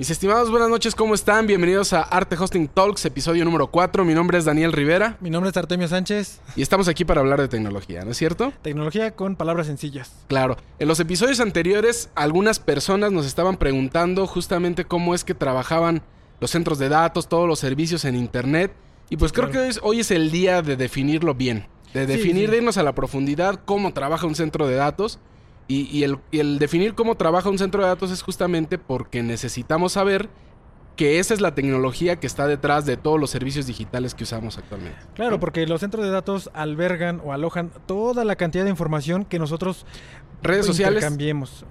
Mis 0.00 0.08
estimados, 0.08 0.50
buenas 0.50 0.70
noches, 0.70 0.94
¿cómo 0.94 1.14
están? 1.14 1.46
Bienvenidos 1.46 1.92
a 1.92 2.00
Arte 2.00 2.34
Hosting 2.34 2.68
Talks, 2.68 3.04
episodio 3.04 3.44
número 3.44 3.66
4. 3.66 4.02
Mi 4.02 4.14
nombre 4.14 4.38
es 4.38 4.46
Daniel 4.46 4.72
Rivera. 4.72 5.18
Mi 5.20 5.28
nombre 5.28 5.50
es 5.50 5.56
Artemio 5.58 5.88
Sánchez. 5.88 6.40
Y 6.56 6.62
estamos 6.62 6.88
aquí 6.88 7.04
para 7.04 7.20
hablar 7.20 7.38
de 7.38 7.48
tecnología, 7.48 8.02
¿no 8.02 8.12
es 8.12 8.16
cierto? 8.16 8.50
Tecnología 8.62 9.14
con 9.14 9.36
palabras 9.36 9.66
sencillas. 9.66 10.10
Claro. 10.26 10.56
En 10.78 10.88
los 10.88 11.00
episodios 11.00 11.38
anteriores, 11.40 12.08
algunas 12.14 12.60
personas 12.60 13.12
nos 13.12 13.26
estaban 13.26 13.58
preguntando 13.58 14.26
justamente 14.26 14.86
cómo 14.86 15.14
es 15.14 15.22
que 15.22 15.34
trabajaban 15.34 16.00
los 16.40 16.50
centros 16.50 16.78
de 16.78 16.88
datos, 16.88 17.28
todos 17.28 17.46
los 17.46 17.58
servicios 17.58 18.06
en 18.06 18.16
Internet. 18.16 18.72
Y 19.10 19.18
pues 19.18 19.34
creo 19.34 19.50
que 19.50 19.58
hoy 19.58 19.68
es, 19.68 19.80
hoy 19.82 20.00
es, 20.00 20.10
el 20.10 20.30
día 20.30 20.62
de 20.62 20.76
definirlo 20.78 21.34
bien. 21.34 21.66
De 21.92 22.06
definir, 22.06 22.36
sí, 22.36 22.46
sí. 22.46 22.50
de 22.52 22.56
irnos 22.56 22.78
a 22.78 22.82
la 22.82 22.94
profundidad 22.94 23.60
cómo 23.66 23.92
trabaja 23.92 24.26
un 24.26 24.34
centro 24.34 24.66
de 24.66 24.76
datos 24.76 25.18
y, 25.70 25.88
y, 25.96 26.02
el, 26.02 26.18
y, 26.32 26.40
el, 26.40 26.58
definir 26.58 26.94
cómo 26.94 27.14
trabaja 27.14 27.48
un 27.48 27.56
centro 27.56 27.80
de 27.80 27.88
datos 27.88 28.10
es 28.10 28.22
justamente 28.22 28.76
porque 28.76 29.22
necesitamos 29.22 29.92
saber 29.92 30.28
que 30.96 31.20
esa 31.20 31.32
es 31.32 31.40
la 31.40 31.54
tecnología 31.54 32.16
que 32.16 32.26
está 32.26 32.48
detrás 32.48 32.86
de 32.86 32.96
todos 32.96 33.20
los 33.20 33.30
servicios 33.30 33.66
digitales 33.68 34.16
que 34.16 34.24
usamos 34.24 34.58
actualmente. 34.58 34.98
Claro, 35.14 35.38
porque 35.38 35.64
los 35.68 35.80
centros 35.80 36.04
de 36.04 36.10
datos 36.10 36.50
albergan 36.54 37.20
o 37.24 37.32
alojan 37.32 37.70
toda 37.86 38.24
la 38.24 38.34
cantidad 38.34 38.64
de 38.64 38.70
información 38.70 39.24
que 39.24 39.38
nosotros 39.38 39.86
redes 40.42 40.66
sociales 40.66 41.04
cambiemos. 41.04 41.64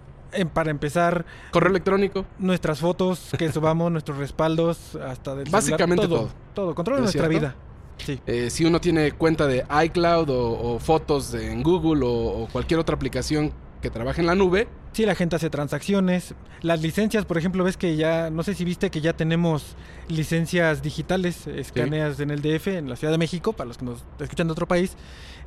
para 0.53 0.71
empezar, 0.71 1.25
correo 1.51 1.71
electrónico, 1.71 2.25
nuestras 2.37 2.79
fotos 2.79 3.31
que 3.37 3.51
subamos, 3.51 3.91
nuestros 3.91 4.17
respaldos, 4.17 4.95
hasta 4.95 5.35
del 5.35 5.49
básicamente 5.49 6.03
celular, 6.03 6.21
todo, 6.21 6.33
todo, 6.53 6.65
todo 6.67 6.75
controla 6.75 7.01
nuestra 7.01 7.27
cierto? 7.27 7.37
vida. 7.37 7.55
Sí. 7.97 8.21
Eh, 8.25 8.49
si 8.49 8.63
uno 8.63 8.79
tiene 8.79 9.11
cuenta 9.11 9.45
de 9.45 9.65
iCloud 9.83 10.29
o, 10.29 10.75
o 10.75 10.79
fotos 10.79 11.33
de, 11.33 11.51
en 11.51 11.63
Google 11.63 12.05
o, 12.05 12.43
o, 12.43 12.47
cualquier 12.47 12.79
otra 12.79 12.95
aplicación 12.95 13.51
que 13.81 13.89
trabaje 13.89 14.21
en 14.21 14.27
la 14.27 14.35
nube. 14.35 14.67
Sí, 14.91 15.05
la 15.05 15.15
gente 15.15 15.35
hace 15.35 15.49
transacciones. 15.49 16.33
Las 16.61 16.81
licencias, 16.81 17.25
por 17.25 17.37
ejemplo, 17.37 17.63
ves 17.63 17.77
que 17.77 17.95
ya, 17.95 18.29
no 18.29 18.43
sé 18.43 18.53
si 18.53 18.65
viste 18.65 18.89
que 18.89 19.01
ya 19.01 19.13
tenemos 19.13 19.75
licencias 20.07 20.81
digitales, 20.81 21.47
escaneas 21.47 22.17
sí. 22.17 22.23
en 22.23 22.31
el 22.31 22.41
DF, 22.41 22.67
en 22.67 22.89
la 22.89 22.95
Ciudad 22.95 23.11
de 23.11 23.17
México, 23.17 23.53
para 23.53 23.67
los 23.67 23.77
que 23.77 23.85
nos 23.85 24.03
escuchan 24.19 24.47
de 24.47 24.53
otro 24.53 24.67
país. 24.67 24.95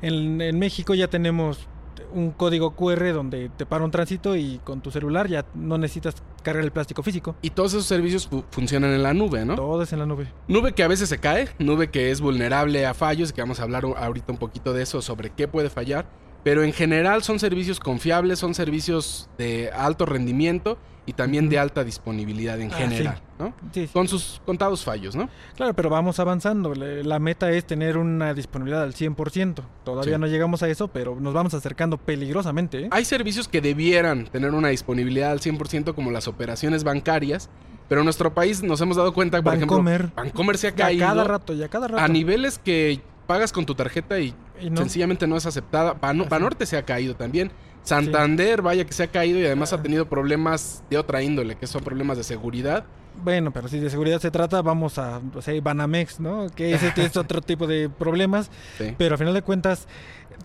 En, 0.01 0.41
en 0.41 0.57
México 0.59 0.93
ya 0.93 1.07
tenemos 1.07 1.67
un 2.13 2.31
código 2.31 2.75
QR 2.75 3.13
donde 3.13 3.49
te 3.49 3.65
para 3.65 3.83
un 3.83 3.91
tránsito 3.91 4.35
y 4.35 4.59
con 4.63 4.81
tu 4.81 4.91
celular 4.91 5.27
ya 5.27 5.45
no 5.53 5.77
necesitas 5.77 6.15
cargar 6.43 6.63
el 6.63 6.71
plástico 6.71 7.03
físico. 7.03 7.35
Y 7.41 7.51
todos 7.51 7.73
esos 7.73 7.85
servicios 7.85 8.27
fu 8.27 8.43
funcionan 8.51 8.91
en 8.91 9.03
la 9.03 9.13
nube, 9.13 9.45
¿no? 9.45 9.55
Todo 9.55 9.83
es 9.83 9.93
en 9.93 9.99
la 9.99 10.05
nube. 10.05 10.27
Nube 10.47 10.73
que 10.73 10.83
a 10.83 10.87
veces 10.87 11.09
se 11.09 11.17
cae, 11.17 11.49
nube 11.59 11.89
que 11.89 12.11
es 12.11 12.21
vulnerable 12.21 12.85
a 12.85 12.93
fallos, 12.93 13.33
que 13.33 13.41
vamos 13.41 13.59
a 13.59 13.63
hablar 13.63 13.85
ahorita 13.85 14.31
un 14.31 14.37
poquito 14.37 14.73
de 14.73 14.83
eso, 14.83 15.01
sobre 15.01 15.29
qué 15.31 15.47
puede 15.47 15.69
fallar. 15.69 16.05
Pero 16.43 16.63
en 16.63 16.73
general 16.73 17.23
son 17.23 17.39
servicios 17.39 17.79
confiables, 17.79 18.39
son 18.39 18.53
servicios 18.53 19.29
de 19.37 19.71
alto 19.71 20.05
rendimiento 20.05 20.77
y 21.05 21.13
también 21.13 21.49
de 21.49 21.59
alta 21.59 21.83
disponibilidad 21.83 22.59
en 22.61 22.71
ah, 22.71 22.77
general, 22.77 23.15
sí. 23.17 23.23
¿no? 23.39 23.53
Sí, 23.73 23.87
sí. 23.87 23.93
Con 23.93 24.07
sus 24.07 24.41
contados 24.45 24.83
fallos, 24.83 25.15
¿no? 25.15 25.29
Claro, 25.55 25.73
pero 25.73 25.89
vamos 25.89 26.19
avanzando. 26.19 26.73
La 26.75 27.19
meta 27.19 27.51
es 27.51 27.65
tener 27.65 27.97
una 27.97 28.33
disponibilidad 28.33 28.83
al 28.83 28.93
100%. 28.93 29.63
Todavía 29.83 30.17
no 30.17 30.27
llegamos 30.27 30.63
a 30.63 30.69
eso, 30.69 30.87
pero 30.87 31.19
nos 31.19 31.33
vamos 31.33 31.53
acercando 31.53 31.97
peligrosamente. 31.97 32.83
¿eh? 32.83 32.87
Hay 32.91 33.03
servicios 33.05 33.47
que 33.47 33.59
debieran 33.59 34.25
tener 34.27 34.53
una 34.53 34.69
disponibilidad 34.69 35.31
al 35.31 35.41
100% 35.41 35.93
como 35.93 36.11
las 36.11 36.27
operaciones 36.27 36.85
bancarias, 36.85 37.49
pero 37.89 38.01
en 38.01 38.05
nuestro 38.05 38.33
país 38.33 38.63
nos 38.63 38.79
hemos 38.79 38.95
dado 38.95 39.13
cuenta, 39.13 39.41
por 39.41 39.57
Bancomer, 39.57 40.01
ejemplo, 40.01 40.23
Bancomer 40.23 40.57
se 40.57 40.67
ha 40.69 40.71
caído 40.71 41.01
ya 41.01 41.07
cada 41.07 41.23
rato, 41.25 41.53
ya 41.53 41.67
cada 41.67 41.87
rato. 41.89 42.03
a 42.03 42.07
niveles 42.07 42.59
que 42.59 43.01
pagas 43.27 43.51
con 43.51 43.65
tu 43.65 43.75
tarjeta 43.75 44.19
y, 44.19 44.33
y 44.59 44.69
no. 44.69 44.77
sencillamente 44.77 45.27
no 45.27 45.37
es 45.37 45.45
aceptada. 45.45 45.93
Ban 45.93 46.27
Banorte 46.29 46.65
se 46.65 46.77
ha 46.77 46.83
caído 46.83 47.15
también. 47.15 47.51
Santander, 47.83 48.59
sí. 48.59 48.61
vaya 48.61 48.85
que 48.85 48.93
se 48.93 49.03
ha 49.03 49.07
caído 49.07 49.39
y 49.39 49.45
además 49.45 49.73
ha 49.73 49.81
tenido 49.81 50.07
problemas 50.07 50.83
de 50.89 50.97
otra 50.97 51.21
índole, 51.21 51.55
que 51.55 51.67
son 51.67 51.83
problemas 51.83 52.17
de 52.17 52.23
seguridad. 52.23 52.85
Bueno, 53.21 53.51
pero 53.51 53.67
si 53.67 53.79
de 53.79 53.89
seguridad 53.89 54.19
se 54.19 54.31
trata, 54.31 54.61
vamos 54.61 54.97
a, 54.97 55.21
o 55.35 55.41
sea, 55.41 55.59
Banamex, 55.61 56.19
¿no? 56.19 56.47
Que 56.49 56.73
ese 56.73 56.93
es 56.97 57.17
otro 57.17 57.41
tipo 57.41 57.67
de 57.67 57.89
problemas. 57.89 58.49
Sí. 58.77 58.95
Pero 58.97 59.15
a 59.15 59.17
final 59.17 59.33
de 59.33 59.41
cuentas, 59.41 59.87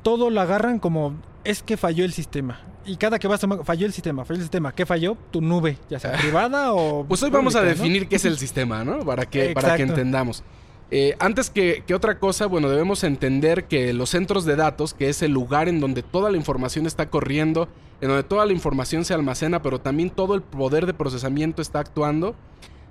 todo 0.02 0.30
lo 0.30 0.40
agarran 0.40 0.78
como 0.78 1.14
es 1.44 1.62
que 1.62 1.76
falló 1.76 2.04
el 2.04 2.12
sistema. 2.12 2.60
Y 2.84 2.96
cada 2.96 3.18
que 3.18 3.28
vas 3.28 3.42
a 3.44 3.64
falló 3.64 3.86
el 3.86 3.92
sistema, 3.92 4.24
falló 4.24 4.36
el 4.36 4.42
sistema. 4.42 4.72
¿Qué 4.72 4.86
falló? 4.86 5.16
Tu 5.30 5.40
nube, 5.40 5.78
ya 5.88 5.98
sea 5.98 6.12
privada 6.20 6.72
o. 6.72 7.04
Pues 7.04 7.22
hoy 7.22 7.30
pública, 7.30 7.38
vamos 7.38 7.56
a 7.56 7.62
definir 7.62 8.02
¿no? 8.02 8.08
qué 8.08 8.16
es 8.16 8.24
el 8.24 8.38
sistema, 8.38 8.84
¿no? 8.84 9.00
Para 9.04 9.26
que, 9.26 9.50
para 9.50 9.76
que 9.76 9.82
entendamos. 9.82 10.42
Eh, 10.90 11.16
antes 11.18 11.50
que, 11.50 11.84
que, 11.86 11.94
otra 11.94 12.18
cosa, 12.18 12.46
bueno, 12.46 12.70
debemos 12.70 13.04
entender 13.04 13.64
que 13.66 13.92
los 13.92 14.10
centros 14.10 14.46
de 14.46 14.56
datos, 14.56 14.94
que 14.94 15.10
es 15.10 15.20
el 15.22 15.32
lugar 15.32 15.68
en 15.68 15.80
donde 15.80 16.02
toda 16.02 16.30
la 16.30 16.38
información 16.38 16.86
está 16.86 17.10
corriendo, 17.10 17.68
en 18.00 18.08
donde 18.08 18.22
toda 18.22 18.46
la 18.46 18.52
información 18.52 19.04
se 19.04 19.12
almacena, 19.12 19.60
pero 19.60 19.80
también 19.80 20.08
todo 20.10 20.34
el 20.34 20.42
poder 20.42 20.86
de 20.86 20.94
procesamiento 20.94 21.60
está 21.60 21.80
actuando, 21.80 22.34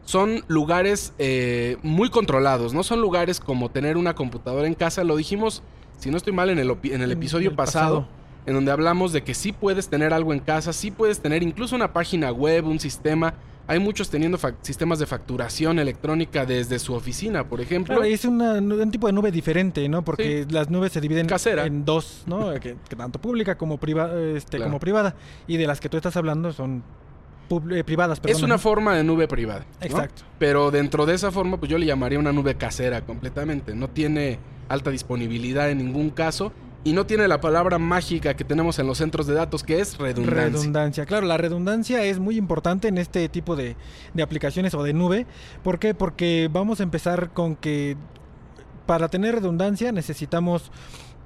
son 0.06 0.44
lugares 0.48 1.14
eh, 1.18 1.78
muy 1.82 2.10
controlados, 2.10 2.74
no 2.74 2.84
son 2.84 3.02
lugares 3.02 3.40
como 3.40 3.70
tener 3.70 3.98
una 3.98 4.16
computadora 4.16 4.68
en 4.68 4.74
casa, 4.74 5.04
lo 5.04 5.18
dijimos, 5.18 5.64
si 5.98 6.12
no 6.12 6.18
estoy 6.18 6.34
mal, 6.34 6.50
en 6.50 6.60
el, 6.60 6.78
en 6.84 7.02
el 7.02 7.12
episodio 7.12 7.50
el 7.50 7.56
pasado, 7.56 8.02
pasado, 8.02 8.18
en 8.46 8.54
donde 8.54 8.72
hablamos 8.72 9.12
de 9.12 9.24
que 9.24 9.34
sí 9.34 9.52
puedes 9.52 9.90
tener 9.90 10.14
algo 10.14 10.34
en 10.34 10.40
casa, 10.40 10.72
sí 10.72 10.92
puedes 10.92 11.20
tener 11.20 11.44
incluso 11.44 11.76
una 11.76 11.94
página 11.94 12.32
web, 12.32 12.68
un 12.68 12.80
sistema, 12.80 13.34
hay 13.68 13.80
muchos 13.80 14.10
teniendo 14.10 14.40
sistemas 14.62 14.98
de 15.00 15.06
facturación 15.06 15.78
electrónica 15.78 16.46
desde 16.46 16.80
su 16.80 16.94
oficina, 16.94 17.48
por 17.48 17.60
ejemplo. 17.60 17.96
Claro, 17.96 18.10
es 18.10 18.24
una, 18.24 18.54
un 18.54 18.92
tipo 18.92 19.08
de 19.08 19.14
nube 19.14 19.30
diferente, 19.30 19.88
¿no? 19.90 20.04
Porque 20.04 20.46
sí. 20.48 20.54
las 20.54 20.70
nubes 20.70 20.94
se 20.94 21.02
dividen 21.02 21.28
Casera. 21.28 21.66
en 21.66 21.84
dos, 21.84 22.24
¿no? 22.26 22.54
que, 22.62 22.78
que, 22.88 22.96
tanto 22.96 23.20
pública 23.20 23.58
como, 23.58 23.78
priva, 23.78 24.10
este, 24.36 24.58
claro. 24.58 24.72
como 24.72 24.80
privada. 24.80 25.16
Y 25.48 25.58
de 25.58 25.68
las 25.68 25.82
que 25.82 25.90
tú 25.90 25.98
estás 25.98 26.16
hablando 26.16 26.54
son 26.54 26.82
eh, 27.72 27.84
privadas. 27.84 28.22
Es 28.26 28.42
una 28.42 28.58
forma 28.58 28.96
de 28.96 29.04
nube 29.04 29.28
privada. 29.28 29.66
¿no? 29.80 29.86
Exacto. 29.86 30.24
Pero 30.40 30.72
dentro 30.72 31.06
de 31.06 31.16
esa 31.16 31.32
forma, 31.32 31.58
pues 31.58 31.70
yo 31.70 31.78
le 31.78 31.86
llamaría 31.86 32.20
una 32.20 32.32
nube 32.32 32.56
casera 32.56 33.02
completamente. 33.02 33.76
No 33.76 33.90
tiene 33.90 34.40
alta 34.70 34.92
disponibilidad 34.92 35.70
en 35.70 35.80
ningún 35.80 36.10
caso 36.10 36.52
y 36.84 36.94
no 36.94 37.06
tiene 37.06 37.28
la 37.28 37.42
palabra 37.42 37.80
mágica 37.80 38.36
que 38.36 38.44
tenemos 38.44 38.80
en 38.80 38.88
los 38.88 38.98
centros 38.98 39.28
de 39.28 39.34
datos, 39.34 39.64
que 39.64 39.80
es 39.80 39.98
redundancia. 39.98 40.44
Redundancia, 40.44 41.06
claro, 41.06 41.28
la 41.28 41.38
redundancia 41.38 42.04
es 42.04 42.20
muy 42.20 42.38
importante 42.38 42.88
en 42.88 42.98
este 42.98 43.28
tipo 43.30 43.56
de, 43.56 43.76
de, 44.14 44.24
aplicaciones 44.24 44.74
o 44.74 44.84
de 44.84 44.94
nube. 44.94 45.26
¿Por 45.64 45.80
qué? 45.80 45.94
Porque 45.94 46.50
vamos 46.52 46.80
a 46.80 46.84
empezar 46.84 47.32
con 47.32 47.56
que 47.56 47.98
para 48.86 49.10
tener 49.10 49.36
redundancia 49.36 49.92
necesitamos 49.92 50.72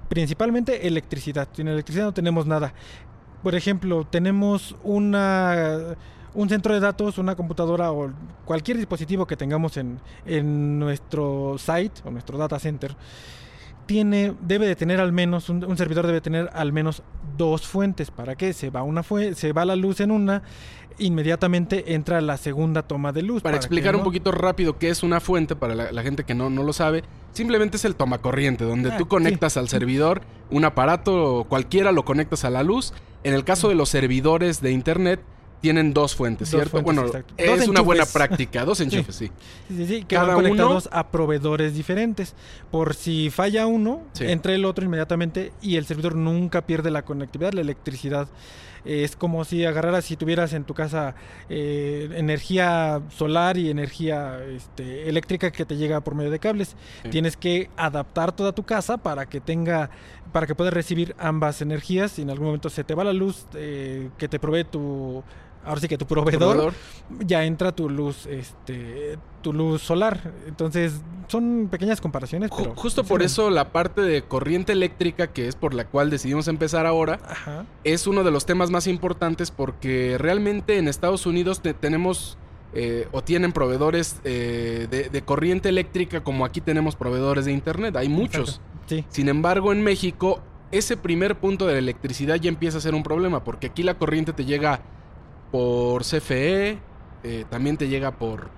principalmente 0.10 0.88
electricidad. 0.88 1.48
Sin 1.54 1.68
electricidad 1.68 2.06
no 2.06 2.14
tenemos 2.14 2.46
nada. 2.46 2.74
Por 3.44 3.56
ejemplo, 3.56 4.06
tenemos 4.06 4.76
una 4.84 5.96
un 6.34 6.50
centro 6.50 6.74
de 6.74 6.80
datos, 6.80 7.18
una 7.18 7.36
computadora 7.36 7.92
o 7.92 8.12
cualquier 8.46 8.78
dispositivo 8.78 9.28
que 9.28 9.36
tengamos 9.36 9.78
en, 9.78 10.00
en 10.26 10.80
nuestro 10.80 11.58
site 11.58 12.02
o 12.06 12.12
nuestro 12.12 12.38
data 12.38 12.58
center 12.58 12.96
tiene, 13.92 14.34
debe 14.40 14.68
de 14.68 14.78
tener 14.78 15.02
al 15.02 15.12
menos, 15.12 15.50
un, 15.50 15.66
un, 15.66 15.76
servidor 15.76 16.08
debe 16.08 16.22
tener 16.22 16.50
al 16.54 16.72
menos 16.72 17.04
dos 17.36 17.68
fuentes. 17.68 18.10
¿Para 18.10 18.36
qué? 18.36 18.54
Se 18.54 18.70
va, 18.70 18.84
una 18.84 19.04
fue, 19.04 19.36
se 19.36 19.52
va 19.52 19.66
la 19.66 19.76
luz 19.76 20.00
en 20.00 20.12
una, 20.12 20.44
inmediatamente 20.98 21.94
entra 21.94 22.22
la 22.22 22.38
segunda 22.38 22.84
toma 22.84 23.12
de 23.12 23.22
luz. 23.22 23.42
Para, 23.42 23.52
para 23.52 23.58
explicar 23.58 23.92
no... 23.92 23.98
un 23.98 24.06
poquito 24.06 24.32
rápido 24.32 24.78
qué 24.80 24.88
es 24.88 25.04
una 25.04 25.20
fuente, 25.20 25.58
para 25.58 25.76
la, 25.76 25.92
la, 25.92 26.04
gente 26.04 26.24
que 26.24 26.34
no, 26.34 26.50
no 26.50 26.64
lo 26.64 26.72
sabe, 26.72 27.04
simplemente 27.34 27.76
es 27.76 27.84
el 27.84 27.96
tomacorriente, 27.96 28.64
donde 28.64 28.94
ah, 28.94 28.98
tú 28.98 29.10
conectas 29.10 29.54
sí. 29.54 29.60
al 29.60 29.68
servidor 29.68 30.22
un 30.50 30.64
aparato, 30.64 31.46
cualquiera 31.50 31.92
lo 31.92 32.06
conectas 32.06 32.46
a 32.46 32.50
la 32.50 32.64
luz. 32.64 32.94
En 33.26 33.34
el 33.34 33.44
caso 33.44 33.68
de 33.68 33.76
los 33.76 33.90
servidores 33.90 34.62
de 34.62 34.72
internet, 34.72 35.20
tienen 35.62 35.94
dos 35.94 36.16
fuentes, 36.16 36.50
dos 36.50 36.60
¿cierto? 36.60 36.72
Fuentes, 36.72 36.96
bueno, 36.96 37.08
exacto. 37.08 37.34
es 37.38 37.60
dos 37.60 37.68
una 37.70 37.82
buena 37.82 38.06
práctica, 38.06 38.66
dos 38.66 38.82
enchufes, 38.82 39.16
sí. 39.16 39.32
Sí, 39.68 39.78
sí, 39.78 39.86
sí 39.86 40.00
que 40.04 40.16
Cada 40.16 40.28
van 40.28 40.36
conectados 40.38 40.88
uno... 40.88 40.98
a 40.98 41.12
proveedores 41.12 41.76
diferentes. 41.76 42.36
Por 42.72 42.96
si 42.96 43.30
falla 43.30 43.68
uno, 43.68 44.02
sí. 44.14 44.26
entra 44.26 44.54
el 44.54 44.66
otro 44.66 44.84
inmediatamente 44.84 45.54
y 45.62 45.78
el 45.78 45.86
servidor 45.86 46.16
nunca 46.16 46.62
pierde 46.62 46.92
la 46.92 47.04
conectividad, 47.04 47.54
la 47.54 47.62
electricidad. 47.62 48.28
Eh, 48.86 49.04
es 49.04 49.16
como 49.16 49.46
si 49.46 49.66
agarraras, 49.66 50.06
si 50.06 50.16
tuvieras 50.18 50.54
en 50.54 50.64
tu 50.64 50.74
casa 50.74 51.16
eh, 51.50 52.10
energía 52.16 53.02
solar 53.10 53.58
y 53.58 53.70
energía 53.70 54.40
este, 54.44 55.08
eléctrica 55.08 55.52
que 55.52 55.66
te 55.66 55.78
llega 55.78 56.02
por 56.02 56.16
medio 56.16 56.32
de 56.32 56.40
cables. 56.40 56.76
Sí. 57.04 57.10
Tienes 57.10 57.38
que 57.38 57.70
adaptar 57.78 58.32
toda 58.32 58.54
tu 58.54 58.64
casa 58.64 58.98
para 58.98 59.28
que 59.28 59.40
tenga, 59.40 59.90
para 60.32 60.48
que 60.48 60.56
puedas 60.56 60.74
recibir 60.74 61.16
ambas 61.20 61.62
energías. 61.62 62.14
Si 62.14 62.24
en 62.24 62.30
algún 62.30 62.48
momento 62.48 62.70
se 62.70 62.84
te 62.84 62.96
va 62.96 63.04
la 63.04 63.14
luz 63.14 63.46
eh, 63.54 64.10
que 64.18 64.28
te 64.28 64.40
provee 64.40 64.64
tu 64.64 65.24
ahora 65.66 65.82
sí 65.82 65.88
que 65.88 65.98
tu 65.98 66.06
proveedor, 66.06 66.56
proveedor, 66.56 66.74
ya 67.26 67.44
entra 67.46 67.72
tu 67.72 67.90
luz, 67.90 68.26
este, 68.26 69.18
tu 69.42 69.54
luz 69.54 69.82
solar. 69.82 70.32
Entonces, 70.48 71.02
son 71.28 71.70
pequeñas 71.70 72.02
comparaciones. 72.02 72.52
Pero 72.56 72.76
Justo 72.76 73.04
por 73.04 73.22
eso 73.22 73.50
la 73.50 73.72
parte 73.72 74.02
de 74.02 74.24
corriente 74.24 74.74
eléctrica, 74.74 75.28
que 75.28 75.48
es 75.48 75.56
por 75.56 75.74
la 75.74 75.86
cual 75.86 76.10
decidimos 76.10 76.48
empezar 76.48 76.86
ahora, 76.86 77.20
Ajá. 77.28 77.66
es 77.84 78.08
uno 78.08 78.24
de 78.24 78.32
los 78.32 78.46
temas 78.46 78.70
más 78.70 78.88
importantes 78.88 79.52
porque 79.52 80.18
realmente 80.18 80.78
en 80.78 80.88
Estados 80.88 81.26
Unidos 81.26 81.62
te 81.62 81.74
tenemos 81.74 82.38
eh, 82.74 83.08
o 83.12 83.22
tienen 83.22 83.52
proveedores 83.52 84.22
eh, 84.24 84.88
de, 84.90 85.10
de, 85.10 85.22
corriente 85.24 85.68
eléctrica 85.68 86.24
como 86.24 86.46
aquí 86.46 86.62
tenemos 86.62 86.96
proveedores 86.96 87.46
de 87.46 87.52
internet. 87.52 87.96
Hay 87.98 88.10
muchos. 88.10 88.62
Sí. 88.86 89.06
Sin 89.10 89.30
embargo, 89.30 89.72
en 89.72 89.84
México, 89.84 90.42
ese 90.72 90.98
primer 90.98 91.38
punto 91.38 91.68
de 91.68 91.74
la 91.74 91.80
electricidad 91.80 92.36
ya 92.36 92.50
empieza 92.50 92.78
a 92.78 92.82
ser 92.82 92.96
un 92.96 93.04
problema 93.04 93.44
porque 93.44 93.68
aquí 93.68 93.84
la 93.84 93.96
corriente 93.98 94.34
te 94.34 94.46
llega 94.46 94.82
por 95.52 96.04
CFE, 96.04 96.78
eh, 97.24 97.46
también 97.50 97.78
te 97.78 97.88
llega 97.88 98.12
por, 98.12 98.50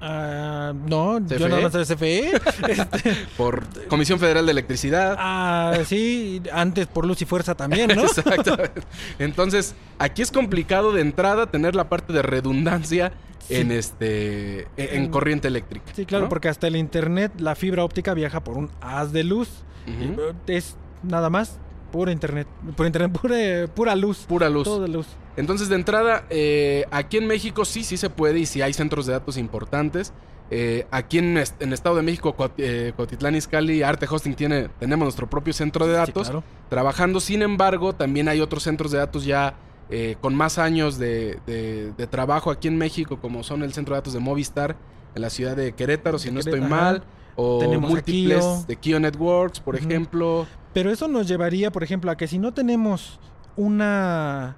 Ah, 0.00 0.72
no, 0.86 1.18
yo 1.18 1.26
CFE. 1.36 1.48
nada 1.48 1.60
más 1.62 1.72
de 1.72 1.84
CFE. 1.84 2.30
Este, 2.68 3.14
por 3.36 3.64
Comisión 3.88 4.20
Federal 4.20 4.46
de 4.46 4.52
Electricidad. 4.52 5.16
ah, 5.18 5.74
sí, 5.84 6.40
antes 6.52 6.86
por 6.86 7.04
Luz 7.04 7.20
y 7.22 7.24
Fuerza 7.24 7.56
también, 7.56 7.90
¿no? 7.96 8.02
Exactamente. 8.04 8.80
Entonces, 9.18 9.74
aquí 9.98 10.22
es 10.22 10.30
complicado 10.30 10.92
de 10.92 11.00
entrada 11.00 11.50
tener 11.50 11.74
la 11.74 11.88
parte 11.88 12.12
de 12.12 12.22
redundancia 12.22 13.12
Sí. 13.40 13.54
en 13.56 13.72
este 13.72 14.62
en, 14.76 15.04
en 15.04 15.10
corriente 15.10 15.48
eléctrica. 15.48 15.86
Sí, 15.94 16.04
claro, 16.04 16.24
¿no? 16.24 16.28
porque 16.28 16.48
hasta 16.48 16.66
el 16.66 16.76
internet, 16.76 17.32
la 17.38 17.54
fibra 17.54 17.82
óptica 17.82 18.12
viaja 18.12 18.44
por 18.44 18.58
un 18.58 18.70
haz 18.80 19.10
de 19.12 19.24
luz. 19.24 19.48
Eh, 19.86 20.16
Es 20.48 20.76
nada 21.02 21.30
más 21.30 21.58
pura 21.90 22.12
internet. 22.12 22.46
Pura 22.76 22.86
internet, 22.88 23.18
pura, 23.20 23.36
pura 23.74 23.96
luz. 23.96 24.18
Pura 24.28 24.48
luz. 24.50 24.64
Todo 24.64 24.82
de 24.82 24.88
luz. 24.88 25.06
Entonces, 25.38 25.68
de 25.68 25.76
entrada, 25.76 26.24
eh, 26.30 26.84
aquí 26.90 27.16
en 27.16 27.26
México 27.26 27.64
sí, 27.64 27.84
sí 27.84 27.96
se 27.96 28.10
puede 28.10 28.40
y 28.40 28.46
sí 28.46 28.60
hay 28.60 28.72
centros 28.72 29.06
de 29.06 29.12
datos 29.12 29.36
importantes. 29.38 30.12
Eh, 30.50 30.86
aquí 30.90 31.18
en, 31.18 31.36
en 31.60 31.72
Estado 31.72 31.96
de 31.96 32.02
México, 32.02 32.34
Cuaut- 32.36 32.54
eh, 32.58 33.36
Izcalli, 33.36 33.82
Arte 33.82 34.06
Hosting 34.10 34.34
tiene, 34.34 34.68
tenemos 34.80 35.04
nuestro 35.04 35.28
propio 35.30 35.52
centro 35.52 35.86
de 35.86 35.92
Sí, 35.94 35.98
datos 35.98 36.28
claro. 36.28 36.44
trabajando. 36.68 37.20
Sin 37.20 37.42
embargo, 37.42 37.94
también 37.94 38.28
hay 38.28 38.40
otros 38.40 38.62
centros 38.64 38.90
de 38.90 38.98
datos 38.98 39.24
ya 39.24 39.54
eh, 39.90 40.16
con 40.20 40.34
más 40.34 40.58
años 40.58 40.98
de, 40.98 41.38
de- 41.46 41.92
de 41.96 42.06
trabajo 42.06 42.50
aquí 42.50 42.68
en 42.68 42.76
México, 42.76 43.18
como 43.20 43.42
son 43.42 43.62
el 43.62 43.72
centro 43.72 43.94
de 43.94 44.00
datos 44.00 44.12
de 44.14 44.20
Movistar 44.20 44.76
en 45.14 45.22
la 45.22 45.30
ciudad 45.30 45.54
de 45.56 45.72
Querétaro, 45.72 46.18
si 46.18 46.28
De 46.28 46.34
no 46.34 46.40
estoy 46.40 46.60
mal, 46.60 47.04
o 47.36 47.58
Tenemos 47.60 47.88
múltiples 47.90 48.44
Kio. 48.44 48.64
de 48.66 48.76
Kio 48.76 49.00
Networks, 49.00 49.60
por 49.60 49.76
ejemplo. 49.76 50.46
Pero 50.74 50.90
eso 50.90 51.08
nos 51.08 51.28
llevaría, 51.28 51.70
por 51.70 51.82
ejemplo, 51.84 52.10
a 52.10 52.16
que 52.16 52.26
si 52.26 52.38
no 52.38 52.52
tenemos 52.52 53.18
una 53.56 54.56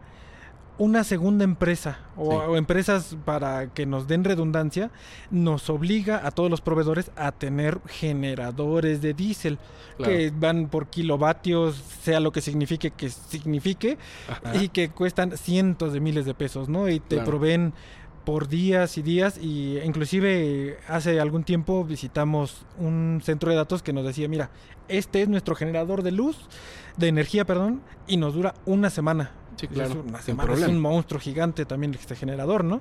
una 0.80 1.04
segunda 1.04 1.44
empresa 1.44 1.98
o, 2.16 2.30
Sí. 2.30 2.36
o 2.48 2.56
empresas 2.56 3.14
para 3.26 3.66
que 3.68 3.84
nos 3.84 4.08
den 4.08 4.24
redundancia, 4.24 4.90
nos 5.30 5.68
obliga 5.68 6.26
a 6.26 6.30
todos 6.30 6.50
los 6.50 6.62
proveedores 6.62 7.10
a 7.16 7.32
tener 7.32 7.80
generadores 7.86 9.02
de 9.02 9.12
diésel 9.12 9.58
Claro. 9.98 10.10
que 10.12 10.32
van 10.34 10.68
por 10.68 10.86
kilovatios, 10.86 11.76
sea 12.02 12.18
lo 12.20 12.32
que 12.32 12.40
signifique 12.40 12.90
que 12.92 13.10
signifique, 13.10 13.98
Ajá. 14.28 14.56
y 14.56 14.68
que 14.70 14.88
cuestan 14.88 15.36
cientos 15.36 15.92
de 15.92 16.00
miles 16.00 16.24
de 16.24 16.32
pesos, 16.32 16.70
¿no? 16.70 16.88
Y 16.88 16.98
te 17.00 17.16
Claro. 17.16 17.30
proveen 17.30 17.74
por 18.24 18.48
días 18.48 18.96
y 18.96 19.02
días 19.02 19.36
y 19.38 19.78
inclusive 19.80 20.78
hace 20.88 21.20
algún 21.20 21.44
tiempo 21.44 21.84
visitamos 21.84 22.64
un 22.78 23.20
centro 23.22 23.50
de 23.50 23.56
datos 23.56 23.82
que 23.82 23.92
nos 23.92 24.04
decía, 24.06 24.28
mira, 24.28 24.48
este 24.88 25.20
es 25.22 25.28
nuestro 25.28 25.54
generador 25.54 26.02
de 26.02 26.12
luz, 26.12 26.38
de 26.96 27.08
energía, 27.08 27.44
perdón, 27.44 27.82
y 28.06 28.16
nos 28.16 28.32
dura 28.34 28.54
una 28.64 28.88
semana. 28.88 29.32
Sí, 29.60 29.68
claro, 29.68 29.90
es 29.90 29.96
sin 29.96 30.20
semana, 30.22 30.52
es 30.52 30.58
problema. 30.58 30.72
un 30.72 30.80
monstruo 30.80 31.20
gigante 31.20 31.64
también 31.66 31.94
este 31.94 32.14
generador, 32.16 32.64
¿no? 32.64 32.80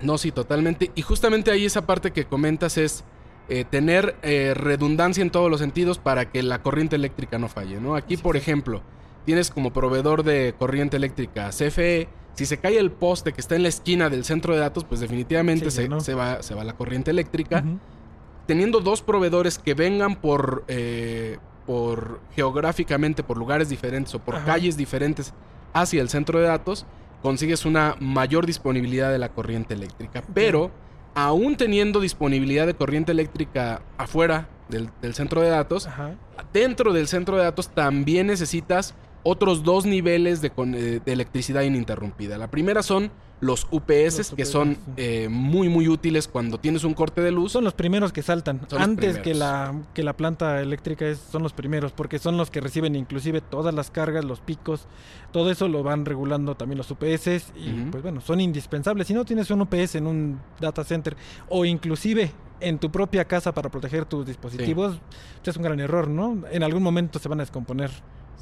No, 0.00 0.18
sí, 0.18 0.32
totalmente. 0.32 0.90
Y 0.94 1.02
justamente 1.02 1.50
ahí 1.50 1.64
esa 1.66 1.86
parte 1.86 2.10
que 2.12 2.24
comentas 2.24 2.78
es 2.78 3.04
eh, 3.48 3.64
tener 3.68 4.16
eh, 4.22 4.54
redundancia 4.54 5.22
en 5.22 5.30
todos 5.30 5.50
los 5.50 5.60
sentidos 5.60 5.98
para 5.98 6.30
que 6.30 6.42
la 6.42 6.62
corriente 6.62 6.96
eléctrica 6.96 7.38
no 7.38 7.48
falle, 7.48 7.80
¿no? 7.80 7.94
Aquí, 7.94 8.16
Sí, 8.16 8.22
por 8.22 8.36
sí. 8.36 8.38
ejemplo, 8.42 8.82
tienes 9.26 9.50
como 9.50 9.72
proveedor 9.72 10.22
de 10.22 10.54
corriente 10.58 10.96
eléctrica 10.96 11.50
CFE. 11.50 12.08
Si 12.34 12.46
se 12.46 12.58
cae 12.58 12.78
el 12.78 12.90
poste 12.90 13.32
que 13.32 13.40
está 13.40 13.54
en 13.54 13.62
la 13.62 13.68
esquina 13.68 14.10
del 14.10 14.24
centro 14.24 14.54
de 14.54 14.60
datos, 14.60 14.84
pues 14.84 15.00
definitivamente 15.00 15.70
Sí, 15.70 15.76
se, 15.82 15.88
¿no? 15.88 16.00
se 16.00 16.14
va, 16.14 16.42
se 16.42 16.54
va 16.54 16.64
la 16.64 16.72
corriente 16.74 17.10
eléctrica. 17.12 17.62
Teniendo 18.46 18.80
dos 18.80 19.00
proveedores 19.02 19.58
que 19.58 19.72
vengan 19.74 20.16
por, 20.16 20.64
eh, 20.68 21.38
por 21.66 22.20
geográficamente, 22.34 23.22
por 23.22 23.38
lugares 23.38 23.68
diferentes 23.68 24.14
o 24.14 24.18
por 24.18 24.36
Ajá. 24.36 24.44
calles 24.46 24.76
diferentes 24.76 25.32
hacia 25.74 26.00
el 26.00 26.08
centro 26.08 26.40
de 26.40 26.46
datos, 26.46 26.86
consigues 27.20 27.66
una 27.66 27.96
mayor 28.00 28.46
disponibilidad 28.46 29.10
de 29.12 29.18
la 29.18 29.28
corriente 29.28 29.74
eléctrica. 29.74 30.22
Pero, 30.32 30.70
aún 31.14 31.56
teniendo 31.56 32.00
disponibilidad 32.00 32.66
de 32.66 32.74
corriente 32.74 33.12
eléctrica 33.12 33.82
afuera 33.98 34.48
del, 34.68 34.88
del 35.02 35.14
centro 35.14 35.42
de 35.42 35.50
datos, 35.50 35.86
Ajá. 35.86 36.14
dentro 36.52 36.92
del 36.92 37.08
centro 37.08 37.36
de 37.36 37.44
datos 37.44 37.68
también 37.68 38.28
necesitas 38.28 38.94
otros 39.24 39.64
dos 39.64 39.86
niveles 39.86 40.40
de, 40.40 40.52
eh, 40.56 41.00
de 41.04 41.12
electricidad 41.12 41.62
ininterrumpida. 41.62 42.38
La 42.38 42.50
primera 42.50 42.82
son 42.82 43.10
los 43.44 43.66
UPS, 43.70 44.18
Los 44.18 44.30
que 44.30 44.44
son 44.44 44.74
sí. 44.74 44.80
eh, 44.96 45.28
muy, 45.30 45.68
muy 45.68 45.88
útiles 45.88 46.28
cuando 46.28 46.58
tienes 46.58 46.82
un 46.84 46.94
corte 46.94 47.20
de 47.20 47.30
luz. 47.30 47.52
Son 47.52 47.62
los 47.62 47.74
primeros 47.74 48.12
que 48.12 48.22
saltan. 48.22 48.60
Son 48.68 48.80
Antes 48.80 49.18
que 49.18 49.34
la, 49.34 49.74
que 49.92 50.02
la 50.02 50.16
planta 50.16 50.60
eléctrica 50.60 51.06
es, 51.06 51.18
son 51.18 51.42
los 51.42 51.52
primeros, 51.52 51.92
porque 51.92 52.18
son 52.18 52.36
los 52.36 52.50
que 52.50 52.60
reciben 52.60 52.96
inclusive 52.96 53.40
todas 53.42 53.74
las 53.74 53.90
cargas, 53.90 54.24
los 54.24 54.40
picos, 54.40 54.86
todo 55.30 55.50
eso 55.50 55.68
lo 55.68 55.82
van 55.82 56.06
regulando 56.06 56.54
también 56.56 56.78
los 56.78 56.90
UPS 56.90 57.52
y 57.56 57.70
pues 57.90 58.02
bueno, 58.02 58.20
son 58.20 58.40
indispensables. 58.40 59.06
Si 59.06 59.14
no 59.14 59.24
tienes 59.24 59.50
un 59.50 59.60
UPS 59.60 59.96
en 59.96 60.06
un 60.06 60.40
data 60.58 60.82
center 60.82 61.16
o 61.48 61.64
inclusive 61.64 62.32
en 62.60 62.78
tu 62.78 62.90
propia 62.90 63.26
casa 63.26 63.52
para 63.52 63.68
proteger 63.68 64.06
tus 64.06 64.24
dispositivos, 64.26 64.98
pues, 65.42 65.48
es 65.48 65.56
un 65.56 65.64
gran 65.64 65.80
error, 65.80 66.08
¿no? 66.08 66.38
En 66.50 66.62
algún 66.62 66.82
momento 66.82 67.18
se 67.18 67.28
van 67.28 67.40
a 67.40 67.42
descomponer. 67.42 67.90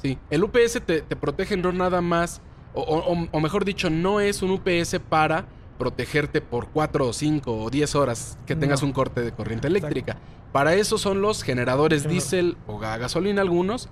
Sí, 0.01 0.17
el 0.29 0.43
UPS 0.43 0.81
te, 0.85 1.01
te 1.01 1.15
protege 1.15 1.57
no 1.57 1.71
nada 1.73 1.99
más, 2.01 2.41
o, 2.73 2.81
o- 2.81 3.27
o 3.31 3.39
mejor 3.39 3.65
dicho, 3.65 3.89
no 3.89 4.19
es 4.19 4.41
un 4.41 4.51
UPS 4.51 4.99
para 5.09 5.45
protegerte 5.77 6.39
por 6.41 6.67
4 6.69 7.07
o 7.07 7.13
5 7.13 7.63
o 7.63 7.69
10 7.69 7.95
horas 7.95 8.37
que 8.45 8.55
tengas 8.55 8.81
No. 8.81 8.87
un 8.87 8.93
corte 8.93 9.21
de 9.21 9.31
corriente 9.31 9.67
Exacto. 9.67 9.87
eléctrica. 9.87 10.17
Para 10.51 10.75
eso 10.75 10.97
son 10.97 11.21
los 11.21 11.43
generadores 11.43 12.03
Generador. 12.03 12.21
diésel 12.29 12.57
o 12.67 12.79
ga- 12.79 12.97
gasolina 12.99 13.41
algunos, 13.41 13.89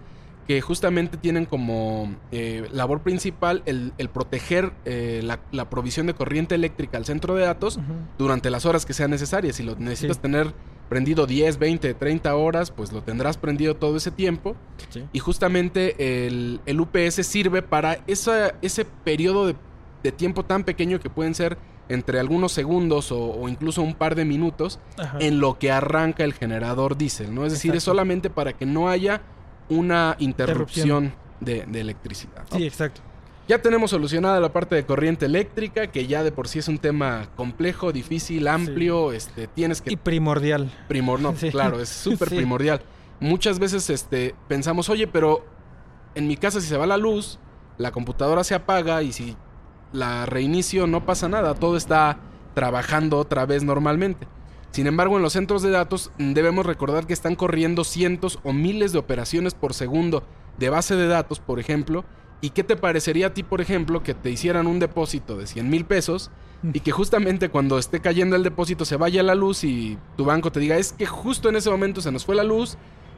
que 0.52 0.60
justamente 0.60 1.16
tienen 1.16 1.46
como 1.46 2.14
eh, 2.34 2.68
labor 2.74 3.04
principal 3.04 3.64
el, 3.66 3.94
el 3.98 4.10
proteger 4.10 4.74
eh, 4.84 5.22
la, 5.24 5.40
la 5.54 5.70
provisión 5.70 6.08
de 6.08 6.14
corriente 6.14 6.56
eléctrica 6.56 6.98
al 6.98 7.06
centro 7.06 7.36
de 7.36 7.46
datos 7.46 7.80
durante 8.18 8.50
las 8.50 8.66
horas 8.66 8.86
que 8.86 8.92
sean 8.92 9.12
necesarias. 9.12 9.56
Si 9.56 9.64
lo 9.64 9.78
necesitas 9.78 10.18
Sí. 10.18 10.24
tener 10.24 10.54
prendido 10.90 11.26
10, 11.26 11.58
20, 11.58 11.94
30 11.94 12.36
horas, 12.36 12.70
pues 12.70 12.92
lo 12.92 13.02
tendrás 13.02 13.38
prendido 13.38 13.78
todo 13.78 13.96
ese 13.96 14.12
tiempo. 14.12 14.58
Sí. 14.90 15.06
Y 15.14 15.20
justamente 15.20 16.26
el, 16.28 16.60
el 16.66 16.82
UPS 16.82 17.26
sirve 17.26 17.62
para 17.62 18.00
esa, 18.08 18.54
ese 18.62 18.84
periodo 18.84 19.48
de, 19.48 19.56
de 20.04 20.12
tiempo 20.12 20.44
tan 20.44 20.66
pequeño 20.66 21.00
que 21.00 21.10
pueden 21.10 21.34
ser 21.34 21.58
entre 21.88 22.20
algunos 22.20 22.52
segundos 22.52 23.14
o, 23.14 23.20
o 23.22 23.48
incluso 23.48 23.82
un 23.82 23.94
par 23.96 24.16
de 24.16 24.26
minutos 24.26 24.82
Ajá. 24.98 25.18
en 25.22 25.40
lo 25.40 25.58
que 25.60 25.72
arranca 25.72 26.26
el 26.26 26.34
generador 26.34 26.98
diésel, 26.98 27.34
¿no? 27.34 27.46
Es 27.46 27.54
decir, 27.54 27.74
es 27.74 27.84
solamente 27.84 28.30
para 28.30 28.52
que 28.52 28.66
no 28.66 28.90
haya 28.90 29.22
una 29.72 30.16
interrupción 30.20 31.14
de, 31.40 31.66
de 31.66 31.82
electricidad. 31.82 32.44
¿no? 32.52 32.58
Sí, 32.58 32.66
exacto. 32.68 33.02
Ya 33.48 33.60
tenemos 33.62 33.90
solucionada 33.92 34.40
la 34.40 34.54
parte 34.54 34.76
de 34.76 34.86
corriente 34.86 35.26
eléctrica, 35.26 35.88
que 35.88 36.06
ya 36.08 36.24
de 36.24 36.32
por 36.32 36.48
sí 36.48 36.60
es 36.60 36.68
un 36.68 36.78
tema 36.78 37.28
complejo, 37.36 37.92
difícil, 37.92 38.48
amplio, 38.48 39.12
este, 39.12 39.48
tienes 39.48 39.82
que 39.82 39.92
Y 39.94 39.96
primordial. 39.96 40.72
primor, 40.88 41.20
no, 41.20 41.34
Sí. 41.38 41.50
claro, 41.50 41.80
es 41.82 41.90
súper 41.90 42.30
Sí. 42.30 42.36
primordial. 42.36 42.82
Muchas 43.20 43.60
veces 43.60 43.90
este, 43.90 44.36
pensamos, 44.48 44.90
oye, 44.90 45.08
pero 45.08 45.46
en 46.16 46.28
mi 46.28 46.38
casa 46.38 46.62
si 46.62 46.68
se 46.68 46.78
va 46.78 46.86
la 46.86 46.98
luz, 46.98 47.40
la 47.78 47.92
computadora 47.92 48.44
se 48.44 48.56
apaga 48.56 49.02
y 49.04 49.12
si 49.12 49.36
la 49.94 50.26
reinicio 50.26 50.86
no 50.88 51.06
pasa 51.06 51.28
nada, 51.28 51.54
todo 51.56 51.76
está 51.78 52.18
trabajando 52.54 53.18
otra 53.18 53.46
vez 53.46 53.64
normalmente. 53.64 54.28
Sin 54.72 54.88
embargo, 54.88 55.18
en 55.18 55.24
los 55.24 55.34
centros 55.34 55.62
de 55.62 55.70
datos 55.70 56.12
mm, 56.18 56.34
debemos 56.34 56.66
recordar 56.66 57.06
que 57.06 57.14
están 57.14 57.36
corriendo 57.36 57.84
cientos 57.84 58.40
o 58.44 58.54
miles 58.54 58.94
de 58.94 59.00
operaciones 59.00 59.54
por 59.54 59.74
segundo 59.74 60.24
de 60.58 60.70
base 60.70 60.96
de 60.96 61.08
datos, 61.08 61.40
por 61.40 61.60
ejemplo. 61.60 62.06
¿Y 62.44 62.52
qué 62.52 62.64
te 62.64 62.76
parecería 62.76 63.28
a 63.28 63.34
ti, 63.34 63.44
por 63.44 63.62
ejemplo, 63.62 64.02
que 64.02 64.16
te 64.16 64.32
hicieran 64.32 64.66
un 64.66 64.80
depósito 64.80 65.38
de 65.38 65.46
100 65.46 65.70
mil 65.70 65.86
pesos 65.86 66.32
y 66.74 66.80
que 66.80 66.92
justamente 66.92 67.50
cuando 67.50 67.78
esté 67.78 68.00
cayendo 68.02 68.36
el 68.36 68.44
depósito 68.44 68.84
se 68.86 68.96
vaya 68.96 69.22
la 69.22 69.36
luz 69.36 69.64
y 69.64 69.98
tu 70.18 70.26
banco 70.26 70.52
te 70.52 70.60
diga, 70.60 70.78
es 70.78 70.94
que 70.94 71.06
justo 71.06 71.50
en 71.50 71.56
ese 71.56 71.70
momento 71.70 72.02
se 72.02 72.12
nos 72.12 72.26
fue 72.26 72.36
la 72.36 72.44
luz 72.44 72.78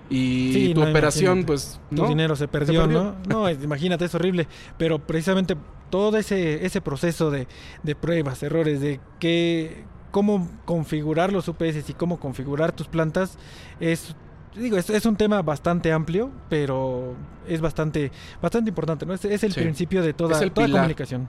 y 0.09 0.51
Sí, 0.53 0.73
tu 0.73 0.81
no, 0.81 0.89
operación, 0.89 1.43
pues, 1.45 1.79
Tu 1.89 2.01
¿no? 2.01 2.07
dinero 2.09 2.35
se 2.35 2.47
perdió, 2.49 2.81
perdió. 2.81 3.15
¿no? 3.27 3.45
No, 3.45 3.49
imagínate, 3.49 4.05
es 4.05 4.15
horrible. 4.15 4.47
Pero 4.77 4.99
precisamente 4.99 5.55
todo 5.89 6.17
ese, 6.17 6.65
ese 6.65 6.81
proceso 6.81 7.31
de, 7.31 7.47
de 7.83 7.95
pruebas, 7.95 8.43
errores, 8.43 8.81
de 8.81 8.99
qué, 9.19 9.85
cómo 10.13 10.47
configurar 10.65 11.33
los 11.33 11.47
UPS 11.47 11.89
y 11.89 11.93
cómo 11.93 12.19
configurar 12.19 12.71
tus 12.71 12.87
plantas, 12.87 13.39
es, 13.79 14.15
digo, 14.55 14.77
es, 14.77 14.87
es 14.91 15.07
un 15.07 15.15
tema 15.15 15.41
bastante 15.41 15.91
amplio, 15.91 16.29
pero 16.49 17.15
es 17.47 17.59
bastante, 17.61 18.11
bastante 18.39 18.69
importante, 18.69 19.07
¿no? 19.07 19.15
Es, 19.15 19.25
es 19.25 19.43
el 19.43 19.53
Sí. 19.53 19.61
principio 19.61 20.03
de 20.03 20.13
toda, 20.13 20.35
Es 20.37 20.43
el 20.43 20.51
toda 20.51 20.67
pilar. 20.67 20.81
comunicación. 20.83 21.27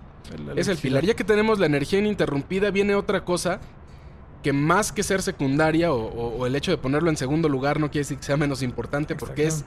Es 0.55 0.69
el 0.69 0.77
pilar. 0.77 1.03
Ya 1.03 1.15
que 1.15 1.25
tenemos 1.25 1.59
la 1.59 1.65
energía 1.65 1.99
ininterrumpida, 1.99 2.71
viene 2.71 2.95
otra 2.95 3.25
cosa 3.25 3.59
que 4.43 4.53
más 4.53 4.93
que 4.93 5.03
ser 5.03 5.23
secundaria 5.23 5.91
o, 5.91 5.97
o- 6.05 6.37
o 6.37 6.47
el 6.47 6.55
hecho 6.55 6.71
de 6.71 6.77
ponerlo 6.77 7.09
en 7.09 7.17
segundo 7.17 7.49
lugar 7.49 7.81
no 7.81 7.87
quiere 7.91 8.01
decir 8.03 8.19
que 8.19 8.25
sea 8.25 8.37
menos 8.37 8.63
importante 8.63 9.15
porque 9.17 9.47
es 9.47 9.65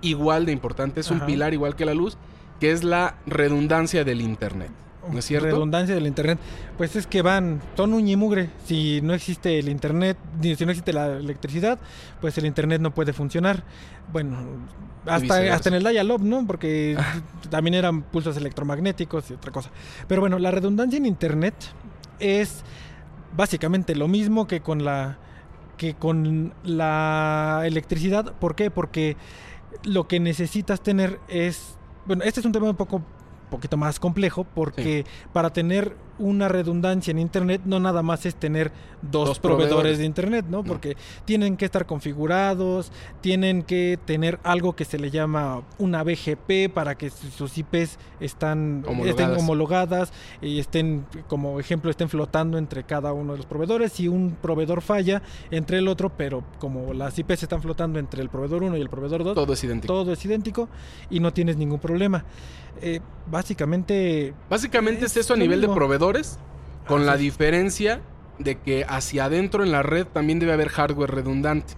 igual 0.00 0.46
de 0.46 0.52
importante, 0.52 1.00
es 1.00 1.10
un 1.10 1.18
pilar 1.26 1.52
igual 1.54 1.74
que 1.74 1.84
la 1.84 1.94
luz, 1.94 2.16
que 2.60 2.70
es 2.70 2.84
la 2.84 3.16
redundancia 3.26 4.04
del 4.04 4.20
Internet. 4.20 4.70
¿No 5.08 5.18
es? 5.18 5.30
Redundancia 5.30 5.94
del 5.94 6.06
internet. 6.06 6.38
Pues 6.76 6.94
es 6.96 7.06
que 7.06 7.22
van, 7.22 7.60
son 7.76 7.94
un 7.94 8.06
y 8.06 8.16
mugre. 8.16 8.50
Si 8.64 9.00
no 9.02 9.14
existe 9.14 9.58
el 9.58 9.68
internet, 9.68 10.18
si 10.42 10.64
no 10.64 10.70
existe 10.70 10.92
la 10.92 11.16
electricidad, 11.16 11.78
pues 12.20 12.36
el 12.38 12.46
internet 12.46 12.80
no 12.80 12.92
puede 12.92 13.12
funcionar. 13.12 13.62
Bueno, 14.12 14.38
hasta, 15.06 15.54
hasta 15.54 15.68
en 15.70 15.76
el 15.76 15.84
dial-up, 15.84 16.22
¿no? 16.22 16.46
Porque 16.46 16.96
también 17.48 17.74
eran 17.74 18.02
pulsos 18.02 18.36
electromagnéticos 18.36 19.30
y 19.30 19.34
otra 19.34 19.52
cosa. 19.52 19.70
Pero 20.06 20.20
bueno, 20.20 20.38
la 20.38 20.50
redundancia 20.50 20.98
en 20.98 21.06
internet 21.06 21.54
es 22.18 22.62
básicamente 23.34 23.94
lo 23.94 24.08
mismo 24.08 24.46
que 24.46 24.60
con 24.60 24.84
la 24.84 25.18
que 25.76 25.94
con 25.94 26.52
la 26.62 27.62
electricidad. 27.64 28.34
¿Por 28.34 28.54
qué? 28.54 28.70
Porque 28.70 29.16
lo 29.84 30.06
que 30.06 30.20
necesitas 30.20 30.82
tener 30.82 31.18
es 31.28 31.78
bueno, 32.04 32.22
este 32.24 32.40
es 32.40 32.46
un 32.46 32.52
tema 32.52 32.68
un 32.68 32.76
poco 32.76 33.02
poquito 33.50 33.76
más 33.76 34.00
complejo 34.00 34.44
porque 34.44 35.04
para 35.32 35.50
tener 35.50 35.94
una 36.20 36.48
redundancia 36.48 37.10
en 37.10 37.18
Internet 37.18 37.62
no 37.64 37.80
nada 37.80 38.02
más 38.02 38.26
es 38.26 38.34
tener 38.34 38.70
dos, 39.02 39.38
proveedores. 39.38 39.98
de 39.98 40.04
Internet, 40.04 40.46
¿no? 40.48 40.62
Porque 40.62 40.96
tienen 41.24 41.56
que 41.56 41.64
estar 41.64 41.86
configurados, 41.86 42.92
tienen 43.20 43.62
que 43.62 43.98
tener 44.04 44.38
algo 44.44 44.76
que 44.76 44.84
se 44.84 44.98
le 44.98 45.10
llama 45.10 45.62
una 45.78 46.02
BGP 46.04 46.72
para 46.72 46.96
que 46.96 47.10
sus 47.10 47.56
IPs 47.56 47.98
están, 48.20 48.84
estén 49.04 49.30
homologadas 49.32 50.12
y 50.42 50.58
estén, 50.58 51.06
como 51.28 51.58
ejemplo, 51.58 51.90
estén 51.90 52.08
flotando 52.08 52.58
entre 52.58 52.84
cada 52.84 53.12
uno 53.12 53.32
de 53.32 53.38
los 53.38 53.46
proveedores. 53.46 53.92
Si 53.92 54.06
un 54.06 54.36
proveedor 54.40 54.82
falla 54.82 55.22
entre 55.50 55.78
el 55.78 55.88
otro, 55.88 56.10
pero 56.16 56.44
como 56.58 56.92
las 56.92 57.18
IPs 57.18 57.44
están 57.44 57.62
flotando 57.62 57.98
entre 57.98 58.22
el 58.22 58.28
proveedor 58.28 58.62
1 58.62 58.76
y 58.76 58.80
el 58.80 58.90
proveedor 58.90 59.24
2, 59.24 59.34
todo 59.34 59.52
es 59.52 59.64
idéntico. 59.64 59.92
Todo 59.92 60.12
es 60.12 60.24
idéntico 60.24 60.68
y 61.08 61.20
no 61.20 61.32
tienes 61.32 61.56
ningún 61.56 61.80
problema. 61.80 62.24
Eh, 62.82 63.00
básicamente... 63.30 64.34
Básicamente 64.48 65.04
es, 65.04 65.16
eso 65.16 65.34
a 65.34 65.36
nivel 65.36 65.60
de 65.60 65.68
con 66.86 67.06
la 67.06 67.16
diferencia 67.16 68.00
de 68.38 68.58
que 68.58 68.84
hacia 68.88 69.26
adentro 69.26 69.62
en 69.62 69.70
la 69.70 69.82
red 69.82 70.06
también 70.06 70.38
debe 70.38 70.52
haber 70.52 70.68
hardware 70.68 71.10
redundante. 71.10 71.74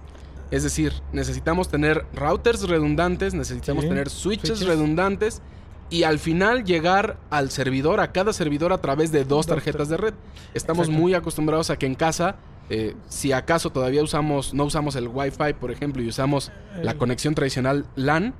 Es 0.50 0.62
decir, 0.62 0.92
necesitamos 1.12 1.68
tener 1.68 2.04
routers 2.14 2.68
redundantes, 2.68 3.34
necesitamos 3.34 3.88
tener 3.88 4.10
switches, 4.10 4.64
redundantes 4.66 5.40
y 5.88 6.04
al 6.04 6.18
final 6.18 6.64
llegar 6.64 7.18
al 7.30 7.50
servidor, 7.50 8.00
a 8.00 8.12
cada 8.12 8.32
servidor 8.32 8.72
a 8.72 8.78
través 8.78 9.12
de 9.12 9.24
dos 9.24 9.46
tarjetas 9.46 9.88
de 9.88 9.96
red. 9.96 10.14
Estamos 10.54 10.88
muy 10.88 11.14
acostumbrados 11.14 11.70
a 11.70 11.76
que 11.76 11.86
en 11.86 11.94
casa, 11.94 12.36
eh, 12.68 12.94
si 13.08 13.32
acaso 13.32 13.70
todavía 13.70 14.02
usamos, 14.02 14.52
no 14.54 14.64
usamos 14.64 14.94
el 14.96 15.08
Wi-Fi, 15.08 15.54
por 15.58 15.70
ejemplo, 15.70 16.02
y 16.02 16.08
usamos 16.08 16.52
la 16.82 16.94
conexión 16.94 17.34
tradicional 17.34 17.86
LAN, 17.96 18.34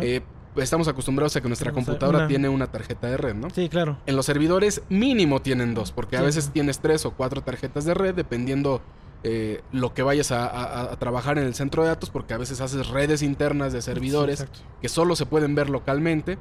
eh, 0.00 0.22
estamos 0.56 0.88
acostumbrados 0.88 1.36
a 1.36 1.40
que 1.40 1.48
nuestra 1.48 1.72
computadora 1.72 2.26
tiene 2.28 2.48
una 2.48 2.66
tarjeta 2.66 3.06
de 3.06 3.16
red, 3.16 3.34
¿no? 3.34 3.50
Sí, 3.50 3.68
claro. 3.68 3.98
En 4.06 4.16
los 4.16 4.26
servidores 4.26 4.82
mínimo 4.88 5.40
tienen 5.40 5.74
dos, 5.74 5.92
porque 5.92 6.16
a 6.16 6.22
veces 6.22 6.50
tienes 6.52 6.80
tres 6.80 7.06
o 7.06 7.12
cuatro 7.12 7.42
tarjetas 7.42 7.84
de 7.84 7.94
red, 7.94 8.14
dependiendo 8.14 8.82
eh, 9.24 9.62
lo 9.70 9.94
que 9.94 10.02
vayas 10.02 10.32
a, 10.32 10.94
trabajar 10.98 11.38
en 11.38 11.44
el 11.44 11.54
centro 11.54 11.82
de 11.82 11.88
datos, 11.88 12.10
porque 12.10 12.34
a 12.34 12.38
veces 12.38 12.60
haces 12.60 12.88
redes 12.88 13.22
internas 13.22 13.72
de 13.72 13.80
servidores 13.80 14.46
que 14.80 14.88
solo 14.88 15.16
se 15.16 15.26
pueden 15.26 15.54
ver 15.54 15.70
localmente. 15.70 16.38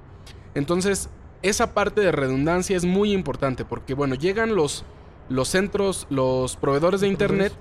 Entonces, 0.56 1.10
esa 1.42 1.74
parte 1.74 2.02
de 2.02 2.12
redundancia 2.12 2.76
es 2.76 2.84
muy 2.84 3.14
importante, 3.14 3.66
porque 3.66 3.94
bueno, 3.94 4.16
llegan 4.16 4.56
los, 4.56 4.84
los 5.30 5.48
centros, 5.48 6.08
los 6.10 6.58
proveedores 6.58 7.02
de 7.02 7.08
internet 7.08 7.54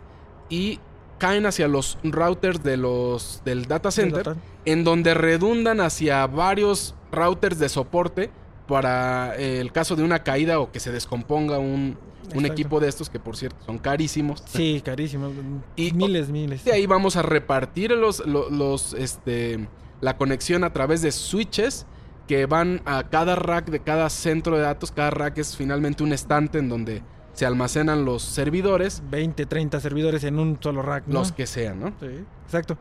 y 0.49 0.81
caen 1.21 1.47
hacia 1.47 1.69
los 1.69 1.99
routers 2.03 2.65
de 2.65 2.77
los, 2.77 3.43
del 3.45 3.67
data 3.67 3.93
center, 3.93 4.35
en 4.65 4.83
donde 4.83 5.15
redundan 5.15 5.81
hacia 5.81 6.27
varios 6.27 6.97
routers 7.13 7.59
de 7.59 7.69
soporte 7.69 8.31
para 8.67 9.37
eh, 9.37 9.61
el 9.61 9.71
caso 9.71 9.95
de 9.95 10.03
una 10.03 10.25
caída 10.25 10.59
o 10.59 10.73
que 10.73 10.81
se 10.81 10.91
descomponga 10.91 11.59
un, 11.59 11.97
equipo 12.45 12.81
de 12.81 12.89
estos, 12.89 13.11
que 13.11 13.21
por 13.21 13.37
cierto 13.37 13.59
son 13.67 13.79
carísimos. 13.79 14.43
Sí, 14.47 14.81
carísimos. 14.85 15.33
Y 15.77 15.93
miles, 15.93 16.31
miles. 16.31 16.65
De 16.65 16.73
ahí 16.73 16.87
vamos 16.87 17.17
a 17.17 17.23
repartir 17.23 17.91
los, 17.91 18.25
los, 18.27 18.95
este, 18.95 19.69
la 20.01 20.17
conexión 20.17 20.65
a 20.65 20.73
través 20.73 21.03
de 21.03 21.13
switches 21.13 21.87
que 22.29 22.47
van 22.47 22.81
a 22.87 23.09
cada 23.11 23.35
rack 23.35 23.67
de 23.67 23.81
cada 23.81 24.09
centro 24.09 24.57
de 24.57 24.63
datos. 24.63 24.93
Cada 24.93 25.11
rack 25.11 25.39
es 25.39 25.57
finalmente 25.57 26.03
un 26.03 26.13
estante 26.13 26.59
en 26.59 26.69
donde 26.69 27.03
se 27.33 27.47
almacenan 27.47 28.05
los 28.05 28.23
servidores. 28.23 29.03
20, 29.11 29.47
30 29.47 29.81
servidores 29.81 30.25
en 30.25 30.39
un 30.39 30.59
solo 30.61 30.83
rack, 30.83 31.05
¿no? 31.07 31.21
Los 31.21 31.33
que 31.33 31.47
sean, 31.47 31.81
¿no? 31.81 31.93
Sí, 32.01 32.25
exacto. 32.45 32.77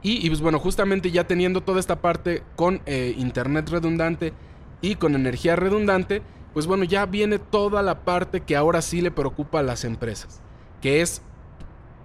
Y, 0.00 0.28
pues 0.28 0.40
bueno, 0.40 0.60
justamente 0.60 1.10
ya 1.10 1.24
teniendo 1.24 1.60
toda 1.60 1.80
esta 1.80 2.00
parte 2.00 2.44
con 2.54 2.80
eh, 2.86 3.14
internet 3.18 3.68
redundante 3.68 4.32
y 4.80 4.94
con 4.94 5.16
energía 5.16 5.56
redundante, 5.56 6.22
pues 6.54 6.66
bueno, 6.66 6.84
ya 6.84 7.04
viene 7.04 7.38
toda 7.38 7.82
la 7.82 8.04
parte 8.04 8.40
que 8.40 8.54
ahora 8.54 8.80
sí 8.80 9.00
le 9.00 9.10
preocupa 9.10 9.58
a 9.58 9.62
las 9.62 9.84
empresas, 9.84 10.40
que 10.80 11.00
es 11.00 11.20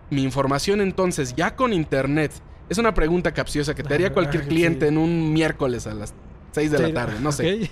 mi 0.10 0.24
información 0.24 0.82
entonces 0.82 1.36
ya 1.36 1.56
con 1.56 1.72
internet. 1.72 2.32
Es 2.70 2.80
una 2.80 2.94
pregunta 2.94 3.32
capciosa 3.32 3.76
que 3.76 3.84
te 3.84 3.94
haría 3.94 4.14
cualquier 4.14 4.48
cliente 4.48 4.88
en 4.88 4.98
un 4.98 5.32
miércoles 5.32 5.86
a 5.86 5.94
las 5.94 6.14
6 6.54 6.72
de 6.72 6.80
la 6.80 6.94
tarde, 6.94 7.20
no 7.20 7.32
sé. 7.32 7.70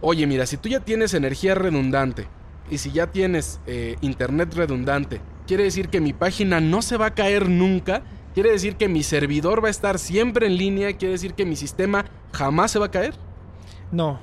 Oye, 0.00 0.26
mira, 0.26 0.46
si 0.46 0.56
tú 0.56 0.68
ya 0.68 0.80
tienes 0.80 1.14
energía 1.14 1.54
redundante, 1.54 2.26
y 2.70 2.78
si 2.78 2.90
ya 2.90 3.08
tienes 3.08 3.60
eh, 3.66 3.96
internet 4.00 4.54
redundante, 4.54 5.20
quiere 5.46 5.64
decir 5.64 5.88
que 5.88 6.00
mi 6.00 6.12
página 6.12 6.60
no 6.60 6.82
se 6.82 6.96
va 6.96 7.06
a 7.06 7.14
caer 7.14 7.48
nunca. 7.48 8.02
Quiere 8.34 8.50
decir 8.50 8.76
que 8.76 8.88
mi 8.88 9.02
servidor 9.02 9.62
va 9.64 9.68
a 9.68 9.70
estar 9.70 9.98
siempre 9.98 10.46
en 10.46 10.56
línea. 10.56 10.96
Quiere 10.96 11.12
decir 11.12 11.34
que 11.34 11.46
mi 11.46 11.56
sistema 11.56 12.04
jamás 12.32 12.70
se 12.70 12.78
va 12.78 12.86
a 12.86 12.90
caer. 12.90 13.14
No. 13.90 14.20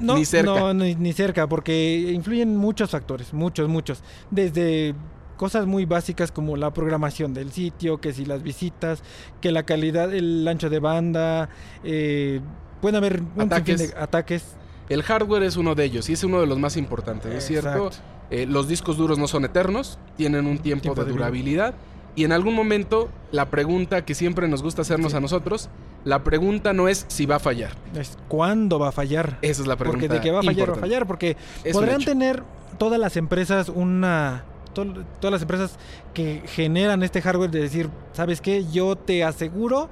No, 0.00 0.16
ni 0.16 0.24
cerca. 0.24 0.52
No, 0.52 0.74
ni, 0.74 1.12
cerca, 1.12 1.48
porque 1.48 2.12
influyen 2.12 2.56
muchos 2.56 2.90
factores, 2.90 3.32
muchos, 3.32 3.68
muchos. 3.68 4.02
Desde 4.30 4.94
cosas 5.36 5.66
muy 5.66 5.86
básicas 5.86 6.30
como 6.30 6.56
la 6.56 6.72
programación 6.72 7.34
del 7.34 7.50
sitio, 7.50 8.00
que 8.00 8.12
si 8.12 8.24
las 8.24 8.42
visitas, 8.42 9.02
que 9.40 9.50
la 9.50 9.64
calidad, 9.64 10.12
el 10.14 10.46
ancho 10.46 10.70
de 10.70 10.78
banda, 10.78 11.48
eh, 11.84 12.40
pueden 12.80 12.96
haber 12.96 13.22
ataques. 13.38 13.94
ataques 13.96 14.44
el 14.88 15.02
hardware 15.02 15.42
es 15.42 15.56
uno 15.56 15.74
de 15.74 15.84
ellos 15.84 16.08
y 16.08 16.14
es 16.14 16.24
uno 16.24 16.40
de 16.40 16.46
los 16.46 16.58
más 16.58 16.76
importantes, 16.76 17.32
¿es 17.34 17.46
cierto? 17.46 17.90
Eh, 18.30 18.46
los 18.46 18.68
discos 18.68 18.96
duros 18.96 19.18
no 19.18 19.26
son 19.26 19.44
eternos, 19.44 19.98
tienen 20.16 20.46
un 20.46 20.58
tiempo, 20.58 20.94
de, 20.94 21.04
durabilidad. 21.04 21.74
Y 22.14 22.24
en 22.24 22.32
algún 22.32 22.54
momento, 22.54 23.08
la 23.30 23.46
pregunta 23.46 24.04
que 24.04 24.14
siempre 24.14 24.48
nos 24.48 24.62
gusta 24.62 24.82
hacernos 24.82 25.14
a 25.14 25.20
nosotros, 25.20 25.70
la 26.04 26.24
pregunta 26.24 26.72
no 26.72 26.88
es 26.88 27.04
si 27.08 27.26
va 27.26 27.36
a 27.36 27.38
fallar. 27.38 27.72
Es 27.94 28.18
cuándo 28.28 28.78
va 28.78 28.88
a 28.88 28.92
fallar. 28.92 29.38
Esa 29.42 29.62
es 29.62 29.68
la 29.68 29.76
pregunta. 29.76 30.00
Porque 30.00 30.14
de 30.14 30.20
que 30.20 30.30
va 30.30 30.40
a 30.40 30.42
fallar, 30.42 30.70
va 30.70 30.74
a 30.74 30.78
fallar. 30.78 31.06
Porque 31.06 31.36
podrán 31.72 32.04
tener 32.04 32.42
todas 32.76 32.98
las 32.98 33.16
empresas 33.16 33.68
una. 33.68 34.44
todas 34.74 35.32
las 35.32 35.42
empresas 35.42 35.78
que 36.12 36.42
generan 36.46 37.02
este 37.02 37.22
hardware 37.22 37.50
de 37.50 37.60
decir, 37.60 37.88
¿sabes 38.12 38.40
qué? 38.40 38.64
Yo 38.70 38.96
te 38.96 39.22
aseguro 39.22 39.88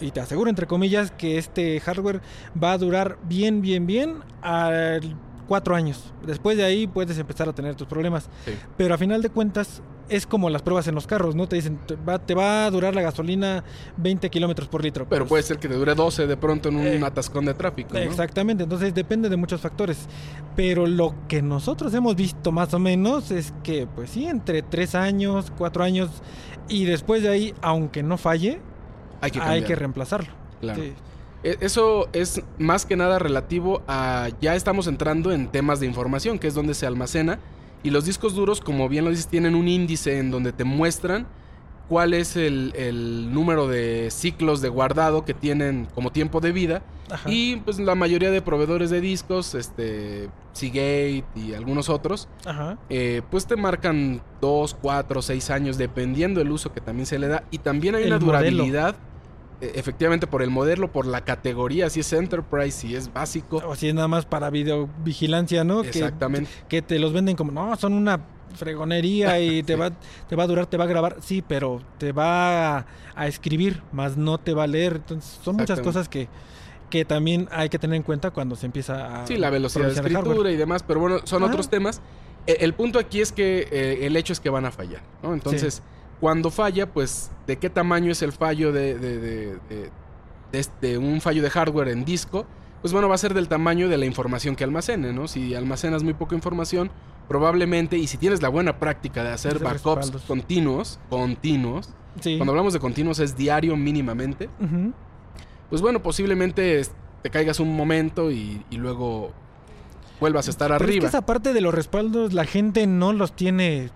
y 0.00 0.10
te 0.10 0.20
aseguro 0.20 0.50
entre 0.50 0.66
comillas 0.66 1.10
que 1.10 1.38
este 1.38 1.80
hardware 1.80 2.20
va 2.60 2.72
a 2.72 2.78
durar 2.78 3.18
bien, 3.24 3.62
bien, 3.62 3.86
bien 3.86 4.16
a 4.42 4.98
cuatro 5.48 5.74
años. 5.74 6.12
Después 6.24 6.56
de 6.56 6.64
ahí 6.64 6.86
puedes 6.86 7.18
empezar 7.18 7.48
a 7.48 7.52
tener 7.54 7.74
tus 7.74 7.88
problemas. 7.88 8.28
Pero 8.76 8.94
a 8.94 8.98
final 8.98 9.22
de 9.22 9.30
cuentas 9.30 9.82
es 10.08 10.26
como 10.26 10.48
las 10.50 10.62
pruebas 10.62 10.86
en 10.88 10.94
los 10.94 11.06
carros, 11.06 11.34
¿no? 11.34 11.48
Te 11.48 11.56
dicen, 11.56 11.78
te 11.86 11.96
va, 11.96 12.18
te 12.18 12.34
va 12.34 12.66
a 12.66 12.70
durar 12.70 12.94
la 12.94 13.02
gasolina 13.02 13.64
20 13.96 14.30
kilómetros 14.30 14.68
por 14.68 14.82
litro. 14.82 15.06
Pero 15.08 15.24
pues 15.24 15.28
puede 15.28 15.42
ser 15.42 15.58
que 15.58 15.68
te 15.68 15.74
dure 15.74 15.94
12 15.94 16.26
de 16.26 16.36
pronto 16.36 16.68
en 16.68 16.76
un 16.76 16.86
eh, 16.86 17.00
atascón 17.04 17.44
de 17.46 17.54
tráfico. 17.54 17.96
Exactamente, 17.96 18.64
entonces 18.64 18.94
depende 18.94 19.28
de 19.28 19.36
muchos 19.36 19.60
factores. 19.60 20.06
Pero 20.56 20.86
lo 20.86 21.14
que 21.28 21.42
nosotros 21.42 21.92
hemos 21.94 22.16
visto 22.16 22.52
más 22.52 22.72
o 22.74 22.78
menos 22.78 23.30
es 23.30 23.52
que, 23.62 23.86
pues 23.86 24.10
sí, 24.10 24.26
entre 24.26 24.62
tres 24.62 24.94
años, 24.94 25.52
cuatro 25.56 25.84
años, 25.84 26.10
y 26.68 26.84
después 26.84 27.22
de 27.22 27.28
ahí, 27.28 27.54
aunque 27.60 28.02
no 28.02 28.16
falle, 28.18 28.60
hay 29.20 29.62
que, 29.62 29.74
reemplazarlo. 29.74 30.30
Claro. 30.60 30.82
E, 31.42 31.56
eso 31.60 32.08
es 32.12 32.42
más 32.58 32.86
que 32.86 32.96
nada 32.96 33.18
relativo 33.18 33.82
a 33.86 34.28
ya 34.40 34.54
estamos 34.54 34.86
entrando 34.86 35.32
en 35.32 35.48
temas 35.48 35.80
de 35.80 35.86
información, 35.86 36.38
que 36.38 36.46
es 36.46 36.54
donde 36.54 36.74
se 36.74 36.86
almacena. 36.86 37.38
Y 37.82 37.90
los 37.90 38.04
discos 38.04 38.34
duros, 38.34 38.60
como 38.60 38.88
bien 38.88 39.04
lo 39.04 39.10
dices, 39.10 39.28
tienen 39.28 39.54
un 39.54 39.68
índice 39.68 40.18
en 40.18 40.30
donde 40.30 40.52
te 40.52 40.64
muestran 40.64 41.26
cuál 41.88 42.12
es 42.12 42.36
el, 42.36 43.32
número 43.32 43.66
de 43.66 44.10
ciclos 44.10 44.60
de 44.60 44.68
guardado 44.68 45.24
que 45.24 45.34
tienen 45.34 45.88
como 45.94 46.10
tiempo 46.10 46.40
de 46.40 46.52
vida. 46.52 46.82
Y 47.24 47.56
pues 47.56 47.78
la 47.78 47.94
mayoría 47.94 48.30
de 48.30 48.42
proveedores 48.42 48.90
de 48.90 49.00
discos, 49.00 49.54
este, 49.54 50.28
Seagate 50.52 51.24
y 51.34 51.54
algunos 51.54 51.88
otros, 51.88 52.28
eh, 52.90 53.22
pues 53.30 53.46
te 53.46 53.56
marcan 53.56 54.20
2, 54.40 54.76
4, 54.80 55.22
6 55.22 55.50
años, 55.50 55.78
dependiendo 55.78 56.40
del 56.40 56.50
uso 56.50 56.72
que 56.72 56.80
también 56.80 57.06
se 57.06 57.18
le 57.18 57.28
da. 57.28 57.44
Y 57.50 57.58
también 57.58 57.94
hay 57.94 58.04
una 58.04 58.18
durabilidad. 58.18 58.96
E, 59.60 59.72
efectivamente, 59.74 60.26
por 60.26 60.42
el 60.42 60.50
modelo, 60.50 60.92
por 60.92 61.06
la 61.06 61.22
categoría, 61.22 61.90
si 61.90 62.00
es 62.00 62.12
Enterprise, 62.12 62.72
si 62.72 62.94
es 62.94 63.12
básico. 63.12 63.62
O 63.66 63.74
si 63.74 63.88
es 63.88 63.94
nada 63.94 64.08
más 64.08 64.24
para 64.26 64.50
videovigilancia, 64.50 65.64
¿no? 65.64 65.82
Exactamente. 65.82 66.50
Que, 66.68 66.82
te 66.82 66.98
los 66.98 67.12
venden 67.12 67.36
como, 67.36 67.52
no, 67.52 67.76
son 67.76 67.94
una 67.94 68.20
fregonería 68.54 69.40
y 69.40 69.62
te, 69.62 69.76
va, 69.76 69.90
te 70.28 70.36
va 70.36 70.44
a 70.44 70.46
durar, 70.46 70.66
te 70.66 70.76
va 70.76 70.84
a 70.84 70.86
grabar. 70.86 71.16
Sí, 71.20 71.42
pero 71.46 71.82
te 71.98 72.12
va 72.12 72.86
a, 73.14 73.26
escribir, 73.26 73.82
más 73.92 74.16
no 74.16 74.38
te 74.38 74.54
va 74.54 74.64
a 74.64 74.68
leer. 74.68 74.96
Entonces, 74.96 75.40
son 75.42 75.56
muchas 75.56 75.80
cosas 75.80 76.08
que, 76.08 76.28
que 76.90 77.04
también 77.04 77.48
hay 77.50 77.68
que 77.68 77.78
tener 77.78 77.96
en 77.96 78.02
cuenta 78.02 78.30
cuando 78.30 78.54
se 78.54 78.66
empieza 78.66 79.22
a... 79.22 79.26
Sí, 79.26 79.36
la 79.36 79.50
velocidad 79.50 79.86
de 79.86 79.94
escritura 79.94 80.50
y 80.50 80.56
demás, 80.56 80.84
pero 80.84 81.00
bueno, 81.00 81.20
son 81.24 81.42
otros 81.42 81.68
temas. 81.68 82.00
E, 82.46 82.58
el, 82.60 82.74
punto 82.74 82.98
aquí 82.98 83.20
es 83.20 83.32
que 83.32 83.68
eh, 83.70 84.06
el 84.06 84.16
hecho 84.16 84.32
es 84.32 84.40
que 84.40 84.50
van 84.50 84.66
a 84.66 84.70
fallar, 84.70 85.02
¿no? 85.22 85.34
Entonces... 85.34 85.82
Cuando 86.20 86.50
falla, 86.50 86.86
pues, 86.92 87.30
¿de 87.46 87.58
qué 87.58 87.70
tamaño 87.70 88.10
es 88.12 88.22
el 88.22 88.32
fallo 88.32 88.72
de, 88.72 88.98
de, 88.98 89.18
de, 89.18 89.46
de, 89.68 89.90
este, 90.52 90.98
un 90.98 91.20
fallo 91.20 91.42
de 91.42 91.50
hardware 91.50 91.88
en 91.88 92.04
disco? 92.04 92.46
pues 92.80 92.92
bueno, 92.92 93.08
va 93.08 93.16
a 93.16 93.18
ser 93.18 93.34
del 93.34 93.48
tamaño 93.48 93.88
de 93.88 93.96
la 93.98 94.06
información 94.06 94.54
que 94.54 94.62
almacene, 94.62 95.12
¿no? 95.12 95.26
Si 95.26 95.52
almacenas 95.56 96.04
muy 96.04 96.14
poca 96.14 96.36
información, 96.36 96.92
probablemente, 97.26 97.98
y 97.98 98.06
si 98.06 98.18
tienes 98.18 98.40
la 98.40 98.48
buena 98.48 98.78
práctica 98.78 99.24
de 99.24 99.30
hacer 99.30 99.58
backups 99.58 99.96
respaldos. 99.96 100.22
continuos, 100.22 101.00
continuos, 101.10 101.90
Sí. 102.20 102.36
cuando 102.36 102.52
hablamos 102.52 102.72
de 102.74 102.78
continuos 102.78 103.18
es 103.18 103.36
diario 103.36 103.76
mínimamente, 103.76 104.48
pues 105.68 105.82
bueno, 105.82 106.02
posiblemente 106.04 106.80
te 107.22 107.30
caigas 107.30 107.58
un 107.58 107.74
momento 107.76 108.30
y, 108.30 108.64
y 108.70 108.76
luego 108.76 109.32
vuelvas 110.20 110.46
a 110.46 110.50
estar 110.50 110.68
Pero 110.70 110.76
es 110.76 110.86
que 110.86 110.92
arriba. 110.98 111.08
esa 111.08 111.22
parte 111.26 111.52
de 111.52 111.60
los 111.60 111.74
respaldos 111.74 112.32
la 112.32 112.44
gente 112.44 112.86
no 112.86 113.12
los 113.12 113.32
tiene. 113.34 113.90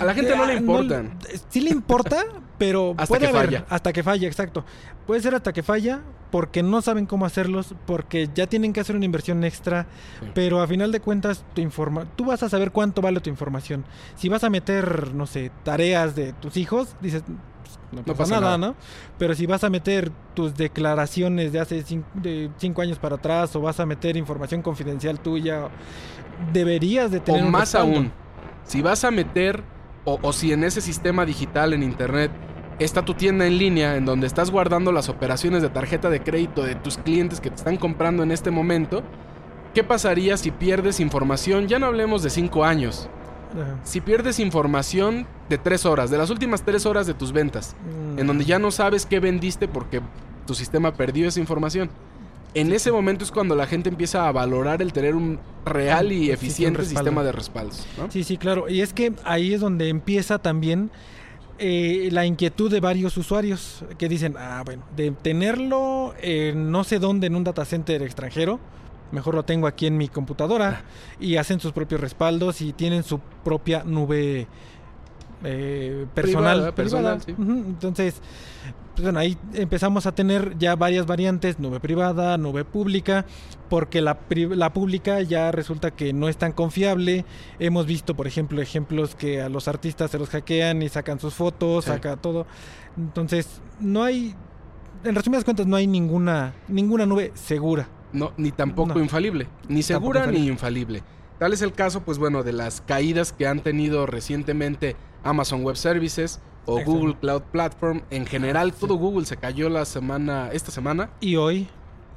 A 0.00 0.04
la 0.04 0.14
gente 0.14 0.36
no 0.36 0.44
le 0.46 0.52
Ah, 0.54 0.56
importan. 0.56 1.18
sí 1.48 1.60
le 1.60 1.70
importa, 1.70 2.16
pero 2.58 2.90
Hasta 2.96 3.06
puede 3.06 3.20
que 3.22 3.26
haber 3.36 3.46
falla. 3.46 3.66
hasta 3.68 3.92
que 3.92 4.02
falla, 4.02 4.26
exacto. 4.28 4.64
Puede 5.06 5.20
ser 5.20 5.34
hasta 5.34 5.52
que 5.52 5.62
falla 5.62 6.00
porque 6.30 6.62
no 6.64 6.82
saben 6.82 7.06
cómo 7.06 7.26
hacerlos, 7.26 7.74
porque 7.86 8.28
ya 8.34 8.46
tienen 8.48 8.72
que 8.72 8.80
hacer 8.80 8.96
una 8.96 9.04
inversión 9.04 9.44
extra, 9.44 9.86
Sí. 10.20 10.26
pero 10.34 10.60
a 10.60 10.66
final 10.66 10.90
de 10.92 11.00
cuentas 11.00 11.44
tu 11.54 11.60
informa 11.60 12.06
tú 12.16 12.24
vas 12.24 12.42
a 12.42 12.48
saber 12.48 12.70
cuánto 12.72 13.00
vale 13.02 13.20
tu 13.20 13.30
información. 13.30 13.84
Si 14.16 14.28
vas 14.28 14.42
a 14.44 14.50
meter, 14.50 15.14
no 15.14 15.26
sé, 15.26 15.50
tareas 15.62 16.16
de 16.16 16.32
tus 16.32 16.56
hijos, 16.56 16.96
dices 17.00 17.22
pues, 17.26 17.78
no, 17.92 18.02
pasa 18.02 18.18
pasa 18.18 18.40
nada, 18.40 18.58
nada. 18.58 18.72
¿no? 18.72 18.74
Pero 19.18 19.34
si 19.36 19.46
vas 19.46 19.62
a 19.62 19.70
meter 19.70 20.10
tus 20.34 20.56
declaraciones 20.56 21.52
de 21.52 21.60
hace 21.60 21.84
cin- 21.84 22.04
de 22.14 22.50
cinco 22.58 22.82
años 22.82 22.98
para 22.98 23.14
atrás 23.16 23.54
o 23.54 23.60
vas 23.60 23.78
a 23.78 23.86
meter 23.86 24.16
información 24.16 24.60
confidencial 24.62 25.20
tuya, 25.20 25.68
deberías 26.52 27.10
de 27.10 27.20
tener 27.20 27.42
O 27.42 27.46
un 27.46 27.52
más 27.52 27.72
respaldo. 27.72 27.96
aún, 27.98 28.12
si 28.64 28.82
vas 28.82 29.04
a 29.04 29.10
meter, 29.10 29.62
o, 30.04 30.18
o 30.22 30.32
si 30.32 30.52
en 30.52 30.64
ese 30.64 30.80
sistema 30.80 31.24
digital 31.24 31.72
en 31.72 31.82
internet 31.82 32.30
está 32.78 33.04
tu 33.04 33.14
tienda 33.14 33.46
en 33.46 33.56
línea 33.58 33.96
en 33.96 34.04
donde 34.04 34.26
estás 34.26 34.50
guardando 34.50 34.90
las 34.92 35.08
operaciones 35.08 35.62
de 35.62 35.68
tarjeta 35.70 36.10
de 36.10 36.20
crédito 36.22 36.62
de 36.64 36.74
tus 36.74 36.98
clientes 36.98 37.40
que 37.40 37.50
te 37.50 37.56
están 37.56 37.76
comprando 37.76 38.22
en 38.22 38.32
este 38.32 38.50
momento, 38.50 39.02
¿qué 39.74 39.84
pasaría 39.84 40.36
si 40.36 40.50
pierdes 40.50 41.00
información? 41.00 41.68
Ya 41.68 41.78
no 41.78 41.86
hablemos 41.86 42.22
de 42.22 42.30
cinco 42.30 42.64
años. 42.64 43.08
Ajá. 43.52 43.78
Si 43.84 44.00
pierdes 44.00 44.40
información 44.40 45.26
de 45.48 45.58
tres 45.58 45.86
horas, 45.86 46.10
de 46.10 46.18
las 46.18 46.30
últimas 46.30 46.62
tres 46.62 46.84
horas 46.86 47.06
de 47.06 47.14
tus 47.14 47.32
ventas, 47.32 47.76
Mm. 47.86 48.18
en 48.18 48.26
donde 48.26 48.44
ya 48.44 48.58
no 48.58 48.70
sabes 48.72 49.06
qué 49.06 49.20
vendiste 49.20 49.68
porque 49.68 50.00
tu 50.46 50.54
sistema 50.54 50.92
perdió 50.94 51.28
esa 51.28 51.38
información. 51.40 51.88
En 52.54 52.72
ese 52.72 52.92
momento 52.92 53.24
es 53.24 53.32
cuando 53.32 53.56
la 53.56 53.66
gente 53.66 53.88
empieza 53.88 54.28
a 54.28 54.32
valorar 54.32 54.80
el 54.80 54.92
tener 54.92 55.14
un 55.14 55.40
real 55.64 56.12
y 56.12 56.16
Sí, 56.16 56.22
sí, 56.22 56.28
un 56.28 56.34
eficiente 56.34 56.84
sistema 56.84 57.22
de 57.24 57.32
respaldos. 57.32 57.86
¿no? 57.98 58.10
Sí, 58.10 58.22
sí, 58.22 58.36
claro. 58.36 58.68
Y 58.68 58.80
es 58.80 58.92
que 58.92 59.12
ahí 59.24 59.54
es 59.54 59.60
donde 59.60 59.88
empieza 59.88 60.38
también 60.38 60.90
eh, 61.58 62.08
la 62.12 62.26
inquietud 62.26 62.70
de 62.70 62.80
varios 62.80 63.16
usuarios 63.16 63.84
que 63.98 64.08
dicen, 64.08 64.36
ah, 64.38 64.62
bueno, 64.64 64.84
de 64.96 65.10
tenerlo 65.10 66.14
eh, 66.20 66.52
no 66.56 66.84
sé 66.84 66.98
dónde 66.98 67.26
en 67.26 67.36
un 67.36 67.44
data 67.44 67.64
center 67.64 68.02
extranjero, 68.02 68.60
mejor 69.12 69.34
lo 69.34 69.44
tengo 69.44 69.66
aquí 69.66 69.86
en 69.86 69.96
mi 69.96 70.08
computadora 70.08 70.84
y 71.20 71.36
hacen 71.36 71.60
sus 71.60 71.72
propios 71.72 72.00
respaldos 72.00 72.60
y 72.60 72.72
tienen 72.72 73.02
su 73.02 73.20
propia 73.44 73.84
nube 73.84 74.46
eh, 75.44 76.06
personal. 76.14 76.72
Privada, 76.72 76.74
personal, 76.74 77.20
sí. 77.20 77.34
Entonces, 77.38 78.20
pues 78.94 79.02
bueno, 79.04 79.18
ahí 79.18 79.36
empezamos 79.54 80.06
a 80.06 80.12
tener 80.14 80.56
ya 80.58 80.76
varias 80.76 81.06
variantes, 81.06 81.58
nube 81.58 81.80
privada, 81.80 82.36
nube 82.38 82.64
pública, 82.64 83.24
porque 83.68 84.00
la, 84.00 84.18
la 84.50 84.72
pública 84.72 85.20
ya 85.22 85.50
resulta 85.50 85.90
que 85.90 86.12
no 86.12 86.28
es 86.28 86.36
tan 86.36 86.52
confiable. 86.52 87.24
Hemos 87.58 87.86
visto, 87.86 88.14
por 88.14 88.26
ejemplo, 88.26 88.62
ejemplos 88.62 89.14
que 89.16 89.42
a 89.42 89.48
los 89.48 89.66
artistas 89.68 90.10
se 90.12 90.18
los 90.18 90.28
hackean 90.30 90.82
y 90.82 90.88
sacan 90.88 91.18
sus 91.18 91.34
fotos, 91.34 91.84
Sí. 91.84 91.90
saca 91.90 92.16
todo. 92.16 92.46
Entonces, 92.96 93.60
no 93.80 94.04
hay, 94.04 94.34
en 95.02 95.14
resumidas 95.14 95.44
cuentas, 95.44 95.66
no 95.66 95.74
hay 95.76 95.86
ninguna, 95.88 96.54
ninguna 96.68 97.04
nube 97.04 97.32
segura. 97.34 97.88
No, 98.12 98.32
ni 98.36 98.52
tampoco 98.52 98.94
No. 98.94 99.00
infalible. 99.00 99.48
Ni 99.68 99.82
segura 99.82 100.26
ni 100.28 100.46
infalible. 100.46 101.02
Tal 101.40 101.52
es 101.52 101.62
el 101.62 101.72
caso, 101.72 102.02
pues 102.02 102.18
bueno, 102.18 102.44
de 102.44 102.52
las 102.52 102.80
caídas 102.80 103.32
que 103.32 103.48
han 103.48 103.58
tenido 103.58 104.06
recientemente 104.06 104.94
Amazon 105.24 105.64
Web 105.64 105.76
Services 105.76 106.40
o 106.66 106.78
Exacto. 106.78 106.92
Google 106.98 107.16
Cloud 107.20 107.42
Platform. 107.52 108.02
En 108.10 108.26
general, 108.26 108.72
todo 108.72 108.94
Google 108.96 109.26
se 109.26 109.36
cayó 109.36 109.68
la 109.68 109.84
semana, 109.84 110.48
esta 110.52 110.70
semana. 110.70 111.10
Y 111.20 111.36
hoy, 111.36 111.68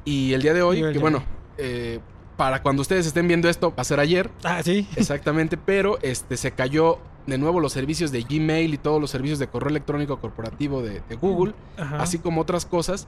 Y 0.05 0.33
el 0.33 0.41
día 0.41 0.53
de 0.53 0.61
hoy, 0.61 0.81
que 0.81 0.89
día 0.91 1.01
bueno, 1.01 1.23
eh, 1.57 1.99
para 2.37 2.61
cuando 2.61 2.81
ustedes 2.81 3.05
estén 3.07 3.27
viendo 3.27 3.49
esto, 3.49 3.69
va 3.75 3.81
a 3.81 3.83
ser 3.83 3.99
ayer. 3.99 4.29
ah, 4.43 4.61
sí, 4.63 4.87
Exactamente, 4.95 5.57
pero 5.65 5.97
este 6.01 6.37
se 6.37 6.51
cayó 6.51 6.99
de 7.25 7.37
nuevo 7.37 7.59
los 7.59 7.73
servicios 7.73 8.11
de 8.11 8.21
Gmail 8.23 8.73
y 8.73 8.77
todos 8.77 9.01
los 9.01 9.11
servicios 9.11 9.37
de 9.39 9.47
correo 9.47 9.69
electrónico 9.69 10.17
corporativo 10.21 10.81
de, 10.81 11.01
de 11.09 11.15
Google, 11.15 11.53
Ajá. 11.77 12.01
así 12.01 12.19
como 12.19 12.39
otras 12.41 12.65
cosas. 12.65 13.07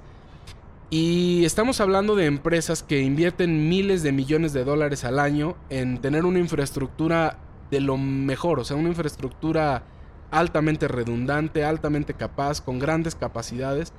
Y 0.89 1.45
estamos 1.45 1.79
hablando 1.81 2.15
de 2.15 2.25
empresas 2.25 2.81
que 2.81 3.01
invierten 3.01 3.69
miles 3.69 4.01
de 4.01 4.11
millones 4.11 4.53
de 4.53 4.63
dólares 4.63 5.05
al 5.05 5.19
año 5.19 5.55
en 5.69 5.99
tener 5.99 6.25
una 6.25 6.39
infraestructura 6.39 7.37
de 7.69 7.79
lo 7.79 7.95
mejor, 7.97 8.59
o 8.59 8.63
sea, 8.65 8.75
una 8.75 8.89
infraestructura 8.89 9.83
altamente 10.31 10.87
redundante, 10.87 11.63
altamente 11.63 12.13
capaz, 12.13 12.61
con 12.61 12.79
grandes 12.79 13.15
capacidades. 13.15 13.93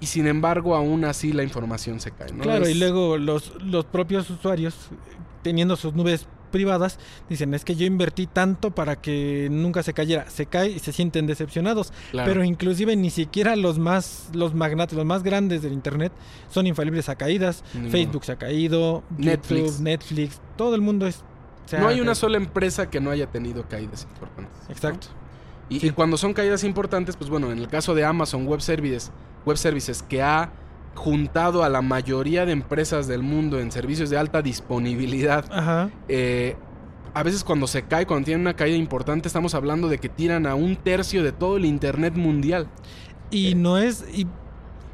Y 0.00 0.06
sin 0.06 0.26
embargo, 0.26 0.74
aún 0.74 1.04
así 1.04 1.32
la 1.32 1.42
información 1.42 2.00
se 2.00 2.10
cae. 2.10 2.32
¿no? 2.32 2.42
Claro, 2.42 2.68
y 2.68 2.74
luego 2.74 3.18
los, 3.18 3.54
los 3.62 3.84
propios 3.84 4.30
usuarios, 4.30 4.74
teniendo 5.42 5.76
sus 5.76 5.94
nubes 5.94 6.26
privadas, 6.50 6.98
dicen, 7.28 7.54
es 7.54 7.64
que 7.64 7.76
yo 7.76 7.86
invertí 7.86 8.26
tanto 8.26 8.70
para 8.70 8.96
que 8.96 9.48
nunca 9.50 9.82
se 9.82 9.92
cayera. 9.92 10.28
Se 10.28 10.46
cae 10.46 10.70
y 10.70 10.78
se 10.78 10.92
sienten 10.92 11.26
decepcionados. 11.26 11.92
claro. 12.10 12.28
Pero 12.30 12.44
inclusive 12.44 12.96
ni 12.96 13.10
siquiera 13.10 13.56
los 13.56 13.78
más, 13.78 14.30
los 14.32 14.54
magnates, 14.54 14.96
los 14.96 15.06
más 15.06 15.22
grandes 15.22 15.62
del 15.62 15.72
Internet 15.72 16.12
son 16.48 16.66
infalibles 16.66 17.08
a 17.08 17.16
caídas. 17.16 17.62
Facebook 17.90 18.24
se 18.24 18.32
ha 18.32 18.36
caído, 18.36 19.02
Netflix. 19.16 19.60
YouTube, 19.60 19.82
Netflix, 19.82 20.40
todo 20.56 20.74
el 20.74 20.80
mundo 20.80 21.06
es... 21.06 21.22
no 21.72 21.86
ha 21.86 21.90
hay 21.90 22.00
una 22.00 22.14
sola 22.14 22.36
empresa 22.36 22.90
que 22.90 23.00
no 23.00 23.10
haya 23.10 23.26
tenido 23.26 23.68
caídas 23.68 24.06
importantes. 24.10 24.56
¿no? 24.82 25.19
Y, 25.70 25.80
Sí. 25.80 25.86
y 25.86 25.90
cuando 25.90 26.16
son 26.18 26.34
caídas 26.34 26.62
importantes, 26.64 27.16
pues 27.16 27.30
bueno, 27.30 27.50
en 27.52 27.58
el 27.58 27.68
caso 27.68 27.94
de 27.94 28.04
Amazon 28.04 28.46
Web 28.46 28.60
Services, 28.60 29.10
Web 29.46 29.56
Services 29.56 30.02
que 30.02 30.20
ha 30.22 30.50
juntado 30.96 31.62
a 31.64 31.68
la 31.70 31.80
mayoría 31.80 32.44
de 32.44 32.52
empresas 32.52 33.06
del 33.06 33.22
mundo 33.22 33.58
en 33.60 33.70
servicios 33.72 34.10
de 34.10 34.18
alta 34.18 34.42
disponibilidad, 34.42 35.44
Ajá. 35.50 35.88
eh, 36.08 36.56
a 37.14 37.22
veces 37.22 37.42
cuando 37.44 37.66
se 37.66 37.82
cae, 37.82 38.06
cuando 38.06 38.26
tiene 38.26 38.40
una 38.40 38.54
caída 38.54 38.76
importante, 38.76 39.28
estamos 39.28 39.54
hablando 39.54 39.88
de 39.88 39.98
que 39.98 40.08
tiran 40.08 40.46
a 40.46 40.54
un 40.54 40.76
tercio 40.76 41.22
de 41.22 41.32
todo 41.32 41.56
el 41.56 41.64
Internet 41.64 42.14
mundial. 42.14 42.66
Y 43.30 43.54
no 43.54 43.78
es... 43.78 44.04
Y, 44.12 44.26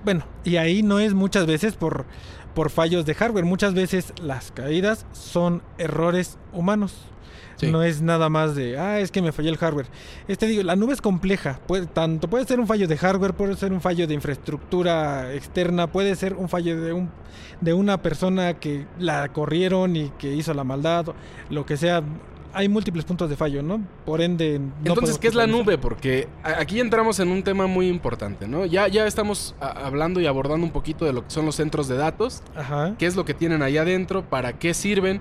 bueno, 0.04 0.24
y 0.44 0.56
ahí 0.56 0.82
no 0.82 1.00
es 1.00 1.14
muchas 1.14 1.46
veces 1.46 1.74
por, 1.74 2.04
por 2.54 2.70
fallos 2.70 3.04
de 3.06 3.14
hardware. 3.14 3.44
Muchas 3.44 3.74
veces 3.74 4.12
las 4.22 4.52
caídas 4.52 5.04
son 5.12 5.62
errores 5.78 6.38
humanos. 6.52 6.94
Sí. 7.56 7.70
No 7.70 7.82
es 7.82 8.02
nada 8.02 8.28
más 8.28 8.54
de, 8.54 8.78
ah, 8.78 9.00
es 9.00 9.10
que 9.10 9.22
me 9.22 9.32
falló 9.32 9.50
el 9.50 9.56
hardware. 9.56 9.86
Este 10.28 10.46
digo, 10.46 10.62
la 10.62 10.76
nube 10.76 10.92
es 10.92 11.00
compleja. 11.00 11.58
Puede, 11.66 11.86
tanto 11.86 12.28
puede 12.28 12.44
ser 12.44 12.60
un 12.60 12.66
fallo 12.66 12.86
de 12.86 12.96
hardware, 12.96 13.34
puede 13.34 13.56
ser 13.56 13.72
un 13.72 13.80
fallo 13.80 14.06
de 14.06 14.14
infraestructura 14.14 15.32
externa, 15.34 15.86
puede 15.86 16.14
ser 16.16 16.34
un 16.34 16.48
fallo 16.48 16.80
de 16.80 16.92
un 16.92 17.10
de 17.60 17.72
una 17.72 18.02
persona 18.02 18.54
que 18.54 18.86
la 18.98 19.28
corrieron 19.32 19.96
y 19.96 20.10
que 20.18 20.34
hizo 20.34 20.54
la 20.54 20.64
maldad, 20.64 21.06
lo 21.50 21.66
que 21.66 21.76
sea. 21.76 22.02
Hay 22.52 22.70
múltiples 22.70 23.04
puntos 23.04 23.28
de 23.28 23.36
fallo, 23.36 23.62
¿no? 23.62 23.86
Por 24.06 24.22
ende, 24.22 24.58
no 24.58 24.72
Entonces, 24.84 25.18
¿qué 25.18 25.28
es 25.28 25.34
la 25.34 25.46
nube? 25.46 25.76
Porque 25.76 26.26
aquí 26.42 26.80
entramos 26.80 27.20
en 27.20 27.28
un 27.28 27.42
tema 27.42 27.66
muy 27.66 27.86
importante, 27.86 28.48
¿no? 28.48 28.64
Ya, 28.64 28.88
ya 28.88 29.06
estamos 29.06 29.54
hablando 29.60 30.20
y 30.20 30.26
abordando 30.26 30.64
un 30.64 30.72
poquito 30.72 31.04
de 31.04 31.12
lo 31.12 31.24
que 31.24 31.30
son 31.30 31.44
los 31.44 31.56
centros 31.56 31.86
de 31.86 31.96
datos. 31.96 32.42
Ajá. 32.54 32.94
qué 32.98 33.04
es 33.04 33.14
lo 33.14 33.26
que 33.26 33.34
tienen 33.34 33.62
allá 33.62 33.82
adentro, 33.82 34.24
para 34.24 34.54
qué 34.54 34.72
sirven. 34.72 35.20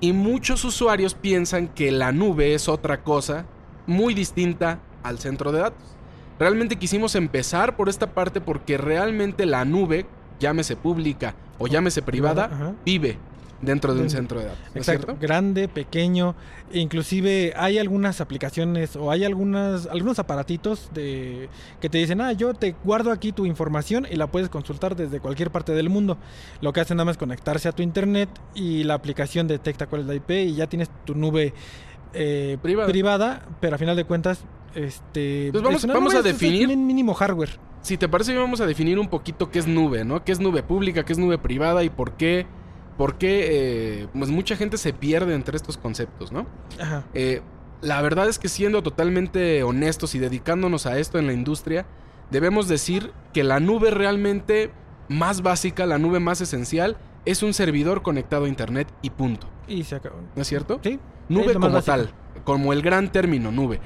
Y 0.00 0.12
muchos 0.12 0.64
usuarios 0.64 1.14
piensan 1.14 1.68
que 1.68 1.90
la 1.90 2.12
nube 2.12 2.54
es 2.54 2.68
otra 2.68 3.02
cosa 3.02 3.46
muy 3.86 4.14
distinta 4.14 4.78
al 5.02 5.18
centro 5.18 5.52
de 5.52 5.60
datos. 5.60 5.96
Realmente 6.38 6.76
quisimos 6.76 7.14
empezar 7.14 7.76
por 7.76 7.88
esta 7.88 8.12
parte 8.12 8.40
porque 8.40 8.76
realmente 8.76 9.46
la 9.46 9.64
nube, 9.64 10.06
llámese 10.38 10.76
pública 10.76 11.34
o 11.58 11.66
llámese 11.66 12.02
privada, 12.02 12.46
Ajá. 12.46 12.74
vive 12.84 13.18
dentro 13.62 13.94
de 13.94 14.02
un 14.02 14.10
centro 14.10 14.38
de 14.40 14.46
datos. 14.46 14.60
¿no 14.74 14.80
es 14.80 14.88
Exacto, 14.88 15.16
grande, 15.20 15.66
pequeño, 15.68 16.34
inclusive 16.72 17.52
hay 17.56 17.78
algunas 17.78 18.20
aplicaciones 18.20 18.96
o 18.96 19.10
hay 19.10 19.24
algunas 19.24 19.86
algunos 19.86 20.18
aparatitos 20.18 20.90
de 20.92 21.48
que 21.80 21.88
te 21.88 21.98
dicen, 21.98 22.20
"Ah, 22.20 22.32
yo 22.32 22.52
te 22.54 22.74
guardo 22.84 23.10
aquí 23.10 23.32
tu 23.32 23.46
información 23.46 24.06
y 24.10 24.16
la 24.16 24.26
puedes 24.26 24.48
consultar 24.48 24.94
desde 24.96 25.20
cualquier 25.20 25.50
parte 25.50 25.72
del 25.72 25.88
mundo." 25.88 26.18
Lo 26.60 26.72
que 26.72 26.80
hacen 26.80 26.96
nada 26.98 27.06
más 27.06 27.14
es 27.14 27.18
conectarse 27.18 27.68
a 27.68 27.72
tu 27.72 27.82
internet 27.82 28.28
y 28.54 28.84
la 28.84 28.94
aplicación 28.94 29.48
detecta 29.48 29.86
cuál 29.86 30.02
es 30.02 30.06
la 30.06 30.14
IP 30.14 30.30
y 30.44 30.54
ya 30.54 30.66
tienes 30.66 30.90
tu 31.04 31.14
nube 31.14 31.54
eh, 32.14 32.56
Privada. 32.62 32.88
privada, 32.88 33.42
pero 33.60 33.74
a 33.76 33.78
final 33.78 33.96
de 33.96 34.04
cuentas 34.04 34.44
este 34.74 35.48
Pues 35.52 35.62
vamos- 35.62 35.82
es 35.84 35.86
nube, 35.88 35.98
a 35.98 36.06
es- 36.08 36.14
es 36.14 36.24
definir- 36.24 36.68
min- 36.68 36.86
mínimo 36.86 37.14
hardware. 37.14 37.50
Si 37.82 37.96
te 37.96 38.08
parece, 38.08 38.36
vamos 38.36 38.60
a 38.60 38.66
definir 38.66 38.98
un 38.98 39.08
poquito 39.08 39.50
qué 39.50 39.58
es 39.60 39.66
nube, 39.66 40.04
¿no? 40.04 40.24
¿Qué 40.24 40.32
es 40.32 40.40
nube 40.40 40.62
pública, 40.62 41.04
qué 41.04 41.12
es 41.12 41.18
nube 41.18 41.38
privada 41.38 41.84
y 41.84 41.90
por 41.90 42.12
qué, 42.12 42.46
por 42.96 43.16
qué 43.18 44.02
eh, 44.02 44.08
pues 44.12 44.30
mucha 44.30 44.56
gente 44.56 44.78
se 44.78 44.92
pierde 44.92 45.34
entre 45.34 45.56
estos 45.56 45.76
conceptos, 45.76 46.32
¿no? 46.32 46.46
Ajá. 46.80 47.04
Eh, 47.14 47.42
la 47.82 48.00
verdad 48.02 48.28
es 48.28 48.38
que 48.38 48.48
siendo 48.48 48.82
totalmente 48.82 49.62
honestos 49.62 50.14
y 50.14 50.18
dedicándonos 50.18 50.86
a 50.86 50.98
esto 50.98 51.18
en 51.18 51.26
la 51.26 51.32
industria, 51.34 51.86
debemos 52.30 52.68
decir 52.68 53.12
que 53.32 53.44
la 53.44 53.60
nube 53.60 53.90
realmente 53.90 54.70
más 55.08 55.42
básica, 55.42 55.86
la 55.86 55.98
nube 55.98 56.18
más 56.18 56.40
esencial, 56.40 56.96
es 57.26 57.42
un 57.42 57.52
servidor 57.54 58.02
conectado 58.02 58.46
a 58.46 58.48
internet 58.48 58.88
y 59.02 59.10
punto. 59.10 59.46
Y 59.68 59.84
se 59.84 59.96
acabó. 59.96 60.16
¿No 60.34 60.42
es 60.42 60.48
cierto? 60.48 60.80
Sí. 60.82 60.98
Nube 61.28 61.54
como 61.54 61.82
tal, 61.82 62.10
como 62.44 62.72
el 62.72 62.82
gran 62.82 63.12
término 63.12 63.50
nube. 63.52 63.80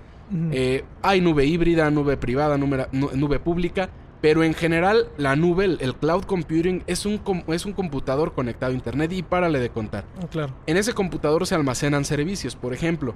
Eh, 0.52 0.84
hay 1.02 1.20
nube 1.20 1.44
híbrida, 1.44 1.90
nube 1.90 2.16
privada, 2.16 2.56
nube, 2.56 2.86
nu- 2.92 3.10
nube 3.14 3.40
pública, 3.40 3.90
pero 4.20 4.42
en 4.44 4.52
general 4.54 5.08
la 5.16 5.34
nube, 5.36 5.64
el, 5.64 5.94
cloud 5.96 6.24
computing, 6.24 6.82
es 6.86 7.06
un, 7.06 7.20
es 7.48 7.64
un 7.64 7.72
computador 7.72 8.32
conectado 8.34 8.72
a 8.72 8.74
internet 8.74 9.12
y 9.12 9.22
párale 9.22 9.58
de 9.58 9.70
contar. 9.70 10.04
Claro. 10.30 10.52
En 10.66 10.76
ese 10.76 10.92
computador 10.92 11.46
se 11.46 11.54
almacenan 11.54 12.04
servicios, 12.04 12.54
por 12.56 12.74
ejemplo, 12.74 13.14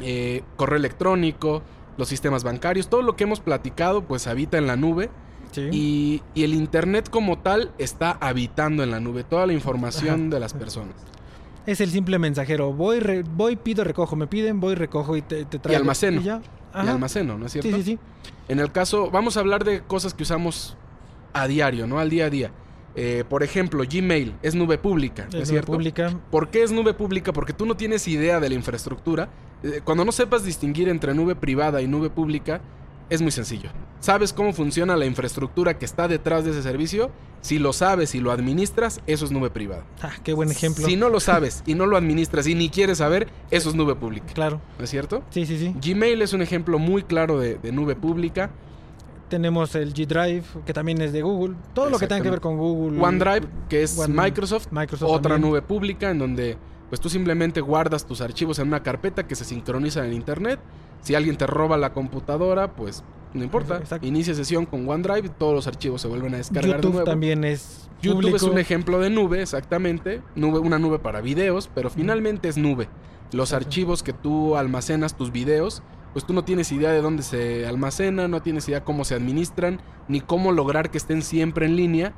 eh, 0.00 0.42
correo 0.56 0.76
electrónico, 0.78 1.62
los 1.96 2.08
sistemas 2.08 2.44
bancarios, 2.44 2.88
todo 2.88 3.02
lo 3.02 3.16
que 3.16 3.24
hemos 3.24 3.40
platicado 3.40 4.02
pues 4.02 4.26
habita 4.26 4.58
en 4.58 4.66
la 4.66 4.76
nube 4.76 5.10
Sí. 5.52 5.68
y, 5.70 6.22
y 6.34 6.44
el 6.44 6.54
Internet 6.54 7.10
como 7.10 7.38
tal 7.40 7.72
está 7.76 8.12
habitando 8.12 8.82
en 8.82 8.90
la 8.90 9.00
nube, 9.00 9.22
toda 9.22 9.46
la 9.46 9.52
información 9.52 10.20
Ajá. 10.22 10.30
de 10.30 10.40
las 10.40 10.54
personas. 10.54 10.94
Es 11.66 11.82
el 11.82 11.90
simple 11.90 12.18
mensajero. 12.18 12.72
Voy, 12.72 13.00
re- 13.00 13.22
voy, 13.22 13.56
pido, 13.56 13.84
recojo. 13.84 14.16
Me 14.16 14.26
piden, 14.26 14.60
voy, 14.60 14.74
recojo 14.76 15.14
y 15.14 15.20
te, 15.20 15.44
te 15.44 15.58
traigo. 15.58 15.78
almaceno. 15.78 16.22
Y 16.22 16.24
ya. 16.24 16.40
Y 16.74 16.78
Ajá. 16.78 16.92
almaceno, 16.92 17.38
¿no 17.38 17.46
es 17.46 17.52
cierto? 17.52 17.70
Sí, 17.70 17.76
sí, 17.76 17.82
sí. 17.92 17.98
En 18.48 18.58
el 18.60 18.72
caso, 18.72 19.10
vamos 19.10 19.36
a 19.36 19.40
hablar 19.40 19.64
de 19.64 19.82
cosas 19.82 20.14
que 20.14 20.22
usamos 20.22 20.76
a 21.32 21.46
diario, 21.46 21.86
¿no? 21.86 21.98
Al 21.98 22.10
día 22.10 22.26
a 22.26 22.30
día. 22.30 22.50
Eh, 22.94 23.24
por 23.28 23.42
ejemplo, 23.42 23.82
Gmail 23.90 24.34
es 24.42 24.54
nube 24.54 24.76
pública, 24.78 25.26
¿no 25.32 25.38
Es 25.38 25.48
cierto? 25.48 25.72
pública. 25.72 26.12
¿Por 26.30 26.48
qué 26.50 26.62
es 26.62 26.70
nube 26.72 26.92
pública? 26.92 27.32
Porque 27.32 27.52
tú 27.54 27.64
no 27.64 27.74
tienes 27.76 28.06
idea 28.06 28.38
de 28.40 28.48
la 28.50 28.54
infraestructura. 28.54 29.28
Eh, 29.62 29.80
Cuando 29.82 30.04
no 30.04 30.12
sepas 30.12 30.44
distinguir 30.44 30.88
entre 30.90 31.14
nube 31.14 31.34
privada 31.34 31.80
y 31.80 31.86
nube 31.88 32.10
pública, 32.10 32.60
es 33.10 33.20
muy 33.22 33.30
sencillo. 33.30 33.70
Sabes 34.00 34.32
cómo 34.32 34.52
funciona 34.52 34.96
la 34.96 35.06
infraestructura 35.06 35.78
que 35.78 35.84
está 35.84 36.08
detrás 36.08 36.44
de 36.44 36.50
ese 36.52 36.62
servicio. 36.62 37.10
Si 37.40 37.58
lo 37.58 37.72
sabes 37.72 38.14
y 38.14 38.20
lo 38.20 38.30
administras, 38.32 39.00
eso 39.06 39.24
es 39.24 39.30
nube 39.32 39.50
privada. 39.50 39.84
Ah, 40.02 40.12
qué 40.24 40.32
buen 40.32 40.50
ejemplo. 40.50 40.86
Si 40.86 40.96
no 40.96 41.08
lo 41.08 41.20
sabes 41.20 41.62
y 41.66 41.74
no 41.74 41.86
lo 41.86 41.96
administras 41.96 42.46
y 42.46 42.54
ni 42.54 42.68
quieres 42.70 42.98
saber, 42.98 43.28
eso 43.50 43.68
es 43.68 43.74
nube 43.74 43.94
pública. 43.96 44.26
Claro. 44.32 44.60
¿No 44.78 44.84
es 44.84 44.90
cierto? 44.90 45.22
Sí, 45.30 45.44
sí, 45.46 45.58
sí. 45.58 45.74
Gmail 45.80 46.22
es 46.22 46.32
un 46.32 46.42
ejemplo 46.42 46.78
muy 46.78 47.02
claro 47.02 47.38
de, 47.38 47.56
de 47.58 47.72
nube 47.72 47.96
pública. 47.96 48.50
Tenemos 49.28 49.74
el 49.74 49.94
G 49.94 50.06
Drive, 50.06 50.44
que 50.66 50.72
también 50.74 51.00
es 51.00 51.12
de 51.12 51.22
Google. 51.22 51.56
Todo 51.74 51.88
lo 51.90 51.98
que 51.98 52.06
tenga 52.06 52.22
que 52.22 52.30
ver 52.30 52.40
con 52.40 52.58
Google. 52.58 53.00
OneDrive, 53.00 53.48
que 53.68 53.82
es 53.82 53.98
One- 53.98 54.14
Microsoft, 54.14 54.68
Microsoft 54.70 55.08
otra 55.10 55.32
también. 55.34 55.50
nube 55.50 55.62
pública 55.62 56.10
en 56.10 56.18
donde 56.18 56.58
pues 56.90 57.00
tú 57.00 57.08
simplemente 57.08 57.62
guardas 57.62 58.04
tus 58.06 58.20
archivos 58.20 58.58
en 58.58 58.68
una 58.68 58.82
carpeta 58.82 59.26
que 59.26 59.34
se 59.34 59.44
sincroniza 59.46 60.04
en 60.06 60.12
internet. 60.12 60.60
Si 61.02 61.14
alguien 61.14 61.36
te 61.36 61.46
roba 61.46 61.76
la 61.76 61.92
computadora, 61.92 62.72
pues 62.74 63.04
no 63.34 63.42
importa. 63.44 63.78
Exacto. 63.78 64.06
Inicia 64.06 64.34
sesión 64.34 64.66
con 64.66 64.88
OneDrive 64.88 65.26
y 65.26 65.30
todos 65.30 65.54
los 65.54 65.66
archivos 65.66 66.00
se 66.00 66.08
vuelven 66.08 66.34
a 66.34 66.38
descargar 66.38 66.64
de 66.64 66.76
YouTube 66.76 66.92
nuevo. 66.92 67.04
también 67.06 67.44
es. 67.44 67.88
YouTube 68.00 68.34
es 68.34 68.42
un 68.42 68.58
ejemplo 68.58 68.98
de 68.98 69.10
nube, 69.10 69.42
exactamente. 69.42 70.22
Nube, 70.34 70.58
una 70.58 70.78
nube 70.78 70.98
para 70.98 71.20
videos, 71.20 71.70
pero 71.74 71.88
finalmente 71.90 72.48
es 72.48 72.56
nube. 72.56 72.88
Los 73.32 73.50
Exacto. 73.50 73.66
archivos 73.68 74.02
que 74.02 74.12
tú 74.12 74.56
almacenas, 74.56 75.16
tus 75.16 75.30
videos, 75.32 75.82
pues 76.12 76.26
tú 76.26 76.32
no 76.34 76.44
tienes 76.44 76.70
idea 76.72 76.90
de 76.90 77.00
dónde 77.00 77.22
se 77.22 77.66
almacenan, 77.66 78.30
no 78.30 78.42
tienes 78.42 78.68
idea 78.68 78.84
cómo 78.84 79.04
se 79.04 79.14
administran, 79.14 79.80
ni 80.08 80.20
cómo 80.20 80.52
lograr 80.52 80.90
que 80.90 80.98
estén 80.98 81.22
siempre 81.22 81.64
en 81.66 81.76
línea. 81.76 82.12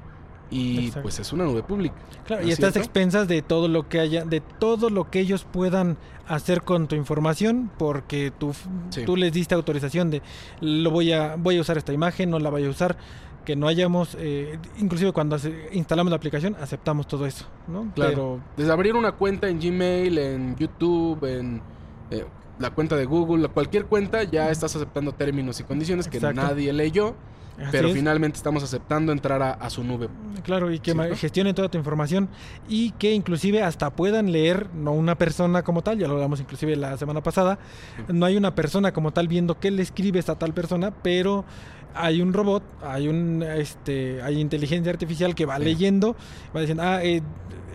Y 0.54 0.78
Exacto. 0.86 1.02
pues 1.02 1.18
es 1.18 1.32
una 1.32 1.44
nube 1.44 1.62
pública. 1.62 1.94
Claro, 2.26 2.42
¿no 2.42 2.48
y 2.48 2.52
es 2.52 2.58
estás 2.58 2.72
cierto? 2.74 2.86
expensas 2.86 3.26
de 3.28 3.42
todo 3.42 3.66
lo 3.68 3.88
que 3.88 3.98
haya, 4.00 4.24
de 4.24 4.40
todo 4.40 4.88
lo 4.90 5.10
que 5.10 5.20
ellos 5.20 5.44
puedan 5.50 5.96
hacer 6.28 6.62
con 6.62 6.86
tu 6.88 6.94
información, 6.96 7.70
porque 7.76 8.32
tú, 8.38 8.52
Sí. 8.90 9.02
tú 9.04 9.16
les 9.16 9.32
diste 9.32 9.54
autorización 9.54 10.10
de 10.10 10.22
lo 10.60 10.90
voy 10.90 11.12
a, 11.12 11.36
voy 11.36 11.58
a 11.58 11.60
usar 11.60 11.76
esta 11.76 11.92
imagen, 11.92 12.30
no 12.30 12.38
la 12.38 12.50
voy 12.50 12.64
a 12.64 12.70
usar, 12.70 12.96
que 13.44 13.56
no 13.56 13.68
hayamos, 13.68 14.16
eh, 14.18 14.58
inclusive 14.78 15.12
cuando 15.12 15.36
instalamos 15.72 16.10
la 16.10 16.16
aplicación, 16.16 16.56
aceptamos 16.60 17.06
todo 17.06 17.26
eso, 17.26 17.44
¿no? 17.68 17.90
Claro. 17.94 18.10
Pero 18.10 18.40
Desde 18.56 18.72
abrir 18.72 18.94
una 18.94 19.12
cuenta 19.12 19.48
en 19.48 19.60
Gmail, 19.60 20.16
en 20.16 20.56
YouTube, 20.56 21.24
en 21.24 21.60
eh, 22.10 22.24
la 22.58 22.70
cuenta 22.70 22.96
de 22.96 23.04
Google, 23.04 23.48
cualquier 23.48 23.84
cuenta, 23.86 24.22
ya 24.22 24.50
estás 24.50 24.74
aceptando 24.76 25.12
términos 25.12 25.60
y 25.60 25.64
condiciones 25.64 26.08
que 26.08 26.20
nadie 26.20 26.72
leyó, 26.72 27.16
así 27.58 27.68
pero 27.70 27.88
es. 27.88 27.94
finalmente 27.94 28.36
estamos 28.36 28.62
aceptando 28.62 29.12
entrar 29.12 29.42
a, 29.42 29.52
a 29.52 29.70
su 29.70 29.84
nube. 29.84 30.08
Claro, 30.42 30.70
y 30.72 30.78
que 30.78 30.92
¿Cierto? 30.92 31.16
gestionen 31.16 31.54
toda 31.54 31.68
tu 31.68 31.78
información 31.78 32.28
y 32.68 32.90
que 32.92 33.12
inclusive 33.12 33.62
hasta 33.62 33.90
puedan 33.90 34.32
leer, 34.32 34.68
no 34.74 34.92
una 34.92 35.14
persona 35.16 35.62
como 35.62 35.82
tal, 35.82 35.98
ya 35.98 36.06
lo 36.08 36.14
hablamos 36.14 36.40
inclusive 36.40 36.76
la 36.76 36.96
semana 36.96 37.22
pasada, 37.22 37.58
no 38.08 38.26
hay 38.26 38.36
una 38.36 38.54
persona 38.54 38.92
como 38.92 39.12
tal 39.12 39.28
viendo 39.28 39.58
qué 39.58 39.70
le 39.70 39.82
escribes 39.82 40.28
a 40.28 40.34
tal 40.38 40.52
persona, 40.52 40.90
pero 40.90 41.44
hay 41.96 42.20
un 42.20 42.32
robot, 42.32 42.64
hay 42.82 43.06
un 43.06 43.42
este, 43.44 44.20
hay 44.22 44.40
inteligencia 44.40 44.90
artificial 44.90 45.34
que 45.36 45.46
va 45.46 45.58
Sí. 45.58 45.64
leyendo, 45.64 46.16
va 46.54 46.60
diciendo, 46.60 46.82
ah, 46.84 47.04
eh, 47.04 47.22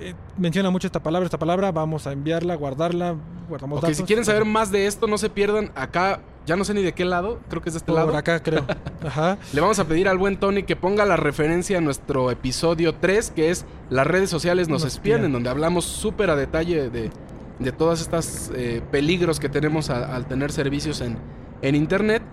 eh, 0.02 0.14
menciona 0.38 0.70
mucho 0.70 0.88
esta 0.88 1.02
palabra, 1.02 1.26
esta 1.26 1.40
palabra, 1.40 1.72
vamos 1.72 2.08
a 2.08 2.12
enviarla, 2.12 2.56
guardarla, 2.56 3.16
guardamos 3.48 3.78
Ok, 3.78 3.84
datos. 3.84 3.98
si 3.98 4.04
quieren 4.04 4.26
saber 4.26 4.46
más 4.46 4.72
de 4.72 4.88
esto, 4.88 5.08
no 5.08 5.18
se 5.18 5.30
pierdan 5.30 5.72
acá, 5.76 6.20
ya 6.46 6.56
no 6.56 6.64
sé 6.64 6.74
ni 6.74 6.82
de 6.82 6.94
qué 6.94 7.06
lado, 7.06 7.40
creo 7.50 7.62
que 7.62 7.70
es 7.70 7.74
de 7.74 7.78
este 7.80 7.92
por 7.92 7.96
lado. 8.00 8.16
acá 8.18 8.42
creo. 8.42 8.66
Ajá. 9.06 9.38
Le 9.54 9.62
vamos 9.62 9.80
a 9.80 9.86
pedir 9.86 10.08
al 10.08 10.18
buen 10.18 10.38
Tony 10.38 10.64
que 10.64 10.76
ponga 10.76 11.06
la 11.06 11.18
referencia 11.18 11.78
a 11.78 11.82
nuestro 11.82 12.32
episodio 12.32 12.96
3, 12.96 13.32
que 13.32 13.50
es 13.50 13.66
Las 13.90 14.08
redes 14.08 14.30
sociales 14.30 14.68
nos, 14.70 14.84
Nos 14.84 14.94
espían, 14.94 15.18
espían. 15.18 15.26
en 15.28 15.34
donde 15.34 15.50
hablamos 15.50 15.86
súper 15.86 16.30
a 16.30 16.36
detalle 16.36 16.90
de, 16.90 17.12
de 17.60 17.72
todas 17.72 18.02
estas 18.02 18.52
eh, 18.56 18.82
peligros 18.92 19.40
que 19.40 19.50
tenemos 19.50 19.90
a- 19.90 20.16
al 20.16 20.26
tener 20.28 20.52
servicios 20.52 21.02
en, 21.02 21.18
en 21.62 21.76
Internet. 21.76 22.24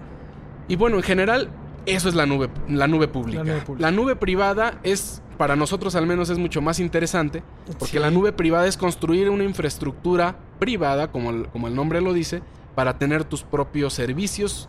Y 0.69 0.77
bueno, 0.77 0.97
en 0.97 1.03
general, 1.03 1.49
eso 1.87 2.09
es 2.09 2.15
la 2.15 2.27
nube, 2.27 2.49
la 2.69 2.87
nube 2.89 3.09
pública. 3.09 3.43
La 3.45 3.53
nube 3.53 3.63
pública. 3.63 3.91
La 3.91 3.97
nube 3.97 4.17
privada 4.17 4.79
es, 4.83 5.23
para 5.39 5.57
nosotros 5.57 5.95
al 5.97 6.07
menos, 6.07 6.29
es 6.31 6.39
mucho 6.39 6.61
más 6.61 6.81
interesante, 6.81 7.43
porque 7.79 7.87
Sí. 7.95 7.99
la 7.99 8.11
nube 8.11 8.33
privada 8.33 8.67
es 8.67 8.77
construir 8.77 9.31
una 9.31 9.45
infraestructura 9.45 10.37
privada, 10.59 11.11
como 11.13 11.31
el, 11.31 11.49
como 11.49 11.69
el 11.69 11.75
nombre 11.75 12.01
lo 12.01 12.13
dice, 12.13 12.43
para 12.75 12.99
tener 12.99 13.25
tus 13.25 13.43
propios 13.43 13.93
servicios 13.95 14.69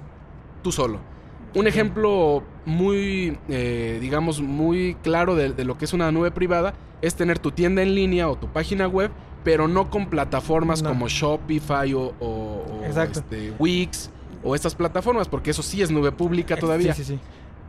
tú 0.64 0.72
solo. 0.72 1.00
Un 1.56 1.66
ejemplo 1.68 2.44
muy, 2.66 3.38
eh, 3.50 3.98
digamos, 4.02 4.42
muy 4.42 4.96
claro 5.02 5.36
de, 5.36 5.54
de 5.54 5.64
lo 5.66 5.78
que 5.78 5.86
es 5.86 5.94
una 5.94 6.12
nube 6.12 6.30
privada 6.32 6.74
es 7.02 7.16
tener 7.16 7.40
tu 7.40 7.52
tienda 7.52 7.82
en 7.82 7.96
línea 7.96 8.30
o 8.30 8.36
tu 8.38 8.48
página 8.48 8.88
web, 8.88 9.12
pero 9.44 9.68
no 9.68 9.90
con 9.90 10.08
plataformas 10.10 10.82
No. 10.84 10.90
como 10.90 11.08
Shopify 11.08 11.94
o, 11.94 12.14
o- 12.20 12.82
este, 12.86 13.54
Wix 13.60 14.12
o 14.43 14.56
estas 14.56 14.76
plataformas, 14.76 15.28
porque 15.28 15.52
eso 15.52 15.63
sí 15.63 15.82
es 15.82 15.91
nube 15.91 16.12
pública 16.12 16.58
todavía 16.58 16.93
Sí, 16.93 17.04
sí, 17.04 17.15
sí. 17.15 17.19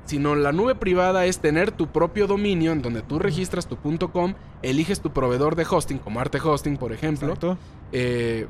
sino 0.05 0.35
la 0.35 0.53
nube 0.53 0.75
privada 0.75 1.27
es 1.27 1.39
tener 1.39 1.71
tu 1.71 1.89
propio 1.89 2.27
dominio 2.27 2.73
en 2.73 2.83
donde 2.83 3.03
tú 3.03 3.19
registras 3.19 3.67
tu 3.67 3.77
.com, 4.11 4.35
eliges 4.63 5.01
tu 5.01 5.13
proveedor 5.13 5.55
de 5.57 5.67
hosting, 5.69 5.99
como 5.99 6.21
Arte 6.21 6.39
Hosting, 6.43 6.77
por 6.77 6.93
ejemplo. 6.93 7.35
Eh, 7.93 8.47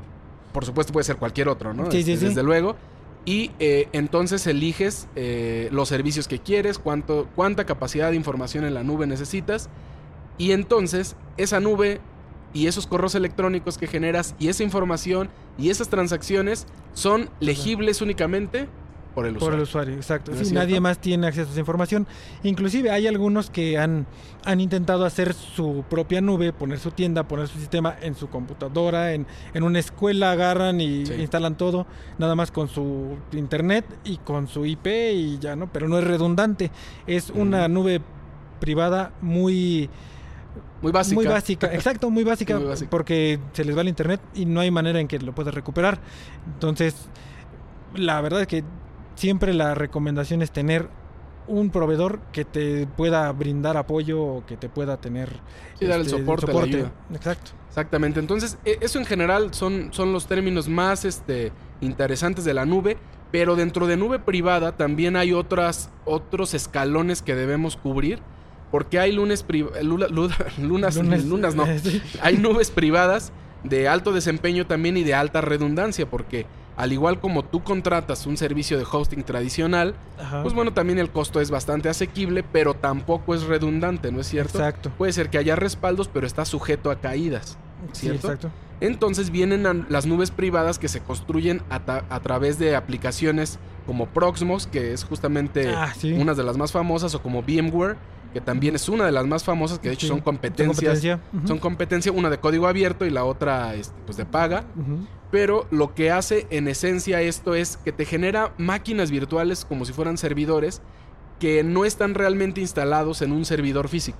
por 0.53 0.65
supuesto 0.65 0.93
puede 0.93 1.03
ser 1.03 1.17
cualquier 1.17 1.47
otro, 1.49 1.73
¿no? 1.73 1.91
Sí, 1.91 2.03
sí, 2.03 2.17
sí. 2.17 2.25
Desde 2.25 2.43
luego. 2.43 2.75
Y 3.25 3.51
eh, 3.59 3.89
entonces 3.91 4.47
eliges 4.47 5.07
eh, 5.15 5.69
los 5.71 5.89
servicios 5.89 6.27
que 6.27 6.39
quieres, 6.39 6.79
cuánto, 6.79 7.27
cuánta 7.35 7.65
capacidad 7.65 8.09
de 8.09 8.15
información 8.15 8.65
en 8.65 8.73
la 8.73 8.83
nube 8.83 9.05
necesitas. 9.05 9.69
Y 10.37 10.53
entonces 10.53 11.15
esa 11.37 11.59
nube 11.59 11.99
y 12.53 12.67
esos 12.67 12.87
correos 12.87 13.15
electrónicos 13.15 13.77
que 13.77 13.87
generas 13.87 14.35
y 14.39 14.47
esa 14.49 14.63
información 14.63 15.29
y 15.57 15.69
esas 15.69 15.89
transacciones 15.89 16.65
son 16.93 17.29
legibles 17.39 18.01
únicamente 18.01 18.67
por 19.15 19.25
el 19.25 19.33
Por 19.33 19.41
usuario. 19.41 19.57
el 19.57 19.63
usuario, 19.63 19.95
exacto. 19.95 20.31
¿No 20.31 20.43
Sí, 20.45 20.53
nadie 20.53 20.79
más 20.79 20.99
tiene 20.99 21.25
acceso 21.27 21.47
a 21.49 21.51
esa 21.51 21.59
información. 21.59 22.07
Inclusive 22.43 22.91
hay 22.91 23.07
algunos 23.07 23.49
que 23.49 23.77
han, 23.77 24.05
han 24.45 24.61
intentado 24.61 25.03
hacer 25.03 25.33
su 25.33 25.83
propia 25.89 26.21
nube, 26.21 26.53
poner 26.53 26.77
su 26.79 26.91
tienda, 26.91 27.27
poner 27.27 27.47
su 27.47 27.57
sistema 27.57 27.95
en 28.01 28.13
su 28.15 28.29
computadora, 28.29 29.13
en, 29.13 29.25
en 29.55 29.63
una 29.63 29.79
escuela 29.79 30.31
agarran 30.31 30.79
y 30.79 31.07
Sí. 31.07 31.13
instalan 31.19 31.57
todo, 31.57 31.87
nada 32.19 32.35
más 32.35 32.51
con 32.51 32.69
su 32.69 33.17
internet 33.33 33.83
y 34.05 34.17
con 34.17 34.47
su 34.47 34.65
IP 34.65 34.85
y 34.87 35.39
ya, 35.39 35.55
¿no? 35.55 35.71
Pero 35.73 35.87
no 35.89 35.97
es 35.97 36.03
redundante. 36.03 36.69
Es 37.07 37.31
una 37.31 37.67
nube 37.67 38.01
privada 38.59 39.11
muy 39.21 39.89
Muy 40.81 40.91
básica. 40.91 41.15
muy 41.15 41.25
básica, 41.27 41.73
exacto, 41.73 42.09
muy 42.09 42.23
básica, 42.23 42.57
Muy 42.57 42.67
básica. 42.67 42.89
porque 42.89 43.39
se 43.53 43.63
les 43.65 43.75
va 43.77 43.81
el 43.81 43.87
internet 43.89 44.21
y 44.33 44.45
no 44.45 44.59
hay 44.61 44.71
manera 44.71 44.99
en 44.99 45.07
que 45.07 45.19
lo 45.19 45.33
puedas 45.33 45.53
recuperar. 45.53 45.99
Entonces, 46.53 46.95
la 47.95 48.19
verdad 48.21 48.41
es 48.41 48.47
que 48.47 48.63
siempre 49.15 49.53
la 49.53 49.75
recomendación 49.75 50.41
es 50.41 50.51
tener 50.51 50.89
un 51.47 51.71
proveedor 51.71 52.19
que 52.31 52.45
te 52.45 52.85
pueda 52.85 53.31
brindar 53.31 53.75
apoyo 53.75 54.21
o 54.21 54.45
que 54.45 54.55
te 54.55 54.69
pueda 54.69 54.97
tener 54.97 55.39
Sí, 55.79 55.85
dar 55.87 55.99
el 55.99 56.05
este, 56.05 56.19
soporte, 56.19 56.53
la 56.53 56.61
ayuda. 56.61 56.91
Exacto. 57.13 57.51
Exactamente. 57.67 58.19
Entonces, 58.19 58.57
e- 58.65 58.77
eso 58.81 58.99
en 58.99 59.05
general 59.05 59.53
son, 59.53 59.89
son 59.91 60.13
los 60.13 60.27
términos 60.27 60.67
más 60.69 61.05
este, 61.05 61.51
interesantes 61.81 62.45
de 62.45 62.53
la 62.53 62.65
nube. 62.65 62.97
Pero 63.31 63.55
dentro 63.55 63.85
de 63.85 63.95
nube 63.95 64.17
privada 64.19 64.75
también 64.75 65.15
hay 65.15 65.33
otras, 65.33 65.91
otros 66.05 66.55
escalones 66.55 67.21
que 67.21 67.35
debemos 67.35 67.77
cubrir. 67.77 68.19
Porque 68.71 68.99
hay 68.99 69.11
lunes 69.11 69.45
lula- 69.81 70.07
luna- 70.09 70.35
lunas, 70.59 70.95
lunas 71.25 71.55
no. 71.55 71.65
Hay 72.21 72.37
nubes 72.37 72.69
privadas 72.71 73.31
de 73.63 73.87
alto 73.87 74.11
desempeño 74.13 74.65
también 74.67 74.95
y 74.97 75.03
de 75.03 75.13
alta 75.15 75.41
redundancia. 75.41 76.07
Porque 76.09 76.45
al 76.77 76.93
igual 76.93 77.19
como 77.19 77.43
tú 77.43 77.61
contratas 77.63 78.25
un 78.25 78.37
servicio 78.37 78.77
de 78.77 78.85
hosting 78.89 79.23
tradicional, 79.23 79.95
Ajá. 80.19 80.43
pues 80.43 80.53
bueno, 80.53 80.71
también 80.71 80.97
el 80.99 81.09
costo 81.09 81.41
es 81.41 81.51
bastante 81.51 81.89
asequible, 81.89 82.43
pero 82.43 82.73
tampoco 82.73 83.33
es 83.35 83.43
redundante, 83.43 84.11
¿no 84.11 84.21
es 84.21 84.27
cierto? 84.27 84.59
Exacto. 84.59 84.91
Puede 84.97 85.11
ser 85.13 85.29
que 85.29 85.37
haya 85.39 85.55
respaldos, 85.55 86.07
pero 86.07 86.25
está 86.27 86.45
sujeto 86.45 86.89
a 86.91 86.99
caídas. 87.01 87.57
Sí, 87.91 88.07
¿cierto? 88.07 88.27
exacto. 88.27 88.51
Entonces 88.81 89.29
vienen 89.29 89.85
las 89.89 90.05
nubes 90.05 90.31
privadas 90.31 90.79
que 90.79 90.87
se 90.87 91.01
construyen 91.01 91.61
a, 91.69 92.19
través 92.21 92.59
de 92.59 92.75
aplicaciones 92.77 93.59
como 93.85 94.05
Proxmox, 94.07 94.67
que 94.67 94.93
es 94.93 95.03
justamente 95.03 95.67
Ah, 95.69 95.93
sí. 95.97 96.13
una 96.13 96.33
de 96.33 96.43
las 96.43 96.55
más 96.55 96.71
famosas, 96.71 97.13
o 97.15 97.21
como 97.21 97.41
VMware, 97.41 97.97
que 98.33 98.41
también 98.41 98.75
es 98.75 98.87
una 98.89 99.05
de 99.05 99.11
las 99.11 99.25
más 99.25 99.43
famosas, 99.43 99.79
que 99.79 99.87
de 99.89 99.93
hecho 99.95 100.05
Sí, 100.05 100.07
son 100.09 100.21
competencias. 100.21 100.75
competencia. 100.75 101.19
Son 101.45 101.57
competencia, 101.59 102.11
una 102.11 102.29
de 102.29 102.37
código 102.39 102.67
abierto 102.67 103.05
y 103.05 103.09
la 103.09 103.23
otra 103.25 103.75
este, 103.75 103.95
pues 104.05 104.17
de 104.17 104.25
paga. 104.25 104.65
Pero 105.31 105.67
lo 105.71 105.93
que 105.93 106.11
hace 106.11 106.47
en 106.49 106.67
esencia 106.67 107.21
esto 107.21 107.53
es 107.55 107.77
que 107.77 107.91
te 107.91 108.05
genera 108.05 108.53
máquinas 108.57 109.11
virtuales 109.11 109.63
como 109.65 109.85
si 109.85 109.93
fueran 109.93 110.17
servidores 110.17 110.81
que 111.39 111.63
no 111.63 111.85
están 111.85 112.15
realmente 112.15 112.61
instalados 112.61 113.21
en 113.21 113.31
un 113.31 113.45
servidor 113.45 113.87
físico, 113.87 114.17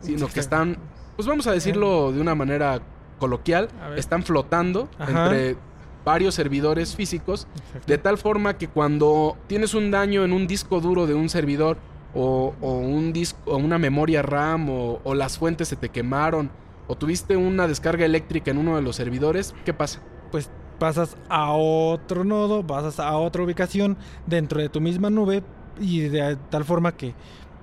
sino 0.00 0.28
que 0.28 0.40
están, 0.40 0.76
pues 1.16 1.26
vamos 1.26 1.46
a 1.46 1.52
decirlo 1.52 2.12
de 2.12 2.20
una 2.20 2.34
manera 2.34 2.80
coloquial, 3.18 3.68
están 3.96 4.22
flotando 4.22 4.88
Ajá. 4.98 5.24
entre 5.26 5.56
varios 6.04 6.34
servidores 6.34 6.94
físicos 6.94 7.46
de 7.86 7.98
tal 7.98 8.18
forma 8.18 8.56
que 8.56 8.68
cuando 8.68 9.36
tienes 9.46 9.74
un 9.74 9.90
daño 9.90 10.24
en 10.24 10.32
un 10.32 10.46
disco 10.46 10.80
duro 10.80 11.06
de 11.06 11.14
un 11.14 11.28
servidor 11.28 11.76
o, 12.14 12.54
o 12.60 12.72
un 12.78 13.12
disco 13.12 13.38
o 13.46 13.56
una 13.56 13.78
memoria 13.78 14.22
RAM 14.22 14.70
o, 14.70 15.00
o 15.04 15.14
las 15.14 15.38
fuentes 15.38 15.68
se 15.68 15.76
te 15.76 15.88
quemaron 15.90 16.50
o 16.86 16.96
tuviste 16.96 17.36
una 17.36 17.68
descarga 17.68 18.04
eléctrica 18.06 18.50
en 18.50 18.58
uno 18.58 18.76
de 18.76 18.82
los 18.82 18.96
servidores, 18.96 19.54
¿qué 19.64 19.74
pasa? 19.74 20.00
pues 20.30 20.50
pasas 20.78 21.16
a 21.28 21.52
otro 21.52 22.22
nodo, 22.24 22.66
pasas 22.66 23.00
a 23.00 23.16
otra 23.16 23.42
ubicación 23.42 23.96
dentro 24.26 24.60
de 24.60 24.68
tu 24.68 24.80
misma 24.80 25.10
nube 25.10 25.42
y 25.80 26.00
de 26.00 26.36
tal 26.50 26.64
forma 26.64 26.92
que 26.96 27.14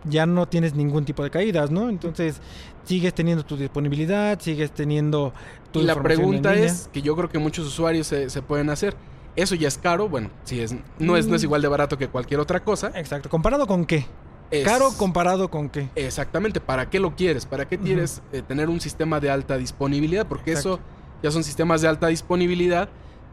ya 0.03 0.25
no 0.25 0.47
tienes 0.47 0.75
ningún 0.75 1.05
tipo 1.05 1.23
de 1.23 1.29
caídas, 1.31 1.71
¿no? 1.71 1.89
Entonces 1.89 2.39
sigues 2.83 3.13
teniendo 3.13 3.43
tu 3.45 3.55
disponibilidad, 3.57 4.39
sigues 4.39 4.71
teniendo 4.71 5.33
tu 5.71 5.79
y 5.79 5.83
la 5.83 5.93
en 5.93 6.03
pregunta 6.03 6.51
línea. 6.53 6.67
es 6.69 6.89
que 6.91 7.01
yo 7.01 7.15
creo 7.15 7.29
que 7.29 7.39
muchos 7.39 7.65
usuarios 7.65 8.05
se, 8.07 8.29
se 8.29 8.41
pueden 8.41 8.69
hacer. 8.69 8.95
Eso 9.35 9.55
ya 9.55 9.67
es 9.67 9.77
caro, 9.77 10.07
bueno, 10.09 10.29
sí 10.43 10.59
es, 10.59 10.75
no, 10.99 11.17
es, 11.17 11.27
no 11.27 11.35
es 11.35 11.41
Mm. 11.41 11.45
igual 11.45 11.61
de 11.61 11.67
barato 11.67 11.97
que 11.97 12.07
cualquier 12.07 12.39
otra 12.39 12.63
cosa. 12.63 12.91
Exacto, 12.95 13.29
¿comparado 13.29 13.65
con 13.67 13.85
qué? 13.85 14.05
Es- 14.51 14.63
Caro 14.65 14.91
comparado 14.97 15.49
con 15.49 15.69
qué? 15.69 15.89
Exactamente, 15.95 16.59
¿para 16.59 16.89
qué 16.89 16.99
lo 16.99 17.15
quieres? 17.15 17.45
¿Para 17.45 17.67
qué 17.67 17.77
quieres 17.77 18.21
eh, 18.31 18.41
tener 18.47 18.69
un 18.69 18.79
sistema 18.79 19.19
de 19.19 19.29
alta 19.29 19.57
disponibilidad? 19.57 20.25
Porque 20.27 20.51
Exacto. 20.51 20.75
eso 20.75 20.79
ya 21.23 21.31
son 21.31 21.43
sistemas 21.43 21.81
de 21.81 21.87
alta 21.87 22.07
disponibilidad. 22.07 22.89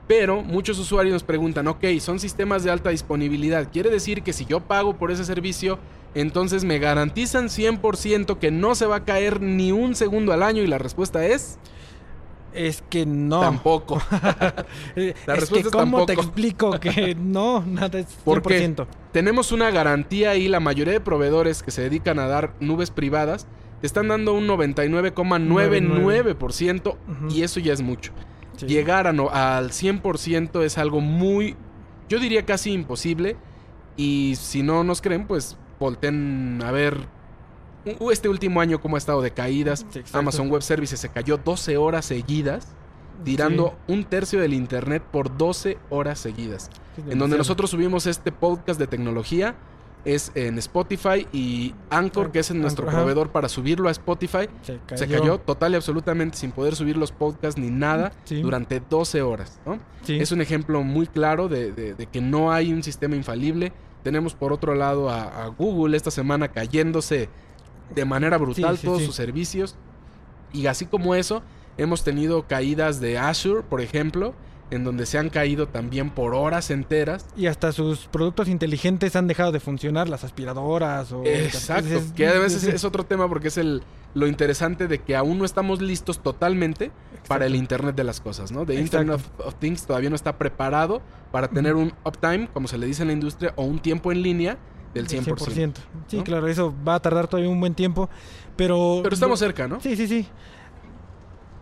Pero 0.09 0.43
muchos 0.43 0.79
usuarios 0.81 1.13
nos 1.13 1.23
preguntan, 1.23 1.69
ok, 1.69 1.85
son 2.01 2.19
sistemas 2.19 2.65
de 2.65 2.71
alta 2.71 2.91
disponibilidad. 2.91 3.69
¿Quiere 3.73 3.89
decir 3.89 4.23
que 4.23 4.33
si 4.33 4.45
yo 4.47 4.59
pago 4.61 4.95
por 4.97 5.13
ese 5.13 5.25
servicio, 5.25 5.79
entonces 6.15 6.65
me 6.65 6.79
garantizan 6.81 7.49
100% 7.49 8.39
que 8.39 8.51
no 8.51 8.75
se 8.75 8.87
va 8.87 8.97
a 8.97 9.05
caer 9.05 9.41
ni 9.41 9.71
un 9.71 9.95
segundo 9.95 10.33
al 10.33 10.43
año? 10.43 10.63
Y 10.63 10.67
la 10.67 10.79
respuesta 10.79 11.25
es 11.25 11.59
Es 12.55 12.83
que 12.91 13.07
no. 13.07 13.41
tampoco. 13.41 14.01
La 14.11 14.65
es 15.05 15.27
respuesta 15.27 15.55
que 15.55 15.61
es 15.61 15.69
¿cómo 15.71 16.05
te 16.05 16.15
tampoco. 16.15 16.29
explico 16.29 16.71
que 16.81 17.15
no? 17.19 17.65
Nada 17.67 17.99
es 17.99 18.07
100%. 18.07 18.23
¿Por 18.25 18.43
qué? 18.43 18.75
Tenemos 19.13 19.53
una 19.53 19.71
garantía 19.71 20.35
y 20.37 20.49
la 20.49 20.61
mayoría 20.61 20.93
de 20.95 21.01
proveedores 21.01 21.63
que 21.63 21.71
se 21.71 21.81
dedican 21.83 22.19
a 22.19 22.27
dar 22.27 22.53
nubes 22.61 22.91
privadas 22.91 23.47
te 23.81 23.87
están 23.87 24.09
dando 24.09 24.35
un 24.35 24.47
99,99% 24.47 26.89
Ujú. 26.89 26.97
y 27.31 27.43
eso 27.43 27.61
ya 27.61 27.73
es 27.73 27.81
mucho. 27.83 28.13
Sí. 28.57 28.67
Llegar 28.67 29.07
a 29.07 29.13
no- 29.13 29.31
al 29.31 29.71
100% 29.71 30.63
es 30.63 30.79
algo 30.79 31.01
muy, 31.01 31.57
yo 32.09 32.19
diría 32.19 32.45
casi 32.45 32.73
imposible. 32.73 33.37
Y 33.97 34.35
si 34.37 34.63
no 34.63 34.85
nos 34.85 35.01
creen, 35.03 35.27
pues 35.27 35.57
volten 35.79 36.61
a 36.65 36.71
ver 36.71 37.07
este 38.11 38.29
último 38.29 38.61
año 38.61 38.81
cómo 38.81 38.97
ha 38.97 38.99
estado 38.99 39.23
de 39.23 39.31
caídas. 39.33 39.85
Sí. 39.91 40.03
Amazon 40.13 40.51
Web 40.51 40.63
Services 40.63 40.99
se 41.01 41.09
cayó 41.09 41.37
12 41.39 41.77
horas 41.77 42.05
seguidas, 42.07 42.69
tirando 43.25 43.77
un 43.89 44.05
tercio 44.05 44.41
del 44.41 44.55
internet 44.55 45.03
por 45.11 45.37
12 45.37 45.79
horas 45.91 46.19
seguidas. 46.19 46.71
Sí, 46.97 47.03
En 47.11 47.19
donde 47.19 47.39
nosotros 47.39 47.71
subimos 47.71 48.07
este 48.07 48.33
podcast 48.33 48.79
de 48.79 48.87
tecnología 48.87 49.55
es 50.05 50.33
en 50.35 50.59
Spotify 50.59 51.29
y 51.33 51.75
Anchor, 51.89 52.33
que 52.33 52.41
es 52.41 52.51
nuestro 52.53 52.83
Anchor, 52.83 52.89
ajá. 52.89 52.99
proveedor 52.99 53.31
para 53.31 53.49
subirlo 53.49 53.89
a 53.89 53.93
Spotify. 53.93 54.49
se 54.63 54.79
cayó. 54.85 54.99
Se 54.99 55.07
cayó 55.09 55.39
total 55.39 55.73
y 55.73 55.77
absolutamente 55.77 56.37
sin 56.37 56.51
poder 56.51 56.75
subir 56.75 56.97
los 56.97 57.13
podcasts 57.13 57.61
ni 57.61 57.71
nada 57.71 58.11
Sí. 58.25 58.43
durante 58.43 58.81
12 58.81 59.23
horas. 59.23 59.61
¿no? 59.65 59.79
Sí. 60.03 60.19
Es 60.19 60.33
un 60.33 60.41
ejemplo 60.41 60.83
muy 60.83 61.07
claro 61.07 61.49
de, 61.49 61.71
de- 61.71 61.95
de 61.95 62.07
que 62.07 62.21
no 62.21 62.51
hay 62.53 62.73
un 62.73 62.83
sistema 62.83 63.15
infalible. 63.15 63.73
Tenemos 64.03 64.35
por 64.35 64.53
otro 64.53 64.75
lado 64.75 65.09
a, 65.09 65.45
a 65.45 65.47
Google 65.47 65.97
esta 65.97 66.11
semana 66.11 66.49
cayéndose 66.49 67.29
de 67.95 68.05
manera 68.05 68.39
brutal 68.39 68.79
Sí, 68.79 68.87
todos 68.87 69.01
sí. 69.01 69.07
sus 69.07 69.15
servicios. 69.15 69.77
Y 70.53 70.67
así 70.67 70.87
como 70.87 71.15
eso, 71.15 71.43
hemos 71.79 72.05
tenido 72.05 72.47
caídas 72.47 73.01
de 73.01 73.19
Azure, 73.19 73.63
por 73.63 73.81
ejemplo, 73.81 74.35
en 74.71 74.85
donde 74.85 75.07
se 75.07 75.19
han 75.19 75.29
caído 75.31 75.69
también 75.69 76.11
por 76.11 76.35
horas 76.35 76.71
enteras. 76.71 77.27
Y 77.37 77.47
hasta 77.47 77.73
sus 77.73 78.07
productos 78.07 78.49
inteligentes 78.49 79.17
han 79.17 79.27
dejado 79.27 79.53
de 79.53 79.61
funcionar, 79.61 80.09
las 80.09 80.25
aspiradoras 80.25 81.13
o... 81.13 81.25
Exacto, 81.25 81.87
Entonces, 81.89 82.13
que 82.13 82.27
además 82.27 82.55
es, 82.55 82.63
sí, 82.63 82.71
es 82.71 82.85
otro 82.85 83.05
tema 83.05 83.29
porque 83.29 83.49
es 83.49 83.59
el 83.59 83.83
lo 84.15 84.27
interesante 84.27 84.89
de 84.89 84.99
que 84.99 85.17
aún 85.17 85.39
no 85.39 85.45
estamos 85.45 85.81
listos 85.81 86.23
totalmente 86.23 86.91
para 87.29 87.47
el. 87.47 87.55
Internet 87.55 87.95
de 87.95 88.05
las 88.05 88.21
cosas, 88.21 88.53
¿no? 88.53 88.67
The. 88.67 88.75
Internet 88.75 89.15
of, 89.17 89.47
of 89.47 89.55
Things 89.57 89.87
todavía 89.87 90.11
no 90.11 90.17
está 90.17 90.37
preparado 90.37 91.01
para 91.31 91.49
tener 91.49 91.77
un 91.77 91.93
uptime, 92.05 92.49
como 92.53 92.69
se 92.69 92.77
le 92.77 92.87
dice 92.87 93.03
en 93.03 93.09
la 93.09 93.15
industria, 93.15 93.53
o 93.57 93.65
un 93.65 93.79
tiempo 93.79 94.13
en 94.13 94.23
línea 94.23 94.59
del 94.95 95.09
100%. 95.09 95.73
Sí, 96.07 96.19
¿no? 96.19 96.25
claro, 96.25 96.47
eso 96.49 96.75
va 96.87 96.97
a 96.97 97.01
tardar 97.01 97.29
todavía 97.29 97.51
un 97.51 97.61
buen 97.61 97.75
tiempo, 97.75 98.09
pero... 98.57 99.01
Pero 99.03 99.15
estamos 99.15 99.39
cerca, 99.39 99.67
¿no? 99.69 99.81
Sí, 99.81 99.97
sí, 99.97 100.07
sí. 100.07 100.27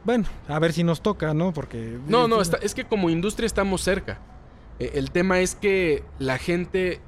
Bueno, 0.05 0.25
a 0.49 0.59
ver 0.59 0.73
si 0.73 0.83
nos 0.83 1.03
toca, 1.03 1.35
¿no? 1.35 1.53
Porque... 1.53 1.99
No, 2.09 2.27
no, 2.27 2.41
está- 2.41 2.57
es 2.59 2.75
que 2.75 2.85
como 2.85 3.11
industria 3.11 3.47
estamos 3.47 3.83
cerca. 3.83 4.19
Eh, 4.79 4.93
el 4.95 5.11
tema 5.11 5.41
es 5.41 5.55
que 5.55 6.05
la 6.19 6.39
gente 6.39 7.01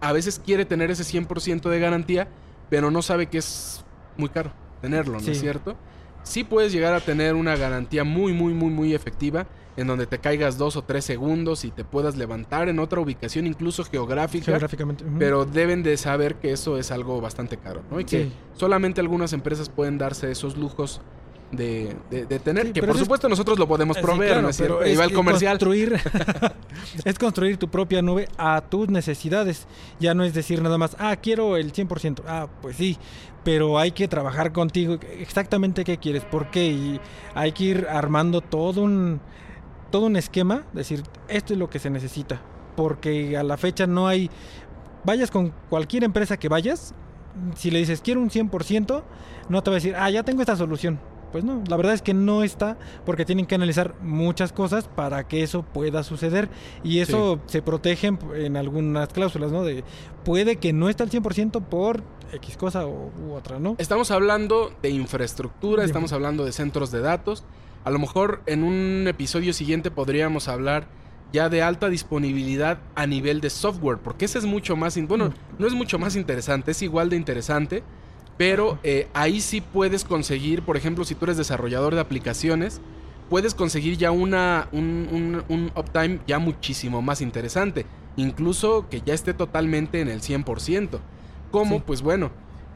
a 0.00 0.12
veces 0.12 0.38
quiere 0.44 0.66
tener 0.66 0.90
ese 0.90 1.02
100% 1.02 1.70
de 1.70 1.80
garantía, 1.80 2.28
pero 2.68 2.90
no 2.90 3.00
sabe 3.00 3.26
que 3.28 3.38
es 3.38 3.84
muy 4.18 4.28
caro 4.28 4.52
tenerlo, 4.82 5.14
¿no 5.14 5.20
Sí. 5.20 5.30
es 5.30 5.40
cierto? 5.40 5.76
Sí 6.24 6.44
puedes 6.44 6.72
llegar 6.72 6.92
a 6.94 7.00
tener 7.00 7.34
una 7.34 7.56
garantía 7.56 8.04
muy, 8.04 8.32
muy, 8.34 8.52
muy, 8.52 8.70
muy 8.70 8.94
efectiva, 8.94 9.46
en 9.76 9.86
donde 9.86 10.06
te 10.06 10.18
caigas 10.18 10.56
dos 10.58 10.76
o 10.76 10.82
tres 10.82 11.04
segundos 11.04 11.64
y 11.64 11.70
te 11.70 11.84
puedas 11.84 12.16
levantar 12.16 12.68
en 12.68 12.78
otra 12.78 13.00
ubicación, 13.00 13.46
incluso 13.46 13.84
geográfica. 13.84 14.46
Geográficamente. 14.46 15.04
Pero 15.18 15.44
deben 15.44 15.82
de 15.82 15.96
saber 15.96 16.36
que 16.36 16.52
eso 16.52 16.78
es 16.78 16.90
algo 16.90 17.20
bastante 17.20 17.56
caro, 17.56 17.82
¿no? 17.90 17.98
Y 18.00 18.04
que 18.04 18.24
Sí. 18.24 18.32
solamente 18.54 19.00
algunas 19.00 19.32
empresas 19.32 19.68
pueden 19.68 19.98
darse 19.98 20.30
esos 20.30 20.56
lujos 20.56 21.00
de, 21.50 21.94
de- 22.10 22.26
de 22.26 22.38
tener, 22.40 22.66
Sí, 22.68 22.72
que 22.72 22.80
por 22.82 22.96
es- 22.96 22.98
supuesto 23.02 23.28
nosotros 23.28 23.58
lo 23.58 23.68
podemos 23.68 23.96
Sí, 23.96 24.02
proveer, 24.02 24.28
claro, 24.32 24.42
¿no 24.42 24.48
es 24.48 24.56
cierto? 24.56 24.76
Va 24.78 24.84
el 24.86 24.92
es 25.00 25.12
comercial. 25.12 25.52
Construir, 25.58 26.00
es 27.04 27.18
construir 27.18 27.56
tu 27.58 27.68
propia 27.68 28.02
nube 28.02 28.28
a 28.38 28.60
tus 28.62 28.88
necesidades. 28.88 29.66
Ya 30.00 30.14
no 30.14 30.24
es 30.24 30.34
decir 30.34 30.62
nada 30.62 30.78
más, 30.78 30.96
ah, 30.98 31.16
quiero 31.16 31.56
el 31.56 31.72
100%. 31.72 32.22
Ah, 32.26 32.48
pues 32.62 32.76
sí, 32.76 32.96
pero 33.44 33.78
hay 33.78 33.92
que 33.92 34.08
trabajar 34.08 34.52
contigo 34.52 34.98
exactamente 35.18 35.84
qué 35.84 35.98
quieres, 35.98 36.24
por 36.24 36.50
qué. 36.50 36.66
Y 36.66 37.00
hay 37.34 37.52
que 37.52 37.64
ir 37.64 37.86
armando 37.88 38.40
todo 38.40 38.82
un, 38.82 39.20
todo 39.90 40.06
un 40.06 40.16
esquema, 40.16 40.64
decir, 40.72 41.02
esto 41.28 41.52
es 41.52 41.58
lo 41.58 41.70
que 41.70 41.78
se 41.78 41.90
necesita. 41.90 42.40
Porque 42.76 43.36
a 43.36 43.42
la 43.42 43.56
fecha 43.56 43.86
no 43.86 44.08
hay... 44.08 44.30
Vayas 45.04 45.30
con 45.30 45.52
cualquier 45.68 46.04
empresa 46.04 46.38
que 46.38 46.48
vayas, 46.48 46.94
si 47.56 47.70
le 47.70 47.78
dices, 47.78 48.00
quiero 48.00 48.20
un 48.20 48.30
100%, 48.30 49.02
no 49.48 49.62
te 49.62 49.70
va 49.70 49.74
a 49.74 49.78
decir, 49.78 49.94
ah, 49.96 50.10
ya 50.10 50.22
tengo 50.22 50.40
esta 50.40 50.56
solución. 50.56 50.98
Pues 51.34 51.42
no, 51.42 51.64
la 51.66 51.76
verdad 51.76 51.94
es 51.94 52.00
que 52.00 52.14
no 52.14 52.44
está 52.44 52.78
porque 53.04 53.24
tienen 53.24 53.46
que 53.46 53.56
analizar 53.56 53.96
muchas 54.00 54.52
cosas 54.52 54.86
para 54.86 55.26
que 55.26 55.42
eso 55.42 55.64
pueda 55.64 56.04
suceder 56.04 56.48
y 56.84 57.00
eso 57.00 57.40
se 57.46 57.60
protege 57.60 58.06
en, 58.06 58.18
en 58.36 58.56
algunas 58.56 59.08
cláusulas, 59.08 59.50
¿no? 59.50 59.64
De 59.64 59.82
puede 60.24 60.56
que 60.56 60.72
no 60.72 60.88
esté 60.88 61.02
al 61.02 61.10
100% 61.10 61.60
por 61.64 62.04
X 62.34 62.56
cosa 62.56 62.86
o, 62.86 63.10
u 63.20 63.32
otra, 63.32 63.58
¿no? 63.58 63.74
Estamos 63.78 64.12
hablando 64.12 64.72
de 64.80 64.90
infraestructura, 64.90 65.84
estamos 65.84 66.12
hablando 66.12 66.44
de 66.44 66.52
centros 66.52 66.92
de 66.92 67.00
datos. 67.00 67.44
A 67.84 67.90
lo 67.90 67.98
mejor 67.98 68.42
en 68.46 68.64
un 68.64 69.04
episodio 69.08 69.52
siguiente 69.52 69.90
podríamos 69.90 70.48
hablar 70.48 70.86
ya 71.32 71.48
de 71.48 71.62
alta 71.62 71.88
disponibilidad 71.88 72.78
a 72.94 73.06
nivel 73.06 73.40
de 73.40 73.50
software, 73.50 73.98
porque 73.98 74.24
ese 74.24 74.38
es 74.38 74.44
mucho 74.46 74.76
más, 74.76 74.96
bueno, 75.06 75.26
Mm. 75.28 75.32
no 75.58 75.66
es 75.66 75.72
mucho 75.74 75.98
más 75.98 76.16
interesante, 76.16 76.70
es 76.70 76.80
igual 76.82 77.10
de 77.10 77.16
interesante, 77.16 77.82
pero 78.36 78.78
eh, 78.84 79.08
ahí 79.14 79.40
sí 79.40 79.60
puedes 79.60 80.04
conseguir, 80.04 80.62
por 80.62 80.76
ejemplo, 80.76 81.04
si 81.04 81.14
tú 81.14 81.24
eres 81.26 81.36
desarrollador 81.36 81.94
de 81.94 82.00
aplicaciones, 82.00 82.80
puedes 83.30 83.54
conseguir 83.54 83.96
ya 83.96 84.10
una, 84.12 84.68
un, 84.72 85.08
un- 85.10 85.42
un 85.48 85.72
uptime 85.76 86.20
ya 86.26 86.38
muchísimo 86.38 87.02
más 87.02 87.20
interesante, 87.20 87.84
incluso 88.16 88.88
que 88.88 89.00
ya 89.02 89.12
esté 89.14 89.34
totalmente 89.34 90.00
en 90.00 90.08
el 90.08 90.20
100%. 90.20 91.00
¿Cómo? 91.50 91.76
Sí. 91.78 91.82
Pues 91.86 92.02
bueno, 92.02 92.30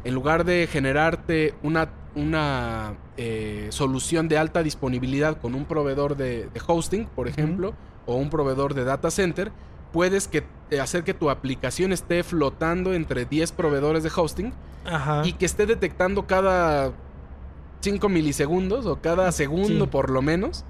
en 0.05 0.15
lugar 0.15 0.45
de 0.45 0.69
generarte 0.71 1.55
una, 1.63 1.91
una 2.19 2.95
eh, 3.17 3.69
solución 3.71 4.29
de 4.29 4.39
alta 4.39 4.63
disponibilidad 4.63 5.41
con 5.41 5.55
un 5.55 5.65
proveedor 5.65 6.17
de, 6.17 6.49
de 6.53 6.61
hosting, 6.67 7.07
por 7.07 7.29
ejemplo, 7.29 7.75
o 8.07 8.17
un 8.17 8.31
proveedor 8.31 8.75
de 8.75 8.85
data 8.85 9.11
center, 9.11 9.53
puedes 9.93 10.29
que, 10.29 10.45
eh, 10.71 10.81
hacer 10.81 11.05
que 11.05 11.15
tu 11.15 11.31
aplicación 11.31 11.93
esté 11.93 12.23
flotando 12.23 12.93
entre 12.95 13.25
10 13.25 13.53
proveedores 13.53 14.03
de 14.03 14.11
hosting 14.15 14.53
Ajá. 14.85 15.23
y 15.25 15.33
que 15.33 15.47
esté 15.47 15.67
detectando 15.67 16.27
cada 16.27 16.93
5 17.81 18.09
milisegundos 18.09 18.87
o 18.87 19.01
cada 19.01 19.31
segundo 19.33 19.85
Sí. 19.85 19.91
por 19.91 20.11
lo 20.11 20.21
menos 20.21 20.65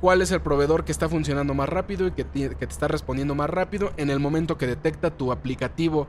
cuál 0.00 0.22
es 0.22 0.30
el 0.30 0.40
proveedor 0.40 0.84
que 0.84 0.92
está 0.92 1.08
funcionando 1.08 1.54
más 1.54 1.68
rápido 1.68 2.06
y 2.06 2.12
que, 2.12 2.24
que 2.24 2.48
te 2.50 2.64
está 2.66 2.86
respondiendo 2.88 3.34
más 3.34 3.50
rápido 3.50 3.92
en 3.96 4.10
el 4.10 4.20
momento 4.20 4.56
que 4.56 4.66
detecta 4.66 5.10
tu 5.10 5.32
aplicativo. 5.32 6.06